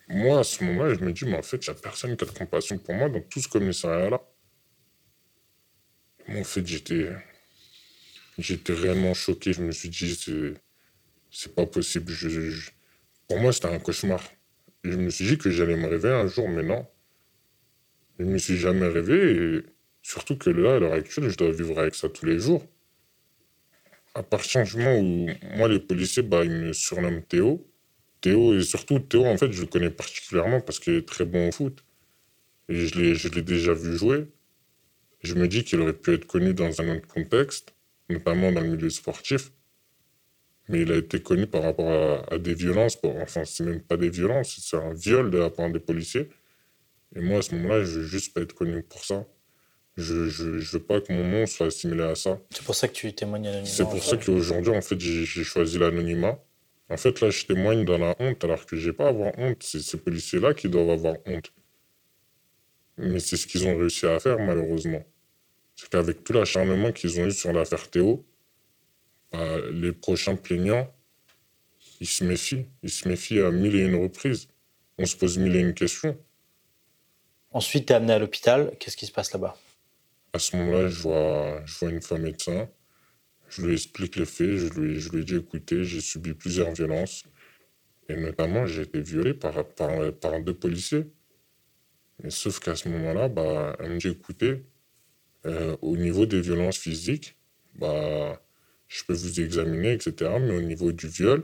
moi, 0.10 0.40
à 0.40 0.44
ce 0.44 0.64
moment-là, 0.64 0.96
je 0.96 1.04
me 1.06 1.14
dis, 1.14 1.26
mais 1.26 1.38
en 1.38 1.42
fait, 1.44 1.66
il 1.66 1.70
n'y 1.70 1.78
a 1.78 1.82
personne 1.82 2.18
qui 2.18 2.24
a 2.24 2.28
de 2.28 2.32
compassion 2.32 2.78
pour 2.80 2.96
moi 2.96 3.10
dans 3.10 3.22
tout 3.22 3.40
ce 3.40 3.48
commissariat-là. 3.48 4.20
En 6.30 6.44
fait, 6.44 6.66
j'étais, 6.66 7.10
j'étais 8.38 8.74
réellement 8.74 9.14
choqué. 9.14 9.54
Je 9.54 9.62
me 9.62 9.72
suis 9.72 9.90
dit, 9.90 10.16
c'est, 10.16 10.56
c'est 11.30 11.54
pas 11.54 11.68
possible. 11.68 12.12
Je, 12.12 12.72
pour 13.28 13.40
moi, 13.40 13.54
c'était 13.54 13.68
un 13.68 13.80
cauchemar. 13.80 14.24
je 14.84 14.98
me 14.98 15.10
suis 15.12 15.26
dit 15.26 15.38
que 15.38 15.52
j'allais 15.52 15.76
me 15.76 15.88
réveiller 15.88 16.16
un 16.16 16.28
jour, 16.28 16.50
mais 16.50 16.64
non. 16.64 16.88
Je 18.18 18.26
ne 18.26 18.32
me 18.32 18.38
suis 18.40 18.58
jamais 18.58 18.88
rêvé. 18.88 19.32
Et 19.32 19.66
surtout 20.02 20.38
que 20.38 20.50
là, 20.50 20.76
à 20.76 20.80
l'heure 20.80 20.94
actuelle, 20.94 21.30
je 21.30 21.38
dois 21.38 21.52
vivre 21.52 21.80
avec 21.80 21.96
ça 21.96 22.10
tous 22.10 22.26
les 22.26 22.40
jours. 22.40 22.66
À 24.16 24.24
partir 24.24 24.64
du 24.64 24.78
moment 24.78 24.98
où 25.00 25.30
moi, 25.56 25.68
les 25.68 25.80
policiers, 25.80 26.24
bah, 26.24 26.44
ils 26.44 26.52
me 26.52 26.74
surnomment 26.74 27.22
Théo. 27.22 27.66
Théo, 28.22 28.58
et 28.58 28.64
surtout 28.64 29.00
Théo, 29.00 29.26
en 29.26 29.38
fait, 29.38 29.52
je 29.52 29.62
le 29.62 29.68
connais 29.68 29.90
particulièrement 29.90 30.62
parce 30.62 30.80
qu'il 30.80 30.96
est 30.96 31.08
très 31.08 31.26
bon 31.26 31.50
au 31.50 31.52
foot. 31.52 31.84
Et 32.70 32.88
je 32.88 33.30
l'ai, 33.30 33.42
déjà 33.42 33.74
vu 33.74 33.98
jouer. 33.98 34.28
Je 35.22 35.36
me 35.36 35.48
dis 35.48 35.64
qu'il 35.64 35.80
aurait 35.82 35.94
pu 35.94 36.14
être 36.14 36.26
connu 36.26 36.54
dans 36.54 36.82
un 36.82 36.98
autre 36.98 37.08
contexte, 37.08 37.74
notamment 38.10 38.52
dans 38.52 38.62
le 38.62 38.70
milieu 38.70 38.90
sportif. 38.90 39.52
mais 40.70 40.82
il 40.82 40.92
a 40.92 40.98
été 40.98 41.22
connu 41.22 41.48
par 41.48 41.64
rapport 41.64 42.26
à, 42.32 42.38
des 42.38 42.54
violences. 42.54 43.02
Bon, 43.02 43.20
enfin, 43.22 43.44
c'est 43.46 43.64
même 43.64 43.82
pas 43.82 43.98
des 43.98 44.10
violences, 44.10 44.60
c'est 44.62 44.78
un 44.78 44.94
viol 44.94 45.32
de 45.32 45.38
la 45.40 45.50
part 45.50 45.70
des 45.72 45.80
policiers. 45.80 46.30
Et 47.16 47.22
moi, 47.22 47.40
à 47.40 47.42
ce 47.42 47.56
moment-là, 47.56 47.84
je 47.84 48.00
veux 48.00 48.06
juste 48.06 48.34
pas 48.34 48.42
être 48.42 48.54
connu 48.54 48.84
pour 48.84 49.04
ça. 49.04 49.26
Je, 50.00 50.44
ne 50.44 50.60
veux 50.60 50.80
pas 50.80 51.02
que 51.02 51.12
mon 51.12 51.28
nom 51.28 51.46
soit 51.46 51.68
assimilé 51.68 52.04
à 52.04 52.16
ça. 52.16 52.40
C'est 52.52 52.64
pour 52.64 52.76
ça 52.76 52.88
que 52.88 52.94
tu 52.94 53.14
témoignes 53.14 53.48
anonymement. 53.48 53.68
C'est 53.68 53.84
pour 53.84 54.04
ça 54.04 54.18
qu'aujourd'hui, 54.18 54.76
en 54.76 54.82
fait, 54.82 55.00
j'ai 55.00 55.44
choisi 55.44 55.78
l'anonymat. 55.78 56.40
En 56.90 56.98
fait, 56.98 57.22
là, 57.22 57.30
je 57.30 57.46
témoigne 57.46 57.86
dans 57.86 57.98
la 57.98 58.16
honte, 58.20 58.44
alors 58.44 58.66
que 58.66 58.76
j'ai 58.76 58.94
pas 58.94 59.06
à 59.06 59.10
avoir 59.10 59.38
honte. 59.38 59.62
C'est 59.62 59.82
ces 59.82 59.98
policiers-là 59.98 60.54
qui 60.54 60.70
doivent 60.70 60.90
avoir 60.90 61.16
honte. 61.26 61.52
Mais 62.98 63.20
c'est 63.20 63.38
ce 63.38 63.46
qu'ils 63.46 63.68
ont 63.68 63.78
réussi 63.78 64.06
à 64.06 64.20
faire, 64.20 64.40
malheureusement. 64.40 65.04
C'est 65.76 65.90
qu'avec 65.90 66.24
tout 66.24 66.34
l'acharnement 66.34 66.92
qu'ils 66.92 67.20
ont 67.20 67.26
eu 67.26 67.32
sur 67.32 67.54
l'affaire 67.54 67.90
Théo, 67.90 68.26
bah, 69.32 69.58
les 69.72 69.92
prochains 69.92 70.36
plaignants, 70.36 70.92
ils 72.00 72.08
se 72.08 72.24
méfient. 72.24 72.66
Ils 72.84 72.90
se 72.90 73.08
méfient 73.08 73.42
à 73.42 73.52
mille 73.52 73.76
et 73.76 73.86
une 73.86 74.02
reprises. 74.02 74.48
On 74.98 75.06
se 75.06 75.16
pose 75.16 75.38
mille 75.38 75.56
et 75.56 75.60
une 75.60 75.74
questions. 75.74 76.18
Ensuite, 77.52 77.88
tu 77.88 77.94
es 77.94 77.96
amené 77.96 78.14
à 78.14 78.20
l'hôpital. 78.20 78.72
Qu'est-ce 78.80 78.98
qui 78.98 79.06
se 79.06 79.12
passe 79.12 79.32
là-bas? 79.34 79.56
À 80.34 80.40
ce 80.40 80.56
moment-là, 80.58 80.90
je 80.90 81.02
vois, 81.02 81.90
une 81.90 82.02
femme 82.02 82.22
médecin. 82.24 82.70
Je 83.50 83.66
lui 83.66 83.74
explique 83.74 84.16
les 84.16 84.26
faits. 84.26 84.58
Je 84.58 84.70
lui, 84.80 85.00
je 85.00 85.10
lui 85.12 85.26
dis 85.26 85.36
écoutez, 85.36 85.84
j'ai 85.84 86.02
subi 86.02 86.34
plusieurs 86.34 86.72
violences. 86.72 87.24
Et 88.10 88.16
notamment, 88.16 88.66
j'ai 88.66 88.84
été 88.84 89.02
violé 89.02 89.34
par, 89.34 89.64
deux 90.42 90.54
policiers. 90.54 91.08
Sauf 92.28 92.60
qu'à 92.60 92.76
ce 92.76 92.90
moment-là, 92.90 93.30
bah, 93.30 93.76
elle 93.80 93.94
me 93.94 93.98
dit 93.98 94.10
écoutez, 94.10 94.66
euh, 95.46 95.78
au 95.82 95.96
niveau 95.96 96.26
des 96.26 96.42
violences 96.42 96.78
physiques, 96.78 97.38
bah, 97.76 98.42
je 98.88 99.04
peux 99.06 99.14
vous 99.14 99.40
examiner, 99.40 99.94
etc. 99.94 100.32
Mais 100.42 100.56
au 100.56 100.62
niveau 100.62 100.92
du 100.92 101.08
viol, 101.08 101.44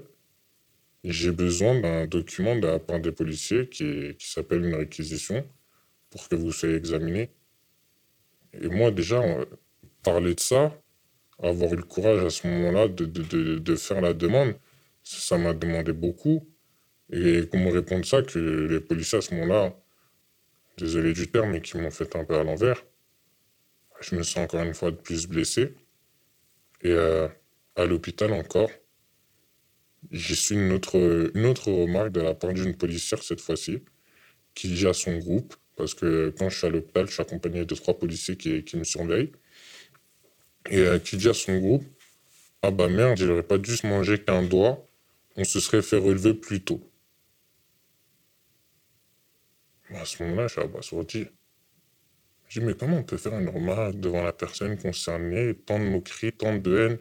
j'ai 1.04 1.32
besoin 1.32 1.80
d'un 1.80 2.08
document 2.08 2.56
de 2.56 2.67
la 2.67 2.80
part 2.80 3.00
des 3.00 3.12
policiers 3.12 3.69
qui, 3.69 4.15
qui 4.17 4.30
s'appelle 4.30 4.65
une 4.65 4.76
réquisition 4.76 5.48
pour 6.10 6.28
que 6.28 6.36
vous 6.36 6.52
soyez 6.52 6.76
examiné. 6.76 7.30
Et 8.62 8.68
moi, 8.68 8.91
déjà, 8.91 9.22
parler 10.04 10.36
de 10.36 10.39
ça, 10.39 10.74
avoir 11.41 11.74
eu 11.74 11.78
le 11.78 11.84
courage 11.84 12.24
à 12.24 12.30
ce 12.30 12.48
moment-là 12.48 12.88
de, 12.88 13.06
de, 13.06 13.58
de, 13.60 13.76
faire 13.76 14.02
la 14.02 14.13
demande, 14.13 14.56
ça 15.04 15.38
m'a 15.38 15.54
demandé 15.54 15.94
beaucoup. 15.94 16.48
Et 17.12 17.48
qu'on 17.48 17.60
me 17.60 17.72
réponde 17.72 18.06
ça, 18.06 18.22
que 18.24 18.39
les 18.39 18.80
policiers 18.80 19.20
à 19.20 19.22
ce 19.22 19.34
moment-là, 19.36 19.76
désolé 20.78 21.13
du 21.13 21.30
terme, 21.30 21.52
mais 21.52 21.62
qui 21.62 21.78
m'ont 21.78 21.91
fait 21.91 22.15
un 22.15 22.24
peu 22.26 22.36
à 22.36 22.44
l'envers, 22.44 22.84
je 24.02 24.15
me 24.15 24.24
sens 24.24 24.46
encore 24.46 24.63
une 24.63 24.74
fois 24.74 24.91
de 24.91 24.98
plus 24.98 25.28
blessé. 25.28 25.76
Et 26.82 26.91
euh, 26.91 27.28
à 27.76 27.86
l'hôpital 27.86 28.34
encore, 28.34 28.70
j'ai 30.12 30.36
su 30.36 30.54
une 30.56 30.72
autre, 30.72 31.32
une 31.34 31.46
autre 31.46 31.72
remarque 31.72 32.12
de 32.12 32.22
la 32.22 32.36
part 32.36 32.54
d'une 32.54 32.76
policière 32.76 33.22
cette 33.24 33.41
fois-ci, 33.41 33.84
qui 34.54 34.70
dit 34.70 34.88
à 34.88 34.94
son 34.94 35.18
groupe, 35.18 35.56
parce 35.76 35.94
que 35.94 36.34
quand 36.38 36.50
je 36.50 36.58
suis 36.58 36.68
à 36.68 36.70
l'hôpital, 36.70 37.08
je 37.08 37.14
suis 37.14 37.22
accompagné 37.22 37.66
de 37.66 37.76
trois 37.76 37.98
policiers 37.98 38.38
qui, 38.38 38.78
me 38.78 38.84
surveillent, 38.84 39.32
et 40.70 40.80
euh, 40.80 41.00
qui 41.00 41.18
dit 41.18 41.30
à 41.30 41.34
son 41.34 41.58
groupe, 41.60 41.86
ah 42.62 42.72
bah 42.72 42.88
merde, 42.88 43.20
il 43.20 43.28
n'aurait 43.28 43.44
pas 43.44 43.58
dû 43.58 43.76
se 43.76 43.86
manger 43.88 44.20
qu'un 44.20 44.44
doigt, 44.44 44.86
on 45.36 45.44
se 45.44 45.60
serait 45.60 45.82
fait 45.82 45.98
relever 45.98 46.34
plus 46.34 46.64
tôt. 46.64 46.82
À 49.94 50.06
ce 50.06 50.24
moment-là, 50.24 50.48
je 50.48 50.54
suis 50.54 50.62
abasourdi. 50.62 51.28
Je 52.48 52.60
dis, 52.60 52.66
mais 52.66 52.74
comment 52.74 52.98
on 52.98 53.04
peut 53.04 53.18
faire 53.18 53.38
une 53.40 53.50
remarque 53.50 54.00
devant 54.00 54.24
la 54.24 54.34
personne 54.34 54.78
concernée, 54.78 55.56
tant 55.56 55.80
de 55.80 55.86
moqueries, 55.86 56.32
tant 56.34 56.56
de 56.58 56.78
haine 56.78 56.98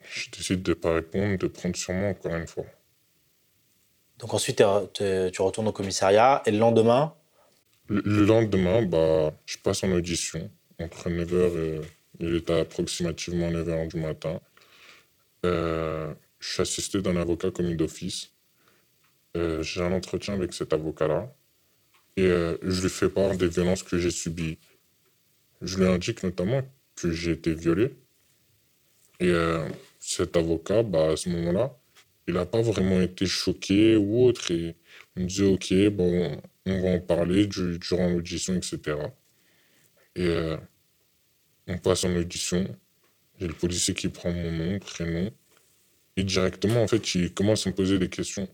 Je 0.00 0.30
décide 0.30 0.62
de 0.62 0.70
ne 0.70 0.74
pas 0.74 0.94
répondre, 0.94 1.38
de 1.38 1.46
prendre 1.46 1.76
sur 1.76 1.92
moi 1.94 2.10
encore 2.10 2.34
une 2.36 2.46
fois. 2.46 2.66
Donc 4.24 4.32
ensuite, 4.32 4.62
tu 4.94 5.42
retournes 5.42 5.68
au 5.68 5.72
commissariat 5.72 6.40
et 6.46 6.50
le 6.50 6.56
lendemain 6.56 7.12
le, 7.88 8.24
lendemain, 8.24 8.80
bah, 8.80 9.34
je 9.44 9.58
passe 9.58 9.84
en 9.84 9.92
audition 9.92 10.50
entre 10.80 11.10
9h 11.10 11.58
et 11.58 11.80
il 12.20 12.36
est 12.36 12.48
approximativement 12.48 13.50
9h 13.50 13.88
du 13.88 14.00
matin. 14.00 14.40
Euh, 15.44 16.14
je 16.38 16.52
suis 16.54 16.62
assisté 16.62 17.02
d'un 17.02 17.18
avocat 17.18 17.50
commis 17.50 17.76
d'office. 17.76 18.30
Euh, 19.36 19.62
j'ai 19.62 19.82
un 19.82 19.92
entretien 19.92 20.32
avec 20.32 20.54
cet 20.54 20.72
avocat-là 20.72 21.30
et 22.16 22.24
euh, 22.24 22.56
je 22.62 22.80
lui 22.80 22.88
fais 22.88 23.10
part 23.10 23.36
des 23.36 23.48
violences 23.48 23.82
que 23.82 23.98
j'ai 23.98 24.10
subies. 24.10 24.56
Je 25.60 25.76
lui 25.76 25.86
indique 25.86 26.22
notamment 26.22 26.62
que 26.96 27.10
j'ai 27.10 27.32
été 27.32 27.52
violé. 27.52 27.94
Et 29.20 29.34
cet 30.00 30.34
avocat, 30.38 30.82
bah, 30.82 31.10
à 31.10 31.16
ce 31.16 31.28
moment-là, 31.28 31.76
il 32.26 32.34
n'a 32.34 32.46
pas 32.46 32.62
vraiment 32.62 33.00
été 33.00 33.26
choqué 33.26 33.96
ou 33.96 34.24
autre. 34.24 34.50
Et 34.50 34.76
il 35.16 35.24
me 35.24 35.28
dit, 35.28 35.42
OK, 35.42 35.74
bon, 35.94 36.40
on 36.66 36.80
va 36.82 36.88
en 36.90 37.00
parler 37.00 37.46
durant 37.46 38.08
l'audition, 38.08 38.54
etc. 38.54 38.96
Et 40.16 40.56
on 41.66 41.78
passe 41.78 42.04
en 42.04 42.14
audition. 42.16 42.66
J'ai 43.40 43.48
le 43.48 43.54
policier 43.54 43.94
qui 43.94 44.08
prend 44.08 44.30
mon 44.32 44.50
nom, 44.50 44.78
prénom. 44.78 45.30
Et 46.16 46.22
directement, 46.22 46.82
en 46.82 46.86
fait, 46.86 47.14
il 47.14 47.32
commence 47.32 47.66
à 47.66 47.70
me 47.70 47.74
poser 47.74 47.98
des 47.98 48.08
questions. 48.08 48.48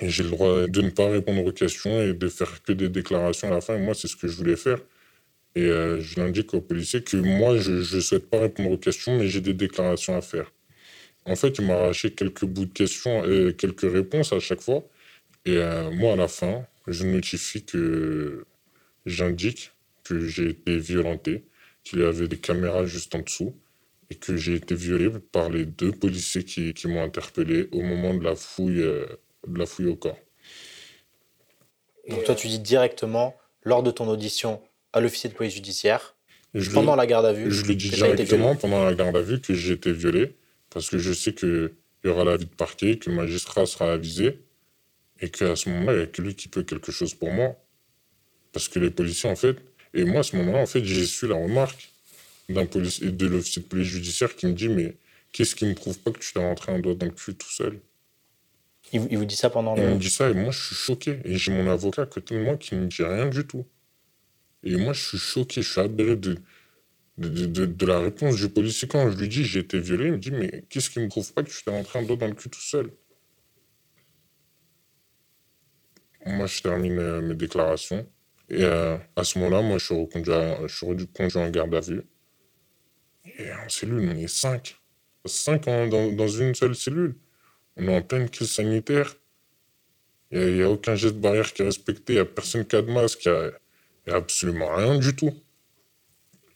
Et 0.00 0.08
j'ai 0.08 0.22
le 0.22 0.30
droit 0.30 0.66
de 0.66 0.82
ne 0.82 0.90
pas 0.90 1.08
répondre 1.08 1.44
aux 1.44 1.52
questions 1.52 2.00
et 2.02 2.12
de 2.12 2.28
faire 2.28 2.62
que 2.62 2.72
des 2.72 2.88
déclarations 2.88 3.48
à 3.48 3.50
la 3.52 3.60
fin. 3.60 3.76
Et 3.76 3.80
moi, 3.80 3.94
c'est 3.94 4.08
ce 4.08 4.16
que 4.16 4.28
je 4.28 4.36
voulais 4.36 4.56
faire. 4.56 4.78
Et 5.54 5.64
euh, 5.64 6.00
je 6.00 6.18
l'indique 6.18 6.54
au 6.54 6.60
policier 6.60 7.02
que 7.02 7.16
moi, 7.16 7.56
je 7.58 7.72
ne 7.72 8.00
souhaite 8.00 8.28
pas 8.30 8.40
répondre 8.40 8.70
aux 8.70 8.78
questions, 8.78 9.18
mais 9.18 9.28
j'ai 9.28 9.40
des 9.40 9.54
déclarations 9.54 10.16
à 10.16 10.22
faire. 10.22 10.50
En 11.24 11.36
fait, 11.36 11.58
il 11.58 11.66
m'a 11.66 11.74
arraché 11.74 12.10
quelques 12.10 12.44
bouts 12.44 12.64
de 12.64 12.72
questions 12.72 13.24
et 13.24 13.54
quelques 13.54 13.90
réponses 13.90 14.32
à 14.32 14.40
chaque 14.40 14.60
fois. 14.60 14.82
Et 15.44 15.56
euh, 15.56 15.90
moi, 15.90 16.14
à 16.14 16.16
la 16.16 16.28
fin, 16.28 16.66
je 16.86 17.04
notifie 17.04 17.64
que 17.64 18.44
j'indique 19.06 19.72
que 20.04 20.26
j'ai 20.26 20.50
été 20.50 20.76
violenté, 20.78 21.44
qu'il 21.84 22.00
y 22.00 22.04
avait 22.04 22.28
des 22.28 22.38
caméras 22.38 22.86
juste 22.86 23.14
en 23.14 23.20
dessous 23.20 23.54
et 24.10 24.14
que 24.16 24.36
j'ai 24.36 24.54
été 24.54 24.74
violé 24.74 25.10
par 25.30 25.48
les 25.48 25.64
deux 25.64 25.92
policiers 25.92 26.44
qui, 26.44 26.74
qui 26.74 26.88
m'ont 26.88 27.02
interpellé 27.02 27.68
au 27.72 27.80
moment 27.80 28.14
de 28.14 28.24
la 28.24 28.34
fouille, 28.34 28.82
euh, 28.82 29.06
de 29.46 29.58
la 29.58 29.66
fouille 29.66 29.86
au 29.86 29.96
corps. 29.96 30.18
Donc 32.08 32.24
toi, 32.24 32.34
tu 32.34 32.48
dis 32.48 32.58
directement, 32.58 33.36
lors 33.62 33.82
de 33.82 33.90
ton 33.90 34.08
audition 34.08 34.60
à 34.92 35.00
l'officier 35.00 35.30
de 35.30 35.34
police 35.34 35.54
judiciaire, 35.54 36.16
pendant 36.74 36.96
la 36.96 37.06
garde 37.06 37.24
à 37.24 37.32
vue 37.32 37.50
Je 37.50 37.64
le 37.64 37.74
dis 37.74 37.90
directement 37.90 38.54
pendant 38.56 38.84
la 38.84 38.94
garde 38.94 39.16
à 39.16 39.22
vue 39.22 39.40
que 39.40 39.54
j'ai 39.54 39.74
été 39.74 39.92
violé, 39.92 40.34
parce 40.72 40.88
que 40.88 40.98
je 40.98 41.12
sais 41.12 41.34
qu'il 41.34 41.70
y 42.04 42.08
aura 42.08 42.24
l'avis 42.24 42.46
de 42.46 42.54
parquet, 42.54 42.98
que 42.98 43.10
le 43.10 43.16
magistrat 43.16 43.66
sera 43.66 43.92
avisé, 43.92 44.40
et 45.20 45.30
qu'à 45.30 45.54
ce 45.54 45.68
moment-là, 45.70 45.92
il 45.92 45.96
n'y 45.98 46.02
a 46.02 46.06
que 46.06 46.22
lui 46.22 46.34
qui 46.34 46.48
peut 46.48 46.62
quelque 46.62 46.90
chose 46.90 47.14
pour 47.14 47.30
moi. 47.30 47.56
Parce 48.52 48.68
que 48.68 48.78
les 48.78 48.90
policiers, 48.90 49.30
en 49.30 49.36
fait, 49.36 49.56
et 49.94 50.04
moi, 50.04 50.20
à 50.20 50.22
ce 50.22 50.36
moment-là, 50.36 50.58
en 50.58 50.66
fait, 50.66 50.84
j'ai 50.84 51.04
su 51.06 51.26
la 51.26 51.36
remarque 51.36 51.90
d'un 52.48 52.66
policier, 52.66 53.10
de 53.10 53.26
l'officier 53.26 53.62
de 53.62 53.68
police 53.68 53.88
judiciaire 53.88 54.34
qui 54.34 54.46
me 54.46 54.52
dit 54.52 54.68
Mais 54.68 54.96
qu'est-ce 55.32 55.54
qui 55.54 55.64
me 55.64 55.74
prouve 55.74 55.98
pas 55.98 56.10
que 56.10 56.18
tu 56.18 56.32
t'es 56.32 56.40
rentré 56.40 56.72
un 56.72 56.78
doigt 56.78 56.94
dans 56.94 57.06
le 57.06 57.12
cul 57.12 57.34
tout 57.34 57.50
seul? 57.50 57.80
Il, 58.92 59.00
vous 59.00 59.24
dit 59.24 59.36
ça 59.36 59.48
pendant 59.48 59.74
le. 59.74 59.82
Il 59.82 59.88
me 59.88 59.96
dit 59.96 60.10
ça 60.10 60.28
et 60.28 60.34
moi 60.34 60.50
je 60.50 60.66
suis 60.66 60.74
choqué. 60.74 61.20
Et 61.24 61.36
j'ai 61.38 61.50
mon 61.50 61.70
avocat 61.70 62.02
à 62.02 62.06
côté 62.06 62.34
de 62.34 62.42
moi 62.42 62.56
qui 62.56 62.74
ne 62.74 62.80
me 62.80 62.86
dit 62.88 63.02
rien 63.02 63.26
du 63.26 63.46
tout. 63.46 63.64
Et 64.64 64.76
moi 64.76 64.92
je 64.92 65.02
suis 65.02 65.18
choqué, 65.18 65.62
je 65.62 65.70
suis 65.70 65.80
aberré 65.80 66.16
de, 66.16 66.36
de, 67.18 67.86
la 67.86 68.00
réponse 68.00 68.36
du 68.36 68.48
policier. 68.48 68.88
Quand 68.88 69.10
je 69.10 69.18
lui 69.18 69.28
dis 69.28 69.44
j'ai 69.44 69.60
été 69.60 69.78
violé, 69.78 70.06
il 70.06 70.12
me 70.12 70.18
dit 70.18 70.30
Mais 70.30 70.64
qu'est-ce 70.68 70.90
qui 70.90 71.00
me 71.00 71.08
prouve 71.08 71.32
pas 71.32 71.42
que 71.42 71.50
tu 71.50 71.62
t'es 71.64 71.70
rentré 71.70 71.98
un 71.98 72.02
doigt 72.02 72.16
dans 72.16 72.28
le 72.28 72.34
cul 72.34 72.48
tout 72.48 72.60
seul? 72.60 72.90
Moi 76.24 76.46
je 76.46 76.62
termine 76.62 77.20
mes 77.20 77.34
déclarations. 77.34 78.06
Et 78.48 78.64
euh, 78.64 78.98
à 79.16 79.24
ce 79.24 79.38
moment-là, 79.38 79.62
moi 79.62 79.78
je 79.78 79.86
suis 79.86 79.94
reconduit, 79.94 80.32
je 80.66 81.28
suis 81.28 81.38
en 81.38 81.50
garde 81.50 81.74
à 81.74 81.80
vue. 81.80 82.02
Et 83.38 83.52
en 83.52 83.68
cellule, 83.68 84.10
on 84.10 84.16
est 84.16 84.28
cinq. 84.28 84.76
Cinq 85.24 85.64
dans, 85.64 86.28
une 86.28 86.54
seule 86.54 86.74
cellule. 86.74 87.14
On 87.76 87.88
est 87.88 87.96
en 87.96 88.02
pleine 88.02 88.28
crise 88.28 88.50
sanitaire. 88.50 89.14
Il 90.30 90.54
n'y 90.54 90.62
a, 90.62 90.68
aucun 90.68 90.94
geste 90.94 91.16
barrière 91.16 91.52
qui 91.52 91.62
est 91.62 91.66
respecté. 91.66 92.14
Il 92.14 92.16
n'y 92.16 92.20
a 92.20 92.24
personne 92.24 92.66
qui 92.66 92.76
a 92.76 92.82
de 92.82 92.90
masque. 92.90 93.24
Il 93.24 93.52
n'y 94.08 94.12
a, 94.12 94.16
absolument 94.16 94.74
rien 94.74 94.98
du 94.98 95.14
tout. 95.14 95.32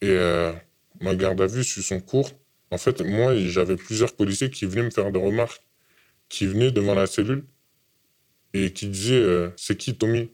Et 0.01 0.09
euh, 0.09 0.53
ma 1.01 1.15
garde 1.15 1.41
à 1.41 1.47
vue 1.47 1.63
suit 1.63 1.83
son 1.83 1.99
cours. 1.99 2.31
En 2.71 2.77
fait, 2.77 3.01
moi, 3.01 3.35
j'avais 3.35 3.75
plusieurs 3.75 4.15
policiers 4.15 4.49
qui 4.49 4.65
venaient 4.65 4.83
me 4.83 4.89
faire 4.89 5.11
des 5.11 5.19
remarques, 5.19 5.61
qui 6.29 6.45
venaient 6.45 6.71
devant 6.71 6.93
la 6.95 7.07
cellule 7.07 7.45
et 8.53 8.73
qui 8.73 8.87
disaient 8.87 9.15
euh, 9.15 9.49
C'est 9.57 9.77
qui 9.77 9.95
Tommy? 9.95 10.31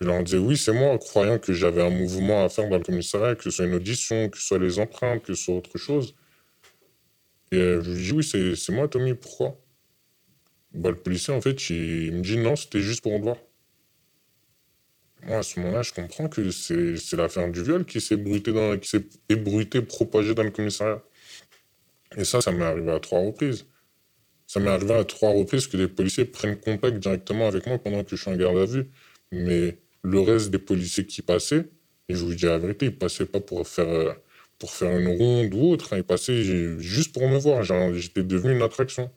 Je 0.00 0.06
leur 0.06 0.22
disais 0.22 0.38
oui, 0.38 0.56
c'est 0.56 0.72
moi, 0.72 0.98
croyant 0.98 1.38
que 1.38 1.52
j'avais 1.52 1.82
un 1.82 1.90
mouvement 1.90 2.44
à 2.44 2.48
faire 2.48 2.68
dans 2.68 2.78
le 2.78 2.82
commissariat, 2.84 3.36
que 3.36 3.44
ce 3.44 3.50
soit 3.50 3.66
une 3.66 3.74
audition, 3.74 4.28
que 4.28 4.38
ce 4.38 4.44
soit 4.44 4.58
les 4.58 4.78
empreintes, 4.78 5.22
que 5.22 5.34
ce 5.34 5.44
soit 5.44 5.54
autre 5.54 5.78
chose. 5.78 6.14
Et 7.52 7.56
euh, 7.56 7.82
je 7.82 7.90
lui 7.90 8.02
dis 8.02 8.12
oui, 8.12 8.56
c'est 8.56 8.72
moi, 8.72 8.88
Tommy, 8.88 9.14
pourquoi? 9.14 9.56
Bah, 10.72 10.90
Le 10.90 10.96
policier, 10.96 11.32
en 11.32 11.40
fait, 11.40 11.70
il, 11.70 12.12
me 12.12 12.22
dit 12.22 12.36
non, 12.36 12.56
c'était 12.56 12.80
juste 12.80 13.02
pour 13.02 13.18
voir. 13.20 13.36
Moi, 15.26 15.38
à 15.38 15.42
ce 15.42 15.58
moment-là, 15.60 15.82
je 15.82 15.92
comprends 15.92 16.28
que 16.28 16.50
c'est 16.50 17.16
l'affaire 17.16 17.50
du 17.50 17.62
viol 17.62 17.84
qui 17.84 18.00
s'est 18.00 18.18
ébruitée, 19.28 19.80
propagée 19.82 20.34
dans 20.34 20.42
le 20.42 20.50
commissariat. 20.50 21.02
Et 22.16 22.24
ça, 22.24 22.40
ça 22.40 22.52
m'est 22.52 22.64
arrivé 22.64 22.92
à 22.92 23.00
trois 23.00 23.20
reprises. 23.20 23.66
Ça 24.46 24.60
m'est 24.60 24.70
arrivé 24.70 24.94
à 24.94 25.04
trois 25.04 25.30
reprises 25.30 25.66
que 25.66 25.76
des 25.76 25.88
policiers 25.88 26.26
prennent 26.26 26.56
contact 26.56 26.98
directement 26.98 27.48
avec 27.48 27.66
moi 27.66 27.78
pendant 27.78 28.04
que 28.04 28.10
je 28.10 28.22
suis 28.22 28.30
en 28.30 28.36
garde 28.36 28.58
à 28.58 28.66
vue. 28.66 28.86
Mais 29.32 29.78
le 30.02 30.20
reste 30.20 30.50
des 30.50 30.58
policiers 30.58 31.06
qui 31.06 31.22
passaient, 31.22 31.66
et 32.08 32.14
je 32.14 32.24
vous 32.24 32.34
dis 32.34 32.44
la 32.44 32.58
vérité, 32.58 32.86
ils 32.86 32.96
passaient 32.96 33.26
pas 33.26 33.40
pour 33.40 33.66
faire, 33.66 33.88
euh, 33.88 34.12
une 34.82 35.08
ronde 35.08 35.54
ou 35.54 35.72
autre. 35.72 35.92
Hein. 35.92 35.98
Ils 35.98 36.04
passaient 36.04 36.78
juste 36.78 37.12
pour 37.12 37.26
me 37.28 37.38
voir. 37.38 37.62
J'étais 37.62 38.22
devenu 38.22 38.54
une 38.54 38.62
attraction. 38.62 39.10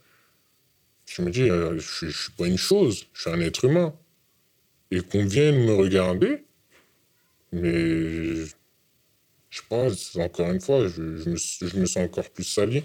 Je 1.06 1.22
me 1.22 1.30
dis, 1.30 1.50
euh, 1.50 1.78
je, 1.80 2.06
ne 2.06 2.12
suis 2.12 2.32
pas 2.32 2.48
une 2.48 2.58
chose, 2.58 3.06
je 3.14 3.22
suis 3.22 3.30
un 3.30 3.40
être 3.40 3.66
humain. 3.66 3.94
Et 4.92 5.02
qu'on 5.02 5.26
vienne 5.26 5.66
me 5.66 5.74
regarder, 5.74 6.46
mais 7.52 8.46
je 9.50 9.62
pas, 9.70 9.88
encore 10.22 10.52
une 10.52 10.62
fois, 10.62 10.88
je, 10.88 11.02
me, 11.02 11.36
je, 11.36 11.78
me, 11.78 11.86
sens 11.86 12.06
encore 12.06 12.30
plus 12.30 12.44
sali. 12.44 12.84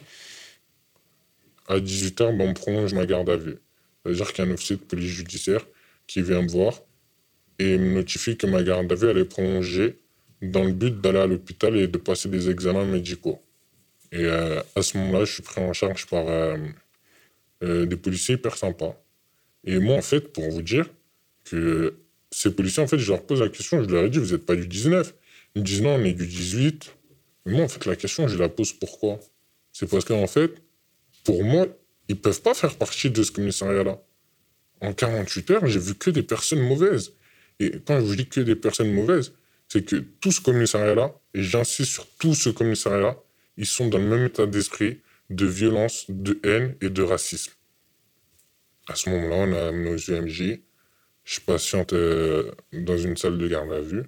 À 1.69 1.79
18h, 1.79 2.37
ben, 2.37 2.49
on 2.49 2.55
prolonge 2.55 2.95
ma 2.95 3.07
garde 3.07 3.31
à 3.31 3.37
vue. 3.37 3.59
C'est-à-dire 4.05 4.33
qu'il 4.33 4.45
y 4.45 4.49
a 4.49 4.51
un 4.51 4.55
officier 4.55 4.77
de 4.77 4.83
police 4.83 5.11
judiciaire 5.11 5.67
qui 6.07 6.23
vient 6.23 6.43
me 6.43 6.49
voir 6.49 6.83
et 7.59 7.79
me 7.79 7.95
notifie 7.95 8.37
que 8.37 8.47
ma 8.47 8.63
garde 8.63 8.91
à 8.91 8.95
vue 8.95 9.09
elle 9.09 9.19
est 9.19 9.25
prolongée 9.25 9.99
dans 10.41 10.65
le 10.65 10.73
but 10.73 11.01
d'aller 11.01 11.21
à 11.21 11.27
l'hôpital 11.27 11.77
et 11.77 11.87
de 11.87 11.99
passer 11.99 12.29
des 12.29 12.51
examens 12.51 12.85
médicaux. 12.85 13.41
Et 14.11 14.25
euh, 14.25 14.61
à 14.75 14.83
ce 14.83 14.99
moment-là, 14.99 15.25
je 15.25 15.35
suis 15.35 15.43
pris 15.43 15.61
en 15.61 15.73
charge 15.73 16.07
par 16.07 16.29
euh, 16.29 16.57
euh, 17.63 17.87
des 17.87 17.97
policiers 17.97 18.35
hyper 18.35 18.57
sympas. 18.57 19.01
Et 19.65 19.79
moi, 19.79 19.97
en 19.97 20.03
fait, 20.03 20.33
pour 20.33 20.51
vous 20.51 20.63
dire 20.63 20.87
que 21.45 21.97
ces 22.31 22.55
policiers, 22.55 22.83
en 22.83 22.87
fait, 22.87 22.99
je 22.99 23.11
leur 23.11 23.23
pose 23.25 23.41
la 23.41 23.49
question, 23.49 23.83
je 23.83 23.89
leur 23.89 24.05
ai 24.05 24.11
dit, 24.11 24.19
vous 24.19 24.33
n'êtes 24.33 24.47
pas 24.47 24.57
du 24.57 24.67
19. 24.67 25.15
Ils 25.55 25.63
me 25.63 25.67
disent, 25.67 25.83
non, 25.83 25.95
on 25.97 26.05
est 26.05 26.13
du 26.13 26.27
18. 26.27 26.95
Mais 27.47 27.53
moi, 27.53 27.65
en 27.65 27.69
fait, 27.69 27.85
la 27.87 27.97
question, 27.97 28.29
je 28.29 28.39
la 28.39 28.49
pose 28.49 28.73
pourquoi? 28.73 29.21
C'est 29.73 29.89
parce 29.89 30.05
qu'en 30.05 30.27
fait, 30.27 30.53
pour 31.25 31.45
moi, 31.45 31.67
ils 32.09 32.17
ne 32.17 32.21
peuvent 32.21 32.43
pas 32.43 32.55
faire 32.55 32.77
partie 32.77 33.11
de 33.11 33.23
ce 33.23 33.33
commissariat-là. 33.33 34.03
En 34.81 34.93
48 34.93 35.51
heures, 35.51 35.67
j'ai 35.67 35.79
vu 35.79 35.95
que 35.95 36.11
des 36.11 36.23
personnes 36.23 36.61
mauvaises. 36.61 37.13
Et 37.61 37.73
quand 37.87 38.01
je 38.01 38.05
vous 38.05 38.17
dis 38.17 38.27
que 38.27 38.41
des 38.41 38.57
personnes 38.57 38.93
mauvaises, 38.93 39.33
c'est 39.69 39.85
que 39.85 39.97
tout 39.97 40.33
ce 40.33 40.41
commissariat-là, 40.41 41.15
et 41.35 41.43
j'insiste 41.43 41.93
sur 41.93 42.07
tout 42.19 42.35
ce 42.35 42.51
commissariat-là, 42.51 43.17
ils 43.57 43.67
sont 43.67 43.89
dans 43.89 43.99
le 43.99 44.07
même 44.07 44.27
état 44.27 44.47
d'esprit 44.47 45.01
de 45.31 45.47
violence, 45.47 46.07
de 46.09 46.39
haine 46.45 46.77
et 46.81 46.91
de 46.91 47.03
racisme. 47.03 47.53
À 48.87 48.95
ce 48.95 49.09
moment-là, 49.11 49.37
on 49.37 49.53
a 49.53 49.69
amené 49.69 49.91
aux 49.91 50.11
UMJ. 50.11 50.61
Je 51.25 51.41
patiente 51.41 51.93
euh, 51.93 52.53
dans 52.73 52.97
une 52.97 53.17
salle 53.17 53.39
de 53.39 53.49
garde 53.49 53.73
à 53.73 53.81
vue. 53.81 54.05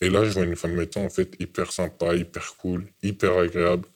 Et 0.00 0.10
là, 0.10 0.24
je 0.24 0.30
vois 0.30 0.44
une 0.44 0.56
femme 0.56 0.74
médecin, 0.74 1.04
en 1.04 1.10
fait, 1.10 1.36
hyper 1.38 1.70
sympa, 1.70 2.14
hyper 2.14 2.56
cool, 2.56 2.86
hyper 3.02 3.38
agréable. 3.38 3.88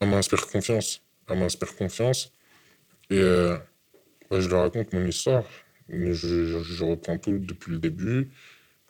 Elle 0.00 0.08
m'inspire 0.08 0.46
confiance. 0.46 1.02
Elle 1.28 1.38
m'inspire 1.38 1.76
confiance. 1.76 2.32
Et 3.10 3.18
euh, 3.18 3.56
bah, 4.30 4.40
je 4.40 4.48
lui 4.48 4.54
raconte 4.54 4.92
mon 4.92 5.06
histoire. 5.06 5.44
Je, 5.88 6.84
reprends 6.84 7.18
tout 7.18 7.38
depuis 7.38 7.72
le 7.72 7.78
début. 7.78 8.30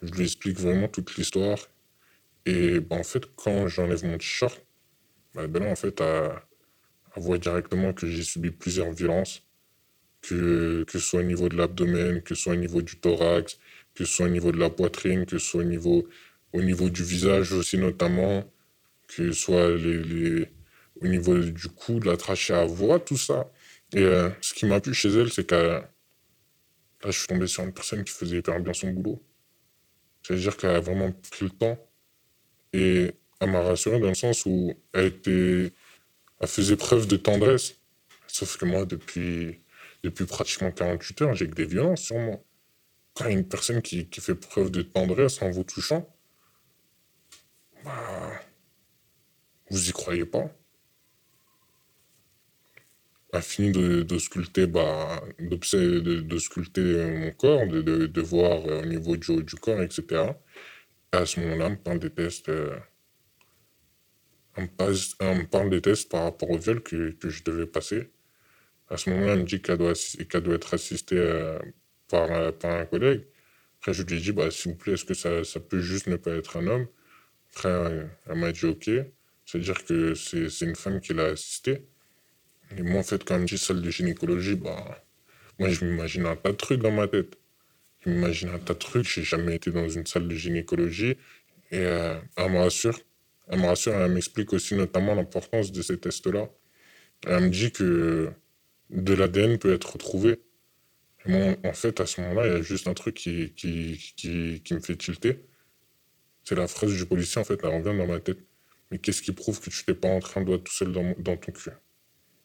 Je 0.01 0.11
lui 0.11 0.23
explique 0.23 0.59
vraiment 0.59 0.87
toute 0.87 1.15
l'histoire. 1.17 1.59
Et 2.45 2.79
bah, 2.79 2.95
en 2.95 3.03
fait, 3.03 3.23
quand 3.35 3.67
j'enlève 3.67 4.03
mon 4.05 4.17
t-shirt, 4.17 4.61
bah, 5.35 5.47
ben 5.47 5.63
là, 5.63 5.71
en 5.71 5.75
fait, 5.75 6.01
à, 6.01 6.47
voit 7.15 7.37
directement 7.37 7.93
que 7.93 8.07
j'ai 8.07 8.23
subi 8.23 8.51
plusieurs 8.51 8.91
violences, 8.91 9.43
que, 10.27 10.83
que 10.83 10.99
ce 10.99 10.99
soit 10.99 11.19
au 11.21 11.23
niveau 11.23 11.49
de 11.49 11.55
l'abdomen, 11.57 12.21
que 12.21 12.35
ce 12.35 12.43
soit 12.43 12.53
au 12.53 12.57
niveau 12.57 12.81
du 12.81 12.97
thorax, 12.99 13.59
que 13.95 14.05
ce 14.05 14.11
soit 14.15 14.25
au 14.27 14.29
niveau 14.29 14.51
de 14.51 14.57
la 14.57 14.69
poitrine, 14.69 15.25
que 15.25 15.37
ce 15.37 15.45
soit 15.45 15.61
au 15.61 15.65
niveau, 15.65 16.07
au 16.53 16.61
niveau 16.61 16.89
du 16.89 17.03
visage 17.03 17.53
aussi 17.53 17.77
notamment, 17.77 18.43
que 19.07 19.31
ce 19.31 19.33
soit 19.33 19.67
au 21.01 21.07
niveau 21.07 21.37
du 21.39 21.67
cou, 21.69 21.99
de 21.99 22.07
la 22.07 22.17
trachée 22.17 22.53
à 22.53 22.65
voix, 22.65 22.99
tout 22.99 23.17
ça. 23.17 23.49
Et 23.93 24.03
euh, 24.03 24.29
ce 24.41 24.53
qui 24.53 24.65
m'a 24.65 24.81
plu 24.81 24.93
chez 24.93 25.09
elle, 25.09 25.31
c'est 25.31 25.47
que 25.47 25.55
là, 25.55 25.91
je 27.05 27.11
suis 27.11 27.27
tombé 27.27 27.47
sur 27.47 27.63
une 27.63 27.73
personne 27.73 28.03
qui 28.03 28.11
faisait 28.13 28.37
hyper 28.37 28.59
bien 28.59 28.73
son 28.73 28.91
boulot. 28.91 29.23
C'est-à-dire 30.23 30.57
qu'elle 30.57 30.75
a 30.75 30.79
vraiment 30.79 31.11
pris 31.31 31.45
le 31.45 31.51
temps 31.51 31.77
et 32.73 33.11
elle 33.39 33.51
m'a 33.51 33.61
rassuré 33.61 33.99
dans 33.99 34.09
le 34.09 34.15
sens 34.15 34.45
où 34.45 34.73
elle 34.93 35.05
était 35.05 35.71
elle 36.39 36.47
faisait 36.47 36.75
preuve 36.75 37.07
de 37.07 37.17
tendresse. 37.17 37.75
Sauf 38.27 38.57
que 38.57 38.65
moi, 38.65 38.85
depuis, 38.85 39.59
depuis 40.07 40.25
pratiquement 40.25 40.71
48 40.71 41.21
heures, 41.21 41.35
j'ai 41.35 41.49
que 41.49 41.55
des 41.55 41.65
violences 41.65 42.01
sur 42.03 42.17
moi. 42.17 42.41
Quand 43.13 43.27
une 43.27 43.47
personne 43.47 43.81
qui, 43.81 44.07
qui 44.09 44.21
fait 44.21 44.35
preuve 44.35 44.71
de 44.71 44.81
tendresse 44.81 45.41
en 45.41 45.49
vous 45.49 45.63
touchant, 45.63 46.07
bah, 47.83 48.41
vous 49.69 49.89
y 49.89 49.91
croyez 49.91 50.25
pas. 50.25 50.49
A 53.33 53.41
fini 53.41 53.71
de, 53.71 54.03
de 54.03 54.17
sculpter, 54.17 54.67
bah, 54.67 55.21
de, 55.39 56.37
sculpter 56.37 57.05
mon 57.17 57.31
corps, 57.31 57.67
de, 57.67 57.81
de, 57.81 58.21
voir 58.21 58.65
au 58.65 58.85
niveau 58.85 59.17
du 59.17 59.43
du 59.43 59.55
corps, 59.55 59.81
etc. 59.81 60.31
Et 61.13 61.17
à 61.17 61.25
ce 61.25 61.39
moment-là, 61.41 61.69
me 61.69 61.75
parle 61.75 61.99
des 61.99 62.09
tests. 62.09 62.49
Euh, 62.49 62.77
me, 64.57 65.43
parle 65.45 65.69
des 65.69 65.81
tests 65.81 66.09
par 66.09 66.23
rapport 66.23 66.49
au 66.49 66.57
viol 66.57 66.81
que, 66.81 67.11
que 67.11 67.29
je 67.29 67.43
devais 67.43 67.67
passer. 67.67 68.11
À 68.89 68.97
ce 68.97 69.09
moment-là, 69.09 69.33
elle 69.33 69.39
me 69.39 69.43
dit 69.43 69.61
qu'elle 69.61 69.77
doit, 69.77 69.93
qu'elle 70.29 70.41
doit 70.41 70.55
être 70.55 70.73
assistée 70.73 71.17
euh, 71.17 71.59
par, 72.09 72.31
euh, 72.31 72.51
par, 72.51 72.71
un 72.71 72.85
collègue. 72.85 73.25
Après, 73.79 73.93
je 73.93 74.03
lui 74.03 74.17
ai 74.17 74.19
dit, 74.19 74.31
bah, 74.31 74.49
s'il 74.51 74.71
vous 74.71 74.77
plaît, 74.77 74.93
est-ce 74.93 75.05
que 75.05 75.13
ça, 75.13 75.43
ça, 75.43 75.59
peut 75.59 75.81
juste 75.81 76.07
ne 76.07 76.15
pas 76.15 76.31
être 76.31 76.57
un 76.57 76.67
homme? 76.67 76.87
Après, 77.51 77.69
euh, 77.69 78.05
elle 78.27 78.37
m'a 78.37 78.51
dit, 78.51 78.65
OK. 78.65 78.89
C'est-à-dire 79.45 79.83
que 79.85 80.13
c'est, 80.15 80.61
une 80.61 80.75
femme 80.75 80.99
qui 81.01 81.13
l'a 81.13 81.25
assistée. 81.25 81.87
Et 82.77 82.81
moi, 82.81 82.99
en 82.99 83.03
fait, 83.03 83.23
quand 83.23 83.35
elle 83.35 83.41
me 83.41 83.47
dit 83.47 83.57
salle 83.57 83.81
de 83.81 83.89
gynécologie, 83.89 84.55
bah, 84.55 85.03
moi, 85.59 85.69
je 85.69 85.85
m'imagine 85.85 86.25
un 86.25 86.35
tas 86.35 86.51
de 86.51 86.57
trucs 86.57 86.81
dans 86.81 86.91
ma 86.91 87.07
tête. 87.07 87.37
Je 88.05 88.09
m'imagine 88.09 88.49
un 88.49 88.59
tas 88.59 88.73
de 88.73 88.79
trucs. 88.79 89.07
J'ai 89.07 89.23
jamais 89.23 89.55
été 89.55 89.71
dans 89.71 89.87
une 89.89 90.05
salle 90.05 90.27
de 90.27 90.35
gynécologie. 90.35 91.17
Et 91.71 91.79
elle 91.79 92.51
me 92.51 92.59
rassure 92.59 92.99
elle 93.49 93.59
me 93.59 93.65
rassure, 93.67 93.93
elle 93.93 94.11
m'explique 94.11 94.53
aussi 94.53 94.75
notamment 94.75 95.15
l'importance 95.15 95.71
de 95.71 95.81
ces 95.81 95.97
tests-là. 95.97 96.49
Elle 97.25 97.45
me 97.45 97.49
dit 97.49 97.71
que 97.71 98.31
de 98.89 99.13
l'ADN 99.13 99.57
peut 99.57 99.73
être 99.73 99.93
retrouvé. 99.93 100.39
en 101.27 101.73
fait, 101.73 101.99
à 101.99 102.05
ce 102.05 102.21
moment-là, 102.21 102.47
il 102.47 102.53
y 102.53 102.55
a 102.55 102.61
juste 102.61 102.87
un 102.87 102.93
truc 102.93 103.15
qui, 103.15 103.53
qui, 103.53 103.97
qui, 104.15 104.73
me 104.73 104.79
fait 104.79 104.95
tilter. 104.95 105.45
C'est 106.43 106.55
la 106.55 106.67
phrase 106.67 106.93
du 106.93 107.05
policier, 107.05 107.41
en 107.41 107.43
fait, 107.43 107.59
elle 107.63 107.69
revient 107.69 107.97
dans 107.97 108.07
ma 108.07 108.19
tête. 108.19 108.39
Mais 108.91 108.99
qu'est-ce 108.99 109.21
qui 109.21 109.33
prouve 109.33 109.59
que 109.59 109.69
tu 109.69 109.83
t'es 109.83 109.93
pas 109.93 110.07
entré 110.07 110.39
un 110.39 110.43
doigt 110.43 110.59
tout 110.59 110.71
seul 110.71 110.93
dans, 110.93 111.13
dans 111.19 111.35
ton 111.37 111.51
cul? 111.51 111.71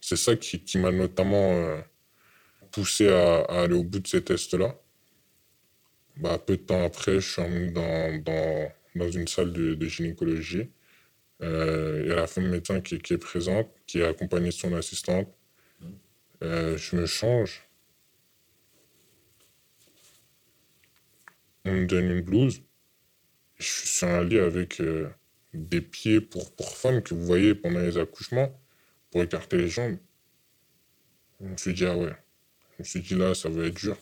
C'est 0.00 0.16
ça 0.16 0.34
qui, 0.36 0.78
m'a 0.78 0.90
notamment 0.90 1.52
euh, 1.52 1.80
poussé 2.72 3.08
à, 3.08 3.42
aller 3.42 3.74
au 3.74 3.84
bout 3.84 4.00
de 4.00 4.08
ces 4.08 4.22
tests-là. 4.22 4.76
Bah, 6.16 6.38
peu 6.38 6.56
de 6.56 6.62
temps 6.62 6.84
après, 6.84 7.20
je 7.20 7.32
suis 7.32 7.42
emmené 7.42 7.70
dans, 7.70 8.18
dans, 8.18 8.72
dans 8.96 9.10
une 9.10 9.28
salle 9.28 9.52
de, 9.52 9.74
de 9.74 9.86
gynécologie. 9.86 10.68
Euh, 11.42 12.00
il 12.02 12.08
y 12.08 12.12
a 12.12 12.16
la 12.16 12.26
femme 12.26 12.48
médecin 12.48 12.80
qui, 12.80 12.98
qui, 12.98 13.14
est 13.14 13.18
présente, 13.18 13.68
qui 13.86 14.00
est 14.00 14.06
accompagnée 14.06 14.48
de 14.48 14.52
son 14.52 14.74
assistante. 14.74 15.28
Euh, 16.42 16.76
je 16.76 16.96
me 16.96 17.06
change. 17.06 17.62
On 21.64 21.72
me 21.72 21.86
donne 21.86 22.10
une 22.10 22.22
blouse. 22.22 22.62
Je 23.58 23.64
suis 23.64 23.88
sur 23.88 24.08
un 24.08 24.24
lit 24.24 24.40
avec 24.40 24.80
euh, 24.80 25.08
des 25.54 25.80
pieds 25.80 26.20
pour, 26.20 26.54
pour 26.56 26.76
femmes 26.76 27.02
que 27.02 27.14
vous 27.14 27.24
voyez 27.24 27.54
pendant 27.54 27.78
les 27.78 27.96
accouchements 27.96 28.52
pour 29.10 29.22
écarter 29.22 29.56
les 29.56 29.68
jambes. 29.68 29.98
Je 31.40 31.46
me 31.46 31.56
suis 31.56 31.74
dit, 31.74 31.86
ah 31.86 31.96
ouais. 31.96 32.16
Je 32.72 32.82
me 32.82 32.84
suis 32.84 33.00
dit, 33.00 33.14
là, 33.14 33.34
ça 33.34 33.48
va 33.48 33.66
être 33.66 33.74
dur. 33.74 33.96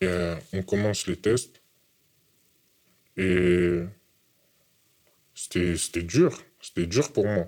Et 0.00 0.34
on 0.52 0.62
commence 0.62 1.06
les 1.06 1.16
tests. 1.16 1.60
Et 3.16 3.82
c'était 5.34 6.02
dur. 6.02 6.42
C'était 6.60 6.86
dur 6.86 7.12
pour 7.12 7.26
moi. 7.26 7.46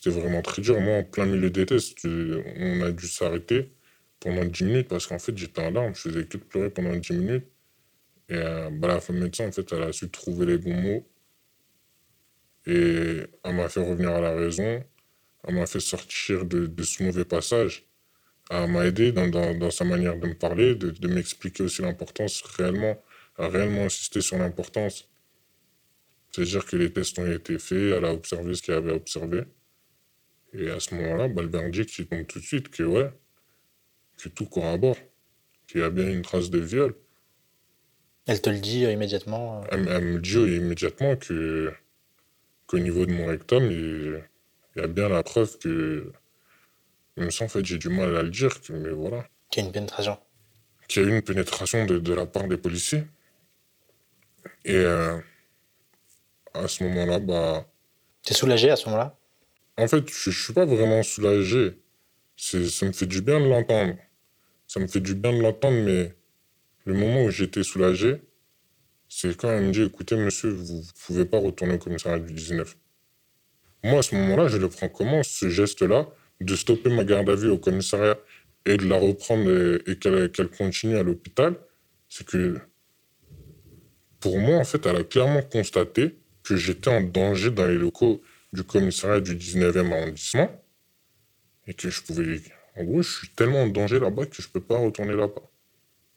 C'était 0.00 0.16
vraiment 0.16 0.42
très 0.42 0.62
dur. 0.62 0.80
Moi, 0.80 0.98
en 0.98 1.02
plein 1.02 1.26
milieu 1.26 1.50
des 1.50 1.66
tests, 1.66 2.04
on 2.04 2.82
a 2.82 2.92
dû 2.92 3.08
s'arrêter 3.08 3.72
pendant 4.20 4.44
10 4.44 4.64
minutes 4.64 4.88
parce 4.88 5.08
qu'en 5.08 5.18
fait, 5.18 5.36
j'étais 5.36 5.60
en 5.60 5.70
larmes. 5.70 5.92
Je 5.94 6.02
faisais 6.02 6.24
que 6.24 6.38
de 6.38 6.44
pleurer 6.44 6.70
pendant 6.70 6.94
10 6.94 7.12
minutes. 7.14 7.46
Et 8.28 8.34
euh, 8.34 8.70
bah, 8.70 8.88
la 8.88 9.00
femme 9.00 9.18
médecin, 9.18 9.48
en 9.48 9.52
fait, 9.52 9.72
elle 9.72 9.82
a 9.82 9.92
su 9.92 10.08
trouver 10.08 10.46
les 10.46 10.58
bons 10.58 10.80
mots. 10.80 11.08
Et 12.66 13.24
elle 13.42 13.54
m'a 13.56 13.68
fait 13.68 13.84
revenir 13.84 14.10
à 14.10 14.20
la 14.20 14.36
raison. 14.36 14.84
Elle 15.48 15.54
m'a 15.56 15.66
fait 15.66 15.80
sortir 15.80 16.44
de, 16.44 16.70
ce 16.84 17.02
mauvais 17.02 17.24
passage. 17.24 17.88
Elle 18.50 18.70
m'a 18.70 18.86
aidé 18.86 19.10
dans, 19.10 19.70
sa 19.72 19.84
manière 19.84 20.16
de 20.16 20.28
me 20.28 20.34
parler, 20.34 20.76
de, 20.76 20.90
de 20.90 21.08
m'expliquer 21.08 21.64
aussi 21.64 21.82
l'importance 21.82 22.40
réellement, 22.56 23.02
à 23.36 23.48
réellement 23.48 23.86
insister 23.86 24.20
sur 24.20 24.38
l'importance 24.38 25.08
c'est-à-dire 26.30 26.66
que 26.66 26.76
les 26.76 26.92
tests 26.92 27.18
ont 27.18 27.30
été 27.30 27.58
faits, 27.58 27.94
elle 27.96 28.04
a 28.04 28.12
observé 28.12 28.54
ce 28.54 28.62
qu'elle 28.62 28.76
avait 28.76 28.92
observé. 28.92 29.42
Et 30.54 30.70
à 30.70 30.80
ce 30.80 30.94
moment-là, 30.94 31.28
bah, 31.28 31.42
le 31.42 31.48
verdict 31.48 31.98
il 31.98 32.06
tombe 32.06 32.26
tout 32.26 32.38
de 32.40 32.44
suite 32.44 32.70
que 32.70 32.82
ouais, 32.82 33.10
que 34.16 34.28
tout 34.28 34.46
corrobore, 34.46 34.96
qu'il 35.66 35.80
y 35.80 35.84
a 35.84 35.90
bien 35.90 36.08
une 36.08 36.22
trace 36.22 36.50
de 36.50 36.58
viol. 36.58 36.94
Elle 38.26 38.40
te 38.42 38.50
le 38.50 38.58
dit 38.58 38.84
euh, 38.84 38.92
immédiatement 38.92 39.60
euh 39.62 39.66
Elle, 39.72 39.88
elle 39.88 40.04
me 40.04 40.18
dit 40.20 40.34
immédiatement 40.56 41.16
que 41.16 41.72
qu'au 42.66 42.78
niveau 42.78 43.06
de 43.06 43.12
mon 43.12 43.26
rectum, 43.26 43.64
il, 43.70 44.22
il 44.76 44.80
y 44.80 44.84
a 44.84 44.86
bien 44.88 45.08
la 45.08 45.22
preuve 45.22 45.58
que. 45.58 46.12
Même 47.16 47.30
ça, 47.30 47.44
en 47.44 47.48
fait, 47.48 47.64
j'ai 47.64 47.78
du 47.78 47.88
mal 47.88 48.14
à 48.16 48.22
le 48.22 48.30
dire, 48.30 48.60
que- 48.60 48.72
mais 48.72 48.90
voilà. 48.90 49.26
Qu'il 49.50 49.62
y 49.62 49.64
a 49.64 49.66
une 49.66 49.72
pénétration. 49.72 50.18
Qu'il 50.86 51.02
y 51.02 51.06
a 51.06 51.08
eu 51.08 51.14
une 51.16 51.22
pénétration 51.22 51.84
de, 51.84 51.98
de 51.98 52.14
la 52.14 52.26
part 52.26 52.46
des 52.48 52.56
policiers. 52.58 53.04
Et 54.64 54.76
euh, 54.76 55.18
à 56.54 56.68
ce 56.68 56.84
moment-là, 56.84 57.18
bah. 57.18 57.66
T'es 58.22 58.34
soulagé 58.34 58.70
à 58.70 58.76
ce 58.76 58.86
moment-là? 58.86 59.16
En 59.78 59.86
fait, 59.86 60.10
je 60.10 60.30
ne 60.30 60.34
suis 60.34 60.52
pas 60.52 60.66
vraiment 60.66 61.04
soulagé. 61.04 61.80
Ça 62.36 62.58
me 62.58 62.92
fait 62.92 63.06
du 63.06 63.22
bien 63.22 63.40
de 63.40 63.46
l'entendre. 63.46 63.94
Ça 64.66 64.80
me 64.80 64.88
fait 64.88 65.00
du 65.00 65.14
bien 65.14 65.32
de 65.32 65.40
l'entendre, 65.40 65.80
mais 65.84 66.14
le 66.84 66.94
moment 66.94 67.24
où 67.24 67.30
j'étais 67.30 67.62
soulagé, 67.62 68.20
c'est 69.08 69.36
quand 69.36 69.50
elle 69.50 69.66
me 69.66 69.70
dit 69.70 69.82
écoutez, 69.82 70.16
monsieur, 70.16 70.50
vous 70.50 70.78
ne 70.78 71.06
pouvez 71.06 71.24
pas 71.24 71.38
retourner 71.38 71.74
au 71.74 71.78
commissariat 71.78 72.18
du 72.18 72.32
19. 72.32 72.76
Moi, 73.84 74.00
à 74.00 74.02
ce 74.02 74.16
moment-là, 74.16 74.48
je 74.48 74.56
le 74.56 74.68
prends 74.68 74.88
comment, 74.88 75.22
ce 75.22 75.48
geste-là, 75.48 76.08
de 76.40 76.56
stopper 76.56 76.90
ma 76.90 77.04
garde 77.04 77.30
à 77.30 77.36
vue 77.36 77.48
au 77.48 77.58
commissariat 77.58 78.18
et 78.66 78.76
de 78.76 78.86
la 78.86 78.98
reprendre 78.98 79.80
et, 79.86 79.96
qu'elle 79.96 80.48
continue 80.48 80.96
à 80.96 81.04
l'hôpital? 81.04 81.54
C'est 82.08 82.26
que, 82.26 82.58
pour 84.18 84.38
moi, 84.38 84.56
en 84.56 84.64
fait, 84.64 84.84
elle 84.86 84.96
a 84.96 85.04
clairement 85.04 85.42
constaté 85.42 86.16
que 86.42 86.56
j'étais 86.56 86.90
en 86.90 87.00
danger 87.00 87.50
dans 87.50 87.66
les 87.66 87.78
locaux 87.78 88.20
du 88.52 88.64
commissariat 88.64 89.20
du 89.20 89.36
19e 89.36 89.92
arrondissement 89.92 90.50
et 91.66 91.74
que 91.74 91.90
je 91.90 92.02
pouvais. 92.02 92.40
En 92.76 92.84
gros, 92.84 93.02
je 93.02 93.18
suis 93.18 93.28
tellement 93.30 93.62
en 93.62 93.66
danger 93.68 93.98
là-bas 93.98 94.26
que 94.26 94.40
je 94.42 94.48
peux 94.48 94.60
pas 94.60 94.78
retourner 94.78 95.14
là-bas. 95.14 95.42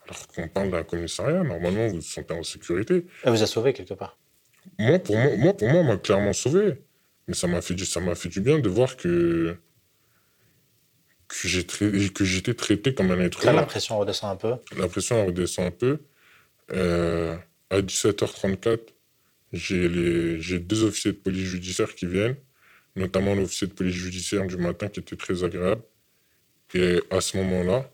Alors 0.05 0.27
qu'on 0.27 0.47
parle 0.47 0.71
d'un 0.71 0.83
commissariat, 0.83 1.43
normalement, 1.43 1.87
vous 1.87 1.95
vous 1.95 2.01
sentez 2.01 2.33
en 2.33 2.43
sécurité. 2.43 3.05
Elle 3.23 3.31
vous 3.31 3.43
a 3.43 3.47
sauvé 3.47 3.73
quelque 3.73 3.93
part. 3.93 4.17
Moi, 4.77 4.99
pour 4.99 5.17
moi, 5.17 5.35
moi, 5.37 5.53
pour 5.57 5.67
moi, 5.69 5.79
on 5.81 5.83
m'a 5.83 5.97
clairement 5.97 6.33
sauvé. 6.33 6.81
Mais 7.27 7.33
ça 7.33 7.47
m'a 7.47 7.61
fait, 7.61 7.73
du- 7.75 7.85
ça 7.85 7.99
m'a 7.99 8.15
fait 8.15 8.29
du 8.29 8.41
bien 8.41 8.59
de 8.59 8.67
voir 8.69 8.97
que, 8.97 9.55
que, 11.27 11.47
j'ai 11.47 11.65
trai- 11.65 12.09
que 12.13 12.25
j'étais 12.25 12.53
traité 12.53 12.93
comme 12.93 13.11
un 13.11 13.19
être 13.19 13.43
humain. 13.43 13.53
la 13.53 13.63
pression 13.63 13.97
redescend 13.99 14.31
un 14.31 14.35
peu. 14.35 14.55
La 14.77 14.87
pression 14.87 15.25
redescend 15.25 15.67
un 15.67 15.71
peu. 15.71 15.99
Euh, 16.73 17.37
à 17.69 17.81
17h34, 17.81 18.79
j'ai 19.53 20.59
deux 20.59 20.83
officiers 20.83 21.11
de 21.13 21.17
police 21.17 21.47
judiciaire 21.49 21.93
qui 21.95 22.05
viennent, 22.05 22.37
notamment 22.95 23.35
l'officier 23.35 23.67
de 23.67 23.73
police 23.73 23.95
judiciaire 23.95 24.47
du 24.47 24.57
matin 24.57 24.87
qui 24.87 24.99
était 25.01 25.15
très 25.15 25.43
agréable. 25.43 25.83
Et 26.73 27.01
à 27.09 27.19
ce 27.21 27.37
moment-là, 27.37 27.91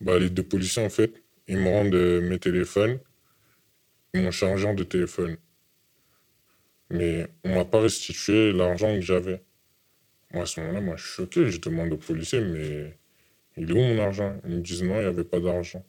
bah, 0.00 0.18
les 0.18 0.30
deux 0.30 0.42
policiers, 0.42 0.84
en 0.84 0.90
fait, 0.90 1.22
ils 1.46 1.58
me 1.58 1.68
rendent 1.68 1.94
euh, 1.94 2.20
mes 2.20 2.38
téléphones, 2.38 2.98
mon 4.14 4.30
chargeur 4.30 4.74
de 4.74 4.82
téléphone. 4.82 5.36
Mais 6.90 7.28
on 7.44 7.54
m'a 7.54 7.64
pas 7.64 7.80
restitué 7.80 8.52
l'argent 8.52 8.94
que 8.94 9.00
j'avais. 9.00 9.42
Moi, 10.32 10.42
à 10.42 10.46
ce 10.46 10.60
moment-là, 10.60 10.80
moi, 10.80 10.96
je 10.96 11.04
suis 11.04 11.12
choqué. 11.12 11.50
Je 11.50 11.60
demande 11.60 11.92
aux 11.92 11.96
policiers, 11.98 12.40
mais 12.40 12.98
il 13.56 13.70
est 13.70 13.72
où 13.72 13.76
mon 13.76 13.98
argent? 14.00 14.40
Ils 14.44 14.56
me 14.56 14.60
disent 14.60 14.82
non, 14.82 14.96
il 14.96 15.02
n'y 15.02 15.06
avait 15.06 15.24
pas 15.24 15.40
d'argent. 15.40 15.84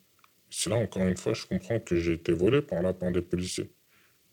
C'est 0.49 0.69
là, 0.69 0.75
encore 0.75 1.03
une 1.07 1.17
fois, 1.17 1.33
je 1.33 1.45
comprends 1.45 1.79
que 1.79 1.95
j'ai 1.95 2.13
été 2.13 2.33
volé 2.33 2.61
par 2.61 2.81
là 2.81 2.93
par 2.93 3.11
des 3.11 3.21
policiers. 3.21 3.71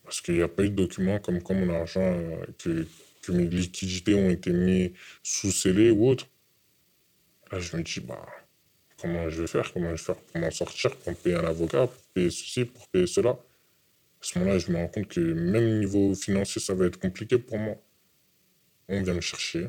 Parce 0.09 0.21
qu'il 0.21 0.33
n'y 0.33 0.41
a 0.41 0.47
pas 0.47 0.63
eu 0.63 0.71
de 0.71 0.75
document 0.75 1.19
comme 1.19 1.39
quoi 1.39 1.55
mon 1.55 1.71
argent, 1.71 2.19
que, 2.57 2.87
que 3.21 3.31
mes 3.31 3.45
liquidités 3.45 4.15
ont 4.15 4.31
été 4.31 4.51
mis 4.51 4.91
sous 5.21 5.51
scellé 5.51 5.91
ou 5.91 6.07
autre. 6.07 6.25
Là, 7.51 7.59
je 7.59 7.77
me 7.77 7.83
dis, 7.83 7.99
bah, 7.99 8.25
comment 8.99 9.29
je 9.29 9.41
vais 9.41 9.47
faire? 9.47 9.71
Comment 9.71 9.89
je 9.89 9.91
vais 9.91 9.97
faire 9.97 10.15
pour 10.15 10.41
m'en 10.41 10.49
sortir, 10.49 10.95
pour 10.95 11.15
payer 11.15 11.35
un 11.35 11.45
avocat, 11.45 11.85
pour 11.85 12.01
payer 12.15 12.31
ceci, 12.31 12.65
pour 12.65 12.87
payer 12.87 13.05
cela? 13.05 13.29
À 13.29 13.37
ce 14.21 14.39
moment-là, 14.39 14.57
je 14.57 14.71
me 14.71 14.77
rends 14.77 14.87
compte 14.87 15.09
que 15.09 15.19
même 15.19 15.77
niveau 15.77 16.15
financier, 16.15 16.59
ça 16.59 16.73
va 16.73 16.87
être 16.87 16.99
compliqué 16.99 17.37
pour 17.37 17.59
moi. 17.59 17.75
On 18.87 19.03
vient 19.03 19.13
me 19.13 19.21
chercher. 19.21 19.67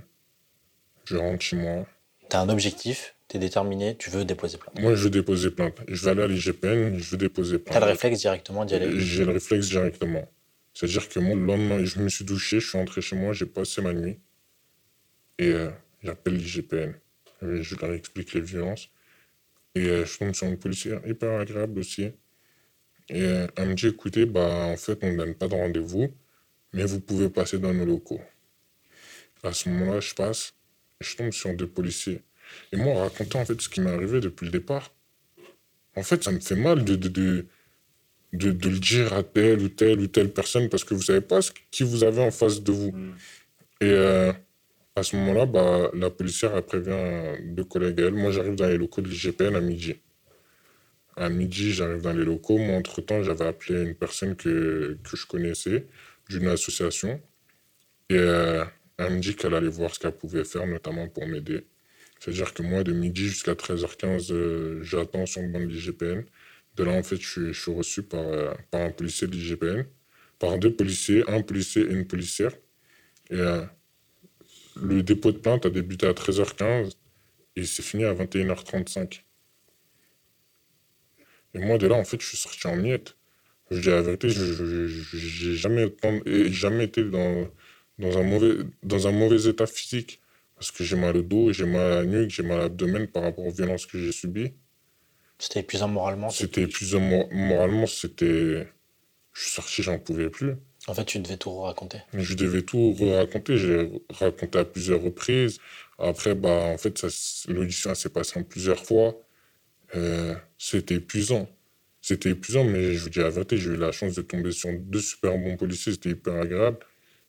Je 1.05 1.19
rentre 1.19 1.43
chez 1.43 1.57
moi. 1.57 1.87
T'as 2.31 2.41
un 2.41 2.49
objectif, 2.49 3.15
t'es 3.31 3.39
déterminé, 3.39 3.97
tu 3.97 4.11
veux 4.11 4.25
déposer 4.25 4.59
plainte. 4.59 4.79
Moi, 4.81 4.97
je 4.97 5.05
veux 5.05 5.11
déposer 5.11 5.51
plainte. 5.53 5.79
Je 5.87 6.05
vais 6.05 6.11
aller 6.11 6.23
à 6.23 6.27
l'IGPN, 6.27 6.99
je 6.99 7.11
veux 7.11 7.17
déposer 7.17 7.59
plainte. 7.61 7.79
T'as 7.79 7.87
le 7.87 7.93
réflexe 7.93 8.19
directement 8.19 8.65
d'y 8.65 8.75
aller. 8.75 8.99
J'ai 8.99 9.25
le 9.25 9.31
réflexe 9.31 9.69
directement. 9.69 10.29
C'est-à-dire 10.75 11.09
que 11.09 11.21
moi, 11.21 11.37
le 11.37 11.45
lendemain, 11.45 11.85
je 11.85 12.01
me 12.01 12.09
suis 12.09 12.25
douché, 12.25 12.59
je 12.59 12.69
suis 12.69 12.77
rentré 12.77 13.01
chez 13.01 13.15
moi, 13.15 13.33
j'ai 13.33 13.47
passé 13.47 13.83
ma 13.83 13.93
nuit. 13.93 14.19
Et 15.39 15.53
euh, 15.53 15.71
j'appelle 16.03 16.37
l'IGPN. 16.37 16.95
Et 17.43 17.63
Je 17.63 17.77
leur 17.77 17.93
explique 17.93 18.35
les 18.35 18.41
violences. 18.41 18.89
Et 19.77 19.87
euh, 19.87 20.05
je 20.05 20.19
tombe 20.19 20.35
sur 20.35 20.49
une 20.49 20.59
policière 20.59 21.01
hyper 21.07 21.39
agréable 21.39 21.79
aussi. 21.79 22.03
Et 23.09 23.23
euh, 23.23 23.47
elle 23.57 23.69
me 23.69 23.75
dit 23.75 23.87
écoutez, 23.87 24.27
bah, 24.27 24.67
en 24.67 24.77
fait, 24.77 24.99
on 25.03 25.13
ne 25.13 25.17
donne 25.17 25.35
pas 25.37 25.47
de 25.47 25.55
rendez-vous, 25.55 26.13
mais 26.73 26.85
vous 26.85 27.01
pouvez 27.01 27.29
passer 27.31 27.59
dans 27.59 27.73
nos 27.73 27.85
locaux. 27.85 28.21
À 29.45 29.53
ce 29.53 29.69
moment-là, 29.69 30.01
je 30.01 30.15
passe 30.15 30.53
je 31.01 31.17
tombe 31.17 31.33
sur 31.33 31.55
deux 31.55 31.67
policiers. 31.67 32.23
Et 32.73 32.77
moi, 32.77 33.03
racontant 33.03 33.41
en 33.41 33.45
fait 33.45 33.61
ce 33.61 33.69
qui 33.69 33.81
m'est 33.81 33.91
arrivé 33.93 34.21
depuis 34.21 34.47
le 34.47 34.53
départ, 34.53 34.93
en 35.97 36.03
fait, 36.03 36.23
ça 36.23 36.33
me 36.33 36.41
fait 36.41 36.57
mal 36.57 36.85
de, 36.85 36.97
de, 36.97 37.09
de, 37.09 37.47
de, 38.33 38.53
de 38.53 38.69
le 38.69 38.79
dire 38.79 39.13
à 39.13 39.23
telle 39.23 39.61
ou 39.61 39.69
telle 39.69 40.01
ou 40.01 40.07
telle 40.07 40.33
personne 40.33 40.69
parce 40.69 40.85
que 40.85 40.95
vous 40.95 41.03
savez 41.03 41.21
pas 41.21 41.43
ce, 41.43 41.51
qui 41.71 41.83
vous 41.83 42.05
avez 42.05 42.23
en 42.23 42.31
face 42.31 42.63
de 42.63 42.73
vous. 42.73 42.95
Et 43.81 43.91
euh, 43.91 44.33
à 44.95 45.03
ce 45.03 45.17
moment-là, 45.17 45.47
bah, 45.47 45.91
la 45.95 46.11
policière 46.11 46.55
elle 46.57 46.63
prévient 46.63 47.37
deux 47.55 47.65
collègues 47.65 48.01
à 48.01 48.05
elle. 48.07 48.15
Moi, 48.15 48.31
j'arrive 48.31 48.55
dans 48.55 48.69
les 48.69 48.77
locaux 48.77 49.01
de 49.03 49.09
l'IGPN 49.09 49.57
à 49.57 49.61
midi. 49.61 49.97
À 51.17 51.29
midi, 51.29 51.73
j'arrive 51.73 52.03
dans 52.03 52.13
les 52.13 52.25
locaux. 52.25 52.59
Moi, 52.59 52.77
entre-temps, 52.77 53.23
j'avais 53.23 53.47
appelé 53.47 53.83
une 53.83 53.95
personne 53.95 54.37
que, 54.37 54.97
que 55.03 55.17
je 55.17 55.27
connaissais 55.27 55.87
d'une 56.29 56.47
association. 56.47 57.21
Et 58.09 58.17
euh, 58.17 58.65
elle 58.97 59.15
me 59.15 59.21
dit 59.21 59.35
qu'elle 59.35 59.55
allait 59.55 59.69
voir 59.69 59.95
ce 59.95 59.99
qu'elle 59.99 60.13
pouvait 60.13 60.45
faire, 60.45 60.67
notamment 60.67 61.09
pour 61.09 61.27
m'aider. 61.27 61.65
C'est-à-dire 62.21 62.53
que 62.53 62.63
moi, 62.63 62.85
de 62.85 62.93
midi 62.93 63.29
jusqu'à 63.29 63.55
13h15, 63.55 64.31
euh, 64.31 64.83
j'attends 64.83 65.25
sur 65.25 65.41
le 65.41 65.49
banc 65.49 65.61
de 65.61 65.67
l'IGPN. 65.67 66.23
De 66.77 66.85
là, 66.85 66.93
en 66.93 67.03
fait, 67.03 67.17
je 67.17 67.53
suis, 67.53 67.73
reçu 67.73 68.03
par, 68.03 68.21
euh, 68.21 68.53
par 68.71 68.83
un 68.83 68.91
policier 68.91 69.27
de 69.27 69.33
l'IGPN, 69.33 69.87
par 70.39 70.59
deux 70.59 70.75
policiers, 70.75 71.25
un 71.29 71.41
policier 71.41 71.83
et 71.83 71.91
une 71.91 72.07
policière. 72.07 72.53
Et 73.31 73.37
euh, 73.37 73.65
le 74.77 75.03
dépôt 75.03 75.33
de 75.33 75.39
plainte 75.39 75.65
a 75.65 75.71
débuté 75.71 76.07
à 76.07 76.13
13h15 76.13 76.93
et 77.57 77.65
c'est 77.65 77.83
fini 77.83 78.05
à 78.05 78.13
21h35. 78.15 79.23
Et 81.55 81.59
moi, 81.59 81.79
de 81.79 81.87
là, 81.87 81.97
en 81.97 82.05
fait, 82.05 82.21
je 82.21 82.27
suis 82.27 82.37
sorti 82.37 82.67
en 82.67 82.77
miettes. 82.77 83.17
Je 83.71 83.81
dis 83.81 83.89
la 83.89 84.03
vérité, 84.03 84.29
je 84.29 85.55
n'ai 85.55 85.57
jamais, 86.55 86.85
été 86.85 87.03
dans 87.05 87.49
un 88.03 89.13
mauvais 89.13 89.49
état 89.49 89.67
physique. 89.67 90.21
Parce 90.61 90.73
que 90.73 90.85
j'ai 90.85 90.97
mal 90.97 91.17
au 91.17 91.23
dos, 91.23 91.55
j'ai 91.55 91.65
mal 91.65 91.81
à 91.81 91.95
la 91.97 92.05
nuque, 92.05 92.29
j'ai 92.29 92.43
mal 92.43 92.59
à 92.59 92.63
l'abdomen 92.65 93.07
par 93.07 93.23
rapport 93.23 93.47
aux 93.47 93.51
violences 93.51 93.87
que 93.87 93.99
j'ai 93.99 94.13
subies. 94.13 94.53
C'était 95.39 95.61
épuisant 95.61 95.89
moralement. 95.89 96.29
C'était 96.29 96.67
plus 96.67 96.95
moralement, 96.95 97.87
c'était. 97.87 98.69
Je 99.33 99.41
suis 99.41 99.51
sorti, 99.53 99.83
j'en 99.83 99.99
pouvais 99.99 100.29
plus. 100.29 100.57
En 100.87 100.93
fait, 100.93 101.07
tu 101.07 101.19
devais 101.19 101.39
tout 101.39 101.61
raconter. 101.61 102.03
Je 102.13 102.35
devais 102.35 102.61
tout 102.61 102.95
raconter. 103.01 103.57
J'ai 103.57 103.91
raconté 104.11 104.59
à 104.59 104.67
plusieurs 104.67 105.01
reprises. 105.01 105.61
Après, 105.99 106.35
bah, 106.35 106.51
en 106.51 106.77
fait, 106.77 107.03
l'audition 107.49 107.95
s'est 107.95 108.11
passée 108.11 108.39
en 108.39 108.43
plusieurs 108.43 108.85
fois. 108.85 109.19
Euh, 109.95 110.35
c'était 110.59 110.97
épuisant. 110.97 111.49
C'était 112.03 112.31
épuisant, 112.31 112.65
mais 112.65 112.93
je 112.93 113.05
vous 113.05 113.09
dis 113.09 113.21
la 113.21 113.31
vérité, 113.31 113.57
j'ai 113.57 113.71
eu 113.71 113.77
la 113.77 113.93
chance 113.93 114.15
de 114.15 114.21
tomber 114.21 114.53
sur 114.53 114.71
deux 114.79 115.01
super 115.01 115.39
bons 115.39 115.57
policiers. 115.57 115.93
C'était 115.93 116.11
hyper 116.11 116.35
agréable. 116.35 116.81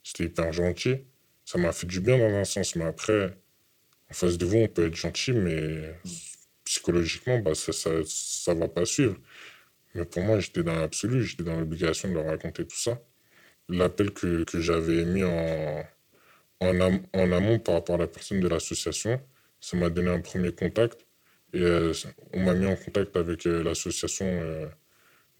C'était 0.03 0.25
hyper 0.25 0.51
gentil. 0.51 0.97
Ça 1.51 1.57
m'a 1.59 1.71
fait 1.73 1.87
du 1.87 1.99
bien 2.01 2.17
dans 2.17 2.33
un 2.35 2.43
sens. 2.45 2.75
Mais 2.75 2.85
après, 2.85 3.35
en 4.11 4.13
face 4.13 4.37
de 4.37 4.45
vous, 4.45 4.57
on 4.59 4.67
peut 4.69 4.87
être 4.87 4.95
gentil, 4.95 5.33
mais 5.33 5.95
psychologiquement, 6.65 7.39
bah, 7.39 7.55
ça 7.55 7.71
ça, 7.73 8.55
va 8.55 8.67
pas 8.69 8.85
suivre. 8.85 9.17
Mais 9.95 10.05
pour 10.05 10.23
moi, 10.23 10.39
j'étais 10.39 10.63
dans 10.63 10.75
l'absolu. 10.75 11.23
J'étais 11.23 11.43
dans 11.43 11.59
l'obligation 11.59 12.09
de 12.09 12.15
leur 12.15 12.27
raconter 12.27 12.65
tout 12.67 12.77
ça 12.77 13.01
l'appel 13.69 14.11
que, 14.11 14.45
j'avais 14.61 15.05
mis 15.05 15.23
en, 15.23 15.83
en, 16.61 16.81
am- 16.81 17.03
en 17.13 17.31
amont 17.31 17.59
par 17.59 17.75
rapport 17.75 17.95
à 17.95 17.99
la 17.99 18.07
personne 18.07 18.39
de 18.41 18.47
l'association, 18.47 19.21
ça 19.61 19.77
m'a 19.77 19.89
donné 19.89 20.09
un 20.11 20.21
premier 20.21 20.53
contact. 20.53 21.05
Et 21.53 21.61
euh, 21.61 21.93
on 22.33 22.41
m'a 22.41 22.53
mis 22.55 22.65
en 22.67 22.75
contact 22.77 23.17
avec 23.17 23.45
euh, 23.47 23.63
l'association 23.63 24.25
euh, 24.27 24.67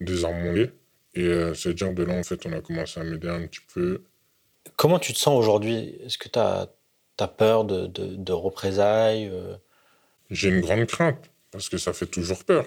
des 0.00 0.24
Armonlés. 0.24 0.70
Et 1.14 1.28
c'est-à-dire 1.54 1.92
de 1.94 2.04
là, 2.04 2.14
en 2.14 2.22
fait, 2.24 2.46
on 2.46 2.52
a 2.54 2.60
commencé 2.62 3.00
à 3.00 3.04
m'aider 3.04 3.28
un 3.28 3.46
petit 3.46 3.60
peu. 3.74 4.02
Comment 4.76 4.98
tu 4.98 5.12
te 5.12 5.18
sens 5.18 5.38
aujourd'hui? 5.38 5.96
Est-ce 6.04 6.18
que 6.18 6.28
tu 6.28 6.38
as, 6.38 6.68
peur 7.38 7.64
de, 7.64 7.86
de, 7.86 8.32
représailles 8.32 9.28
euh? 9.32 9.56
J'ai 10.30 10.48
une 10.48 10.60
grande 10.60 10.86
crainte, 10.86 11.30
parce 11.50 11.68
que 11.68 11.78
ça 11.78 11.92
fait 11.92 12.06
toujours 12.06 12.44
peur. 12.44 12.64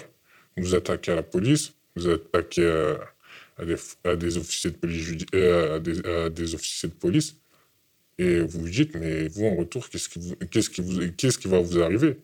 Vous 0.56 0.76
attaquez 0.76 1.12
à 1.12 1.16
la 1.16 1.24
police, 1.24 1.74
vous 1.96 2.08
attaquez 2.10 2.96
à, 3.58 3.66
des, 3.66 3.76
à 4.04 4.16
des 4.16 4.38
officiers 4.38 4.70
de 6.90 6.94
police, 6.94 7.36
et 8.18 8.40
vous 8.40 8.62
vous 8.62 8.70
dites, 8.70 8.96
mais 8.96 9.28
vous, 9.28 9.46
en 9.46 9.56
retour, 9.56 9.90
qu'est-ce 9.90 10.08
qui, 10.10 10.36
qui, 11.18 11.30
qui 11.30 11.48
va 11.48 11.60
vous 11.60 11.82
arriver? 11.82 12.20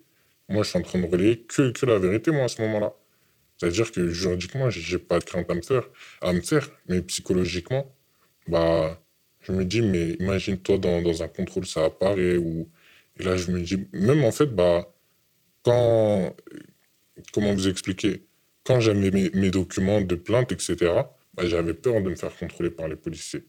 Moi, 0.47 0.63
je 0.63 0.69
suis 0.69 0.79
en 0.79 0.83
train 0.83 0.99
de 0.99 1.07
relayer 1.07 1.39
que, 1.39 1.71
que 1.71 1.85
la 1.85 1.99
vérité, 1.99 2.31
moi, 2.31 2.45
à 2.45 2.47
ce 2.47 2.61
moment-là. 2.61 2.93
C'est-à-dire 3.57 3.91
que 3.91 4.09
juridiquement, 4.09 4.69
j'ai 4.69 4.97
pas 4.99 5.19
de 5.19 5.23
crainte 5.23 5.49
à 5.49 5.53
me 5.53 5.61
faire, 5.61 5.83
à 6.21 6.33
me 6.33 6.41
faire, 6.41 6.69
mais 6.87 7.01
psychologiquement, 7.01 7.93
bah, 8.47 9.01
je 9.41 9.51
me 9.51 9.65
dis, 9.65 9.81
mais 9.81 10.11
imagine-toi 10.19 10.77
dans, 10.77 11.23
un 11.23 11.27
contrôle, 11.27 11.65
ça 11.65 11.85
apparaît, 11.85 12.37
ou, 12.37 12.69
et 13.19 13.23
là, 13.23 13.37
je 13.37 13.51
me 13.51 13.61
dis, 13.61 13.87
même 13.93 14.23
en 14.23 14.31
fait, 14.31 14.47
bah, 14.47 14.93
quand, 15.63 16.35
comment 17.33 17.53
vous 17.53 17.67
expliquer, 17.67 18.23
quand 18.63 18.79
j'avais 18.79 19.11
mes, 19.11 19.29
mes, 19.33 19.51
documents 19.51 20.01
de 20.01 20.15
plainte, 20.15 20.51
etc., 20.51 20.75
bah, 21.33 21.45
j'avais 21.45 21.73
peur 21.73 22.01
de 22.01 22.09
me 22.09 22.15
faire 22.15 22.35
contrôler 22.35 22.69
par 22.69 22.87
les 22.87 22.95
policiers. 22.95 23.45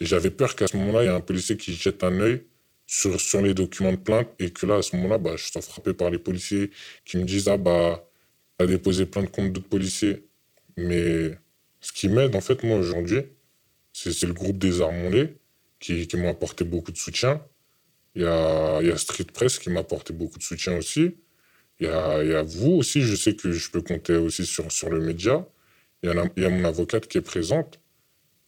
Et 0.00 0.06
j'avais 0.06 0.30
peur 0.30 0.56
qu'à 0.56 0.66
ce 0.66 0.76
moment-là, 0.76 1.02
il 1.02 1.06
y 1.06 1.08
ait 1.08 1.14
un 1.14 1.20
policier 1.20 1.56
qui 1.56 1.74
jette 1.74 2.02
un 2.04 2.18
œil 2.20 2.44
sur, 2.86 3.20
sur 3.20 3.42
les 3.42 3.54
documents 3.54 3.92
de 3.92 3.98
plainte 3.98 4.28
et 4.38 4.50
que 4.50 4.66
là, 4.66 4.76
à 4.76 4.82
ce 4.82 4.96
moment-là, 4.96 5.18
bah, 5.18 5.36
je 5.36 5.44
sois 5.44 5.62
frappé 5.62 5.94
par 5.94 6.10
les 6.10 6.18
policiers 6.18 6.70
qui 7.04 7.18
me 7.18 7.24
disent 7.24 7.48
Ah, 7.48 7.56
bah, 7.56 8.04
t'as 8.58 8.66
déposé 8.66 9.06
plainte 9.06 9.30
contre 9.30 9.52
d'autres 9.52 9.68
policiers. 9.68 10.26
Mais 10.76 11.38
ce 11.80 11.92
qui 11.92 12.08
m'aide, 12.08 12.34
en 12.34 12.40
fait, 12.40 12.62
moi, 12.64 12.78
aujourd'hui, 12.78 13.20
c'est 14.08 14.26
le 14.26 14.32
groupe 14.32 14.58
des 14.58 14.80
Armondés 14.80 15.34
qui, 15.78 16.06
qui 16.06 16.16
m'ont 16.16 16.30
apporté 16.30 16.64
beaucoup 16.64 16.92
de 16.92 16.96
soutien. 16.96 17.42
Il 18.14 18.22
y 18.22 18.26
a, 18.26 18.96
Street 18.96 19.24
Press 19.24 19.58
qui 19.58 19.70
m'a 19.70 19.80
apporté 19.80 20.12
beaucoup 20.12 20.38
de 20.38 20.42
soutien 20.42 20.76
aussi. 20.76 21.16
Il 21.78 21.86
y, 21.86 21.88
a, 21.88 22.42
vous 22.42 22.72
aussi, 22.72 23.02
je 23.02 23.14
sais 23.14 23.34
que 23.34 23.52
je 23.52 23.70
peux 23.70 23.82
compter 23.82 24.16
aussi 24.16 24.44
sur, 24.44 24.70
sur 24.72 24.90
le 24.90 25.00
média. 25.00 25.46
Il 26.02 26.10
y, 26.36 26.44
a, 26.44 26.50
mon 26.50 26.64
avocate 26.64 27.06
qui 27.08 27.18
est 27.18 27.22
présente, 27.22 27.80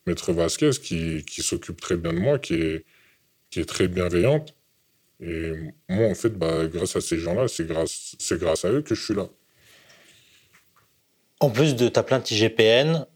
Maître 0.06 0.32
Vasquez, 0.32 0.70
qui, 0.82 1.24
qui 1.24 1.42
s'occupe 1.42 1.80
très 1.80 1.96
bien 1.96 2.12
de 2.12 2.18
moi, 2.18 2.38
qui 2.38 2.54
est, 2.54 2.84
qui 3.50 3.60
est 3.60 3.64
très 3.64 3.88
bienveillante. 3.88 4.54
Et 5.20 5.52
moi, 5.88 6.08
en 6.08 6.14
fait, 6.14 6.30
bah, 6.30 6.66
grâce 6.66 6.96
à 6.96 7.00
ces 7.00 7.18
gens-là, 7.18 7.46
c'est 7.46 7.66
grâce, 7.66 8.16
grâce 8.32 8.64
à 8.64 8.70
eux 8.70 8.82
que 8.82 8.94
je 8.94 9.04
suis 9.04 9.14
là. 9.14 9.28
En 11.40 11.50
plus 11.50 11.76
de 11.76 11.88
ta 11.88 12.02
plainte 12.02 12.30
IGPN, 12.30 13.06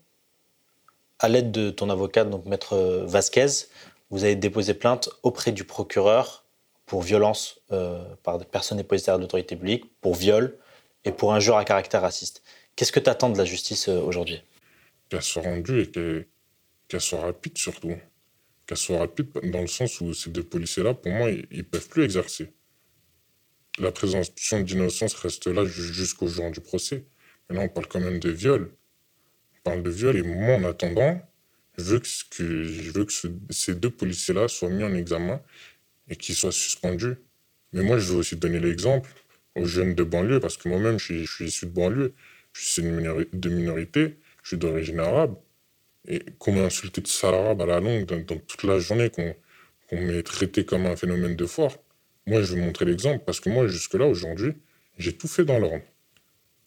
à 1.18 1.28
l'aide 1.28 1.50
de 1.50 1.70
ton 1.70 1.90
avocat, 1.90 2.24
donc 2.24 2.46
Maître 2.46 3.04
Vasquez, 3.06 3.68
vous 4.10 4.24
avez 4.24 4.36
déposé 4.36 4.74
plainte 4.74 5.08
auprès 5.22 5.52
du 5.52 5.64
procureur 5.64 6.44
pour 6.86 7.02
violence 7.02 7.60
euh, 7.72 8.04
par 8.22 8.38
des 8.38 8.44
personnes 8.44 8.78
dépositaires 8.78 9.18
d'autorité 9.18 9.56
publique, 9.56 9.84
pour 10.00 10.14
viol 10.14 10.56
et 11.04 11.12
pour 11.12 11.34
injure 11.34 11.56
à 11.56 11.64
caractère 11.64 12.02
raciste. 12.02 12.42
Qu'est-ce 12.76 12.92
que 12.92 13.00
tu 13.00 13.10
attends 13.10 13.30
de 13.30 13.38
la 13.38 13.44
justice 13.44 13.88
euh, 13.88 14.00
aujourd'hui? 14.00 14.40
Qu'elle 15.08 15.22
soit 15.22 15.42
rendue 15.42 15.82
et 15.82 15.90
qu'elle 16.88 17.00
soit 17.00 17.20
rapide 17.20 17.58
surtout. 17.58 17.96
Qu'elle 18.66 18.76
soit 18.76 18.98
rapide 18.98 19.30
dans 19.52 19.60
le 19.60 19.66
sens 19.66 20.00
où 20.00 20.14
ces 20.14 20.30
deux 20.30 20.42
policiers-là, 20.42 20.94
pour 20.94 21.12
moi, 21.12 21.30
ils 21.30 21.46
ne 21.50 21.62
peuvent 21.62 21.88
plus 21.88 22.04
exercer. 22.04 22.52
La 23.78 23.92
présomption 23.92 24.60
d'innocence 24.60 25.14
reste 25.14 25.46
là 25.46 25.64
jusqu'au 25.64 26.28
jour 26.28 26.50
du 26.50 26.60
procès. 26.60 27.06
Là, 27.50 27.60
on 27.60 27.68
parle 27.68 27.86
quand 27.86 28.00
même 28.00 28.18
de 28.18 28.30
viol. 28.30 28.72
Parle 29.66 29.82
de 29.82 29.90
viol 29.90 30.16
et 30.16 30.22
moi, 30.22 30.54
en 30.54 30.62
attendant, 30.62 31.20
je 31.76 31.82
veux 31.82 31.98
que, 31.98 32.62
je 32.62 32.90
veux 32.92 33.04
que 33.04 33.12
ces 33.50 33.74
deux 33.74 33.90
policiers-là 33.90 34.46
soient 34.46 34.70
mis 34.70 34.84
en 34.84 34.94
examen 34.94 35.42
et 36.08 36.14
qu'ils 36.14 36.36
soient 36.36 36.52
suspendus. 36.52 37.16
Mais 37.72 37.82
moi, 37.82 37.98
je 37.98 38.12
veux 38.12 38.18
aussi 38.18 38.36
donner 38.36 38.60
l'exemple 38.60 39.10
aux 39.56 39.64
jeunes 39.64 39.96
de 39.96 40.04
banlieue, 40.04 40.38
parce 40.38 40.56
que 40.56 40.68
moi-même, 40.68 41.00
je 41.00 41.24
suis, 41.24 41.46
issu 41.46 41.66
de 41.66 41.72
banlieue. 41.72 42.14
Je 42.52 42.64
suis 42.64 42.82
de 42.82 43.48
minorité, 43.48 44.18
je 44.44 44.50
suis 44.50 44.56
d'origine 44.56 45.00
arabe. 45.00 45.34
Et 46.06 46.22
qu'on 46.38 46.52
m'a 46.52 46.62
insulté 46.62 47.00
de 47.00 47.08
sale 47.08 47.34
arabe 47.34 47.60
à 47.62 47.66
la 47.66 47.80
longue 47.80 48.06
dans, 48.06 48.22
toute 48.38 48.62
la 48.62 48.78
journée, 48.78 49.10
qu'on 49.10 49.34
m'ait 49.90 50.22
traité 50.22 50.64
comme 50.64 50.86
un 50.86 50.94
phénomène 50.94 51.34
de 51.34 51.44
foire. 51.44 51.72
Moi, 52.28 52.40
je 52.40 52.54
veux 52.54 52.60
montrer 52.60 52.84
l'exemple, 52.84 53.24
parce 53.26 53.40
que 53.40 53.50
moi, 53.50 53.66
jusque-là, 53.66 54.06
aujourd'hui, 54.06 54.52
j'ai 54.96 55.16
tout 55.16 55.26
fait 55.26 55.44
dans 55.44 55.58
l'ordre. 55.58 55.82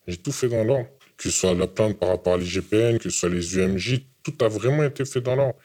J'ai 0.05 0.17
tout 0.17 0.33
fait 0.33 0.49
dans 0.49 0.65
l'ordre. 0.65 0.89
Que 1.19 1.29
ce 1.29 1.37
soit 1.37 1.53
la 1.53 1.67
plainte 1.67 1.99
par 1.99 2.09
rapport 2.09 2.35
à 2.35 2.37
l'IGPN, 2.37 2.97
que 2.97 3.09
ce 3.09 3.19
soit 3.19 3.29
les 3.29 3.57
UMJ, 3.57 4.05
tout 4.23 4.33
a 4.39 4.47
vraiment 4.47 4.83
été 4.83 5.03
fait 5.03 5.19
dans 5.19 5.35
l'ordre. 5.35 5.59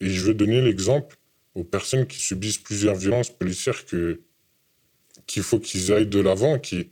Et 0.00 0.10
je 0.10 0.20
veux 0.24 0.34
donner 0.34 0.60
l'exemple 0.60 1.16
aux 1.54 1.62
personnes 1.64 2.06
qui 2.06 2.18
subissent 2.18 2.58
plusieurs 2.58 2.96
violences 2.96 3.30
policières 3.30 3.84
qu'il 3.86 5.42
faut 5.42 5.60
qu'ils 5.60 5.92
aillent 5.92 6.08
de 6.08 6.18
l'avant, 6.18 6.58
qu'ils 6.58 6.90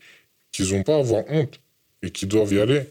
n'ont 0.70 0.84
pas 0.84 0.94
à 0.94 1.00
avoir 1.00 1.24
honte 1.28 1.60
et 2.02 2.10
qu'ils 2.10 2.28
doivent 2.28 2.52
y 2.52 2.60
aller. 2.60 2.84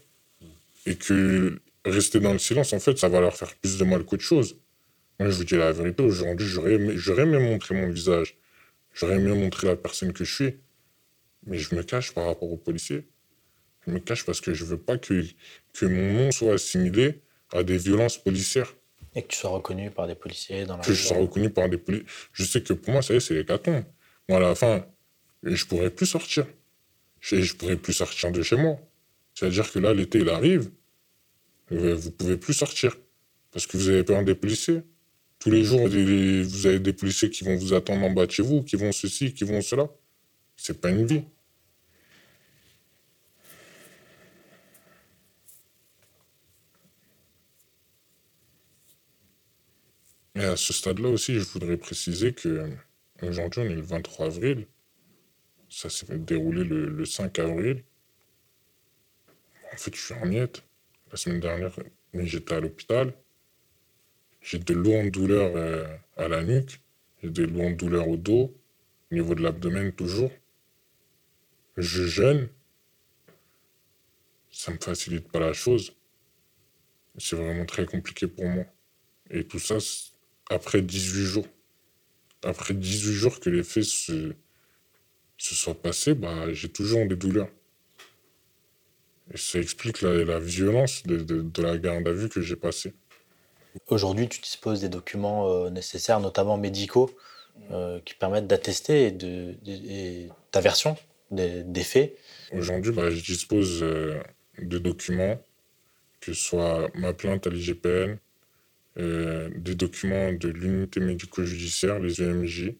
Et 0.86 0.94
que 0.94 1.58
rester 1.86 2.20
dans 2.20 2.34
le 2.34 2.38
silence, 2.38 2.74
en 2.74 2.78
fait, 2.78 2.98
ça 2.98 3.08
va 3.08 3.20
leur 3.20 3.34
faire 3.34 3.54
plus 3.54 3.78
de 3.78 3.84
mal 3.84 4.04
qu'autre 4.04 4.22
chose. 4.22 4.58
Moi, 5.18 5.30
je 5.30 5.36
vous 5.36 5.44
dis 5.44 5.56
la 5.56 5.72
vérité, 5.72 6.02
aujourd'hui, 6.02 6.46
j'aurais 6.46 6.74
aimé, 6.74 6.96
aimé 7.18 7.38
montrer 7.38 7.74
mon 7.74 7.88
visage. 7.88 8.36
J'aurais 8.92 9.16
aimé 9.16 9.34
montrer 9.34 9.68
la 9.68 9.76
personne 9.76 10.12
que 10.12 10.24
je 10.24 10.34
suis. 10.34 10.54
Mais 11.46 11.58
je 11.58 11.74
me 11.74 11.82
cache 11.82 12.12
par 12.12 12.26
rapport 12.26 12.52
aux 12.52 12.58
policiers. 12.58 13.06
Je 13.86 13.92
me 13.92 13.98
cache 13.98 14.24
parce 14.24 14.40
que 14.40 14.54
je 14.54 14.64
veux 14.64 14.78
pas 14.78 14.98
que, 14.98 15.24
que 15.72 15.86
mon 15.86 16.12
nom 16.12 16.30
soit 16.30 16.54
assimilé 16.54 17.22
à 17.52 17.62
des 17.62 17.76
violences 17.76 18.18
policières. 18.18 18.74
Et 19.14 19.22
que 19.22 19.28
tu 19.28 19.38
sois 19.38 19.50
reconnu 19.50 19.90
par 19.90 20.06
des 20.06 20.14
policiers 20.14 20.64
dans 20.64 20.76
la 20.76 20.82
Que 20.82 20.92
je 20.92 21.06
sois 21.06 21.18
reconnu 21.18 21.50
par 21.50 21.68
des 21.68 21.78
policiers. 21.78 22.06
Je 22.32 22.44
sais 22.44 22.62
que 22.62 22.72
pour 22.72 22.92
moi, 22.92 23.02
ça 23.02 23.14
y 23.14 23.18
est, 23.18 23.20
c'est 23.20 23.34
l'hécatombe. 23.34 23.84
Moi, 24.28 24.38
à 24.38 24.40
la 24.40 24.54
fin, 24.54 24.86
je 25.42 25.64
pourrais 25.66 25.90
plus 25.90 26.06
sortir. 26.06 26.46
Je, 27.20 27.40
je 27.40 27.54
pourrais 27.54 27.76
plus 27.76 27.92
sortir 27.92 28.32
de 28.32 28.42
chez 28.42 28.56
moi. 28.56 28.78
C'est-à-dire 29.34 29.70
que 29.70 29.78
là, 29.78 29.94
l'été, 29.94 30.18
il 30.18 30.28
arrive. 30.28 30.70
Vous 31.70 32.10
pouvez 32.10 32.36
plus 32.36 32.54
sortir. 32.54 32.96
Parce 33.50 33.66
que 33.66 33.76
vous 33.76 33.88
avez 33.88 34.02
peur 34.02 34.24
des 34.24 34.34
policiers. 34.34 34.82
Tous 35.38 35.50
les 35.50 35.62
jours, 35.62 35.86
vous 35.86 36.66
avez 36.66 36.80
des 36.80 36.92
policiers 36.92 37.30
qui 37.30 37.44
vont 37.44 37.56
vous 37.56 37.72
attendre 37.74 38.02
en 38.02 38.10
bas 38.10 38.26
de 38.26 38.30
chez 38.30 38.42
vous, 38.42 38.62
qui 38.62 38.76
vont 38.76 38.92
ceci, 38.92 39.32
qui 39.34 39.44
vont 39.44 39.60
cela. 39.60 39.88
C'est 40.56 40.80
pas 40.80 40.90
une 40.90 41.06
vie. 41.06 41.22
Et 50.36 50.44
à 50.44 50.56
ce 50.56 50.72
stade-là 50.72 51.08
aussi, 51.08 51.34
je 51.34 51.44
voudrais 51.44 51.76
préciser 51.76 52.32
que 52.32 52.68
aujourd'hui, 53.22 53.60
on 53.60 53.64
est 53.64 53.74
le 53.74 53.82
23 53.82 54.26
avril. 54.26 54.66
Ça 55.68 55.88
s'est 55.88 56.18
déroulé 56.18 56.64
le, 56.64 57.04
5 57.04 57.38
avril. 57.38 57.84
En 59.72 59.76
fait, 59.76 59.94
je 59.94 60.00
suis 60.00 60.14
en 60.14 60.26
miette. 60.26 60.62
La 61.10 61.16
semaine 61.16 61.40
dernière, 61.40 61.72
j'étais 62.14 62.54
à 62.54 62.60
l'hôpital. 62.60 63.14
J'ai 64.40 64.58
de 64.58 64.74
lourdes 64.74 65.10
douleurs 65.10 65.56
euh, 65.56 65.86
à 66.16 66.28
la 66.28 66.42
nuque. 66.42 66.80
J'ai 67.22 67.30
de 67.30 67.44
lourdes 67.44 67.76
douleurs 67.76 68.08
au 68.08 68.16
dos, 68.16 68.54
au 69.10 69.14
niveau 69.14 69.34
de 69.34 69.42
l'abdomen 69.42 69.92
toujours. 69.92 70.32
Je 71.76 72.06
jeûne. 72.06 72.48
Ça 74.50 74.70
ne 74.72 74.76
me 74.76 74.82
facilite 74.82 75.30
pas 75.30 75.40
la 75.40 75.52
chose. 75.52 75.94
C'est 77.18 77.36
vraiment 77.36 77.64
très 77.64 77.86
compliqué 77.86 78.26
pour 78.26 78.44
moi. 78.44 78.64
Et 79.30 79.44
tout 79.44 79.58
ça, 79.58 79.78
après 80.50 80.82
18 80.82 81.24
jours. 81.24 81.46
Après 82.42 82.74
18 82.74 83.12
jours 83.12 83.40
que 83.40 83.50
les 83.50 83.62
faits 83.62 83.84
se, 83.84 84.34
se 85.38 85.54
soient 85.54 85.74
passés, 85.74 86.14
bah, 86.14 86.52
j'ai 86.52 86.68
toujours 86.68 87.06
des 87.06 87.16
douleurs. 87.16 87.48
Et 89.32 89.38
ça 89.38 89.58
explique 89.58 90.02
la, 90.02 90.38
violence 90.38 91.02
de, 91.04 91.62
la 91.62 91.78
garde 91.78 92.06
à 92.06 92.12
vue 92.12 92.28
que 92.28 92.42
j'ai 92.42 92.56
passée. 92.56 92.92
Aujourd'hui, 93.88 94.28
tu 94.28 94.40
disposes 94.40 94.82
des 94.82 94.88
documents 94.88 95.48
euh, 95.48 95.70
nécessaires, 95.70 96.20
notamment 96.20 96.58
médicaux, 96.58 97.10
euh, 97.70 98.00
qui 98.04 98.14
permettent 98.14 98.46
d'attester 98.46 99.10
de, 99.10 99.54
ta 100.50 100.60
version 100.60 100.96
des, 101.30 101.82
faits. 101.82 102.16
Aujourd'hui, 102.52 102.92
bah, 102.92 103.10
je 103.10 103.22
dispose 103.24 103.82
euh, 103.82 104.20
de 104.58 104.78
documents, 104.78 105.40
que 106.20 106.32
ce 106.32 106.40
soit 106.40 106.88
ma 106.94 107.12
plainte 107.14 107.46
à 107.46 107.50
l'IGPN, 107.50 108.18
euh, 108.96 109.50
des 109.56 109.74
documents 109.74 110.32
de 110.32 110.48
l'unité 110.48 111.00
médico-judiciaire, 111.00 111.98
les 111.98 112.22
EMJ. 112.22 112.74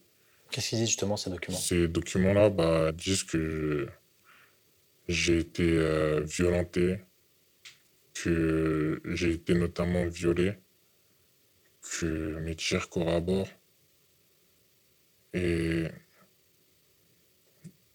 Qu'est-ce 0.49 0.69
qu'ils 0.69 0.79
disent 0.79 0.87
justement 0.87 1.17
ces 1.17 1.29
documents? 1.29 1.57
Ces 1.57 1.87
documents-là 1.87 2.49
bah, 2.49 2.91
disent 2.93 3.23
que 3.23 3.87
j'ai 5.09 5.39
été 5.39 5.63
euh, 5.63 6.21
violenté, 6.21 6.99
que 8.13 9.01
j'ai 9.05 9.31
été 9.31 9.53
notamment 9.55 10.05
violé, 10.07 10.53
que 11.81 12.39
mes 12.39 12.55
tirs 12.55 12.87
corroborent. 12.89 13.51
Et 15.33 15.87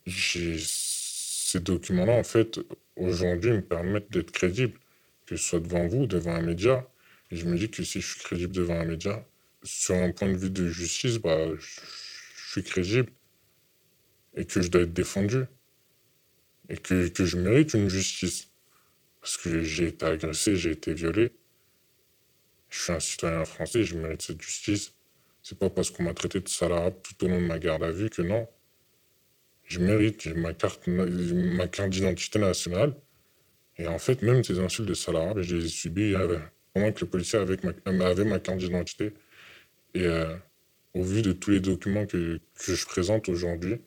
ces 0.07 1.61
documents-là, 1.61 2.13
en 2.13 2.23
fait, 2.23 2.61
aujourd'hui, 2.97 3.53
me 3.53 3.63
permettent 3.63 4.13
d'être 4.13 4.31
crédible, 4.31 4.79
que 5.25 5.37
ce 5.37 5.43
soit 5.43 5.61
devant 5.61 5.87
vous, 5.87 6.07
devant 6.07 6.35
un 6.35 6.43
média, 6.43 6.87
je 7.31 7.45
me 7.47 7.57
dis 7.57 7.71
que 7.71 7.83
si 7.83 8.01
je 8.01 8.07
suis 8.07 8.21
crédible 8.21 8.53
devant 8.53 8.81
un 8.81 8.85
média, 8.85 9.25
sur 9.63 9.95
un 9.95 10.11
point 10.13 10.29
de 10.29 10.37
vue 10.37 10.51
de 10.51 10.69
justice, 10.69 11.19
bah, 11.19 11.37
je, 11.57 11.81
suis 12.51 12.63
crédible 12.65 13.13
et 14.35 14.45
que 14.45 14.61
je 14.61 14.69
dois 14.69 14.83
être 14.83 14.93
défendu 14.93 15.45
et 16.69 16.77
que, 16.77 17.07
que 17.09 17.25
je 17.25 17.37
mérite 17.37 17.75
une 17.75 17.89
justice. 17.89 18.51
Parce 19.21 19.37
que 19.37 19.63
j'ai 19.63 19.89
été 19.89 20.05
agressé, 20.07 20.57
j'ai 20.57 20.71
été 20.71 20.93
violé. 20.95 21.33
Je 22.69 22.81
suis 22.81 22.93
un 22.93 23.01
citoyen 23.01 23.45
français, 23.45 23.85
je 23.85 23.97
mérite 23.97 24.23
cette 24.23 24.41
justice. 24.41 24.95
C'est 25.43 25.59
pas 25.59 25.71
parce 25.71 25.91
qu'on 25.91 26.03
m'a 26.03 26.15
traité 26.15 26.41
de 26.41 26.49
salarié 26.49 26.93
tout 27.03 27.25
au 27.25 27.29
long 27.29 27.41
de 27.41 27.47
ma 27.47 27.59
garde 27.59 27.83
à 27.83 27.91
vue 27.91 28.11
que 28.11 28.23
non. 28.23 28.49
Je 29.65 29.79
mérite, 29.79 30.27
ma 30.27 30.53
carte, 30.53 30.87
ma 30.89 31.69
carte 31.69 31.91
d'identité 31.91 32.41
nationale 32.41 32.97
Et 33.77 33.87
en 33.87 33.99
fait, 33.99 34.23
même 34.23 34.43
ces 34.43 34.59
insultes 34.59 34.89
de 34.89 34.95
sale 34.95 35.17
arabe, 35.17 35.43
je 35.43 35.57
les 35.57 35.67
ai 35.67 35.69
subies 35.69 36.15
euh, 36.17 36.39
pendant 36.73 36.93
que 36.93 37.01
le 37.01 37.11
policier 37.11 37.39
avait 37.39 37.59
ma, 38.25 38.39
carte 38.39 38.59
d'identité. 38.59 39.13
Et 39.95 40.07
euh, 40.07 40.37
au 40.95 41.03
vu 41.03 41.23
de 41.23 41.33
tous 41.33 41.51
les 41.51 41.61
documents 41.61 42.07
que, 42.07 42.41
je 42.61 42.87
présente 42.87 43.29
aujourd'hui, 43.29 43.81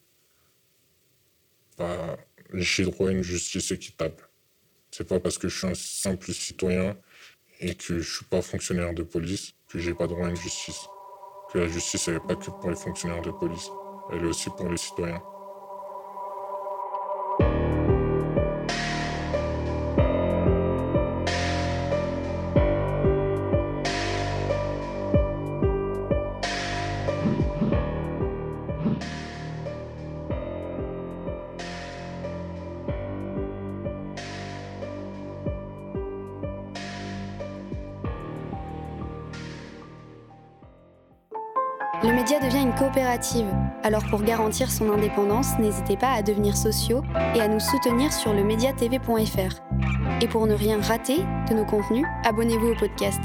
bah, 1.78 2.18
j'ai 2.54 2.84
droit 2.84 3.10
à 3.10 3.12
une 3.12 3.24
justice 3.24 3.72
équitable. 3.72 4.30
C'est 4.92 5.08
pas 5.08 5.20
parce 5.20 5.38
que 5.38 5.48
je 5.48 5.58
suis 5.58 5.68
un 5.68 5.74
simple 5.74 6.32
citoyen 6.32 6.96
et 7.60 7.76
que 7.76 8.00
je 8.00 8.16
suis 8.16 8.26
pas 8.26 8.42
fonctionnaire 8.42 8.94
de 8.94 9.04
police 9.04 9.54
que 9.70 9.80
j'ai 9.80 9.94
pas 9.94 10.08
droit 10.08 10.28
à 10.28 10.30
une 10.30 10.36
justice. 10.36 10.88
Que 11.52 11.60
la 11.60 11.68
justice, 11.68 12.08
n'est 12.08 12.20
pas 12.20 12.36
que 12.36 12.46
pour 12.46 12.70
les 12.70 12.76
fonctionnaires 12.76 13.22
de 13.22 13.32
police, 13.32 13.70
elle 14.12 14.24
est 14.24 14.28
aussi 14.28 14.50
pour 14.52 14.70
les 14.70 14.78
citoyens. 14.78 15.22
Alors 43.84 44.04
pour 44.10 44.22
garantir 44.22 44.72
son 44.72 44.92
indépendance, 44.92 45.58
n'hésitez 45.60 45.98
pas 45.98 46.12
à 46.12 46.22
devenir 46.22 46.58
sociaux 46.58 47.02
et 47.36 47.42
à 47.42 47.48
nous 47.48 47.60
soutenir 47.60 48.12
sur 48.12 48.34
le 48.34 48.44
mediatv.fr. 48.44 49.62
Et 50.22 50.28
pour 50.28 50.48
ne 50.48 50.54
rien 50.54 50.82
rater 50.82 51.18
de 51.50 51.56
nos 51.56 51.66
contenus, 51.66 52.06
abonnez-vous 52.26 52.70
au 52.72 52.76
podcast. 52.76 53.22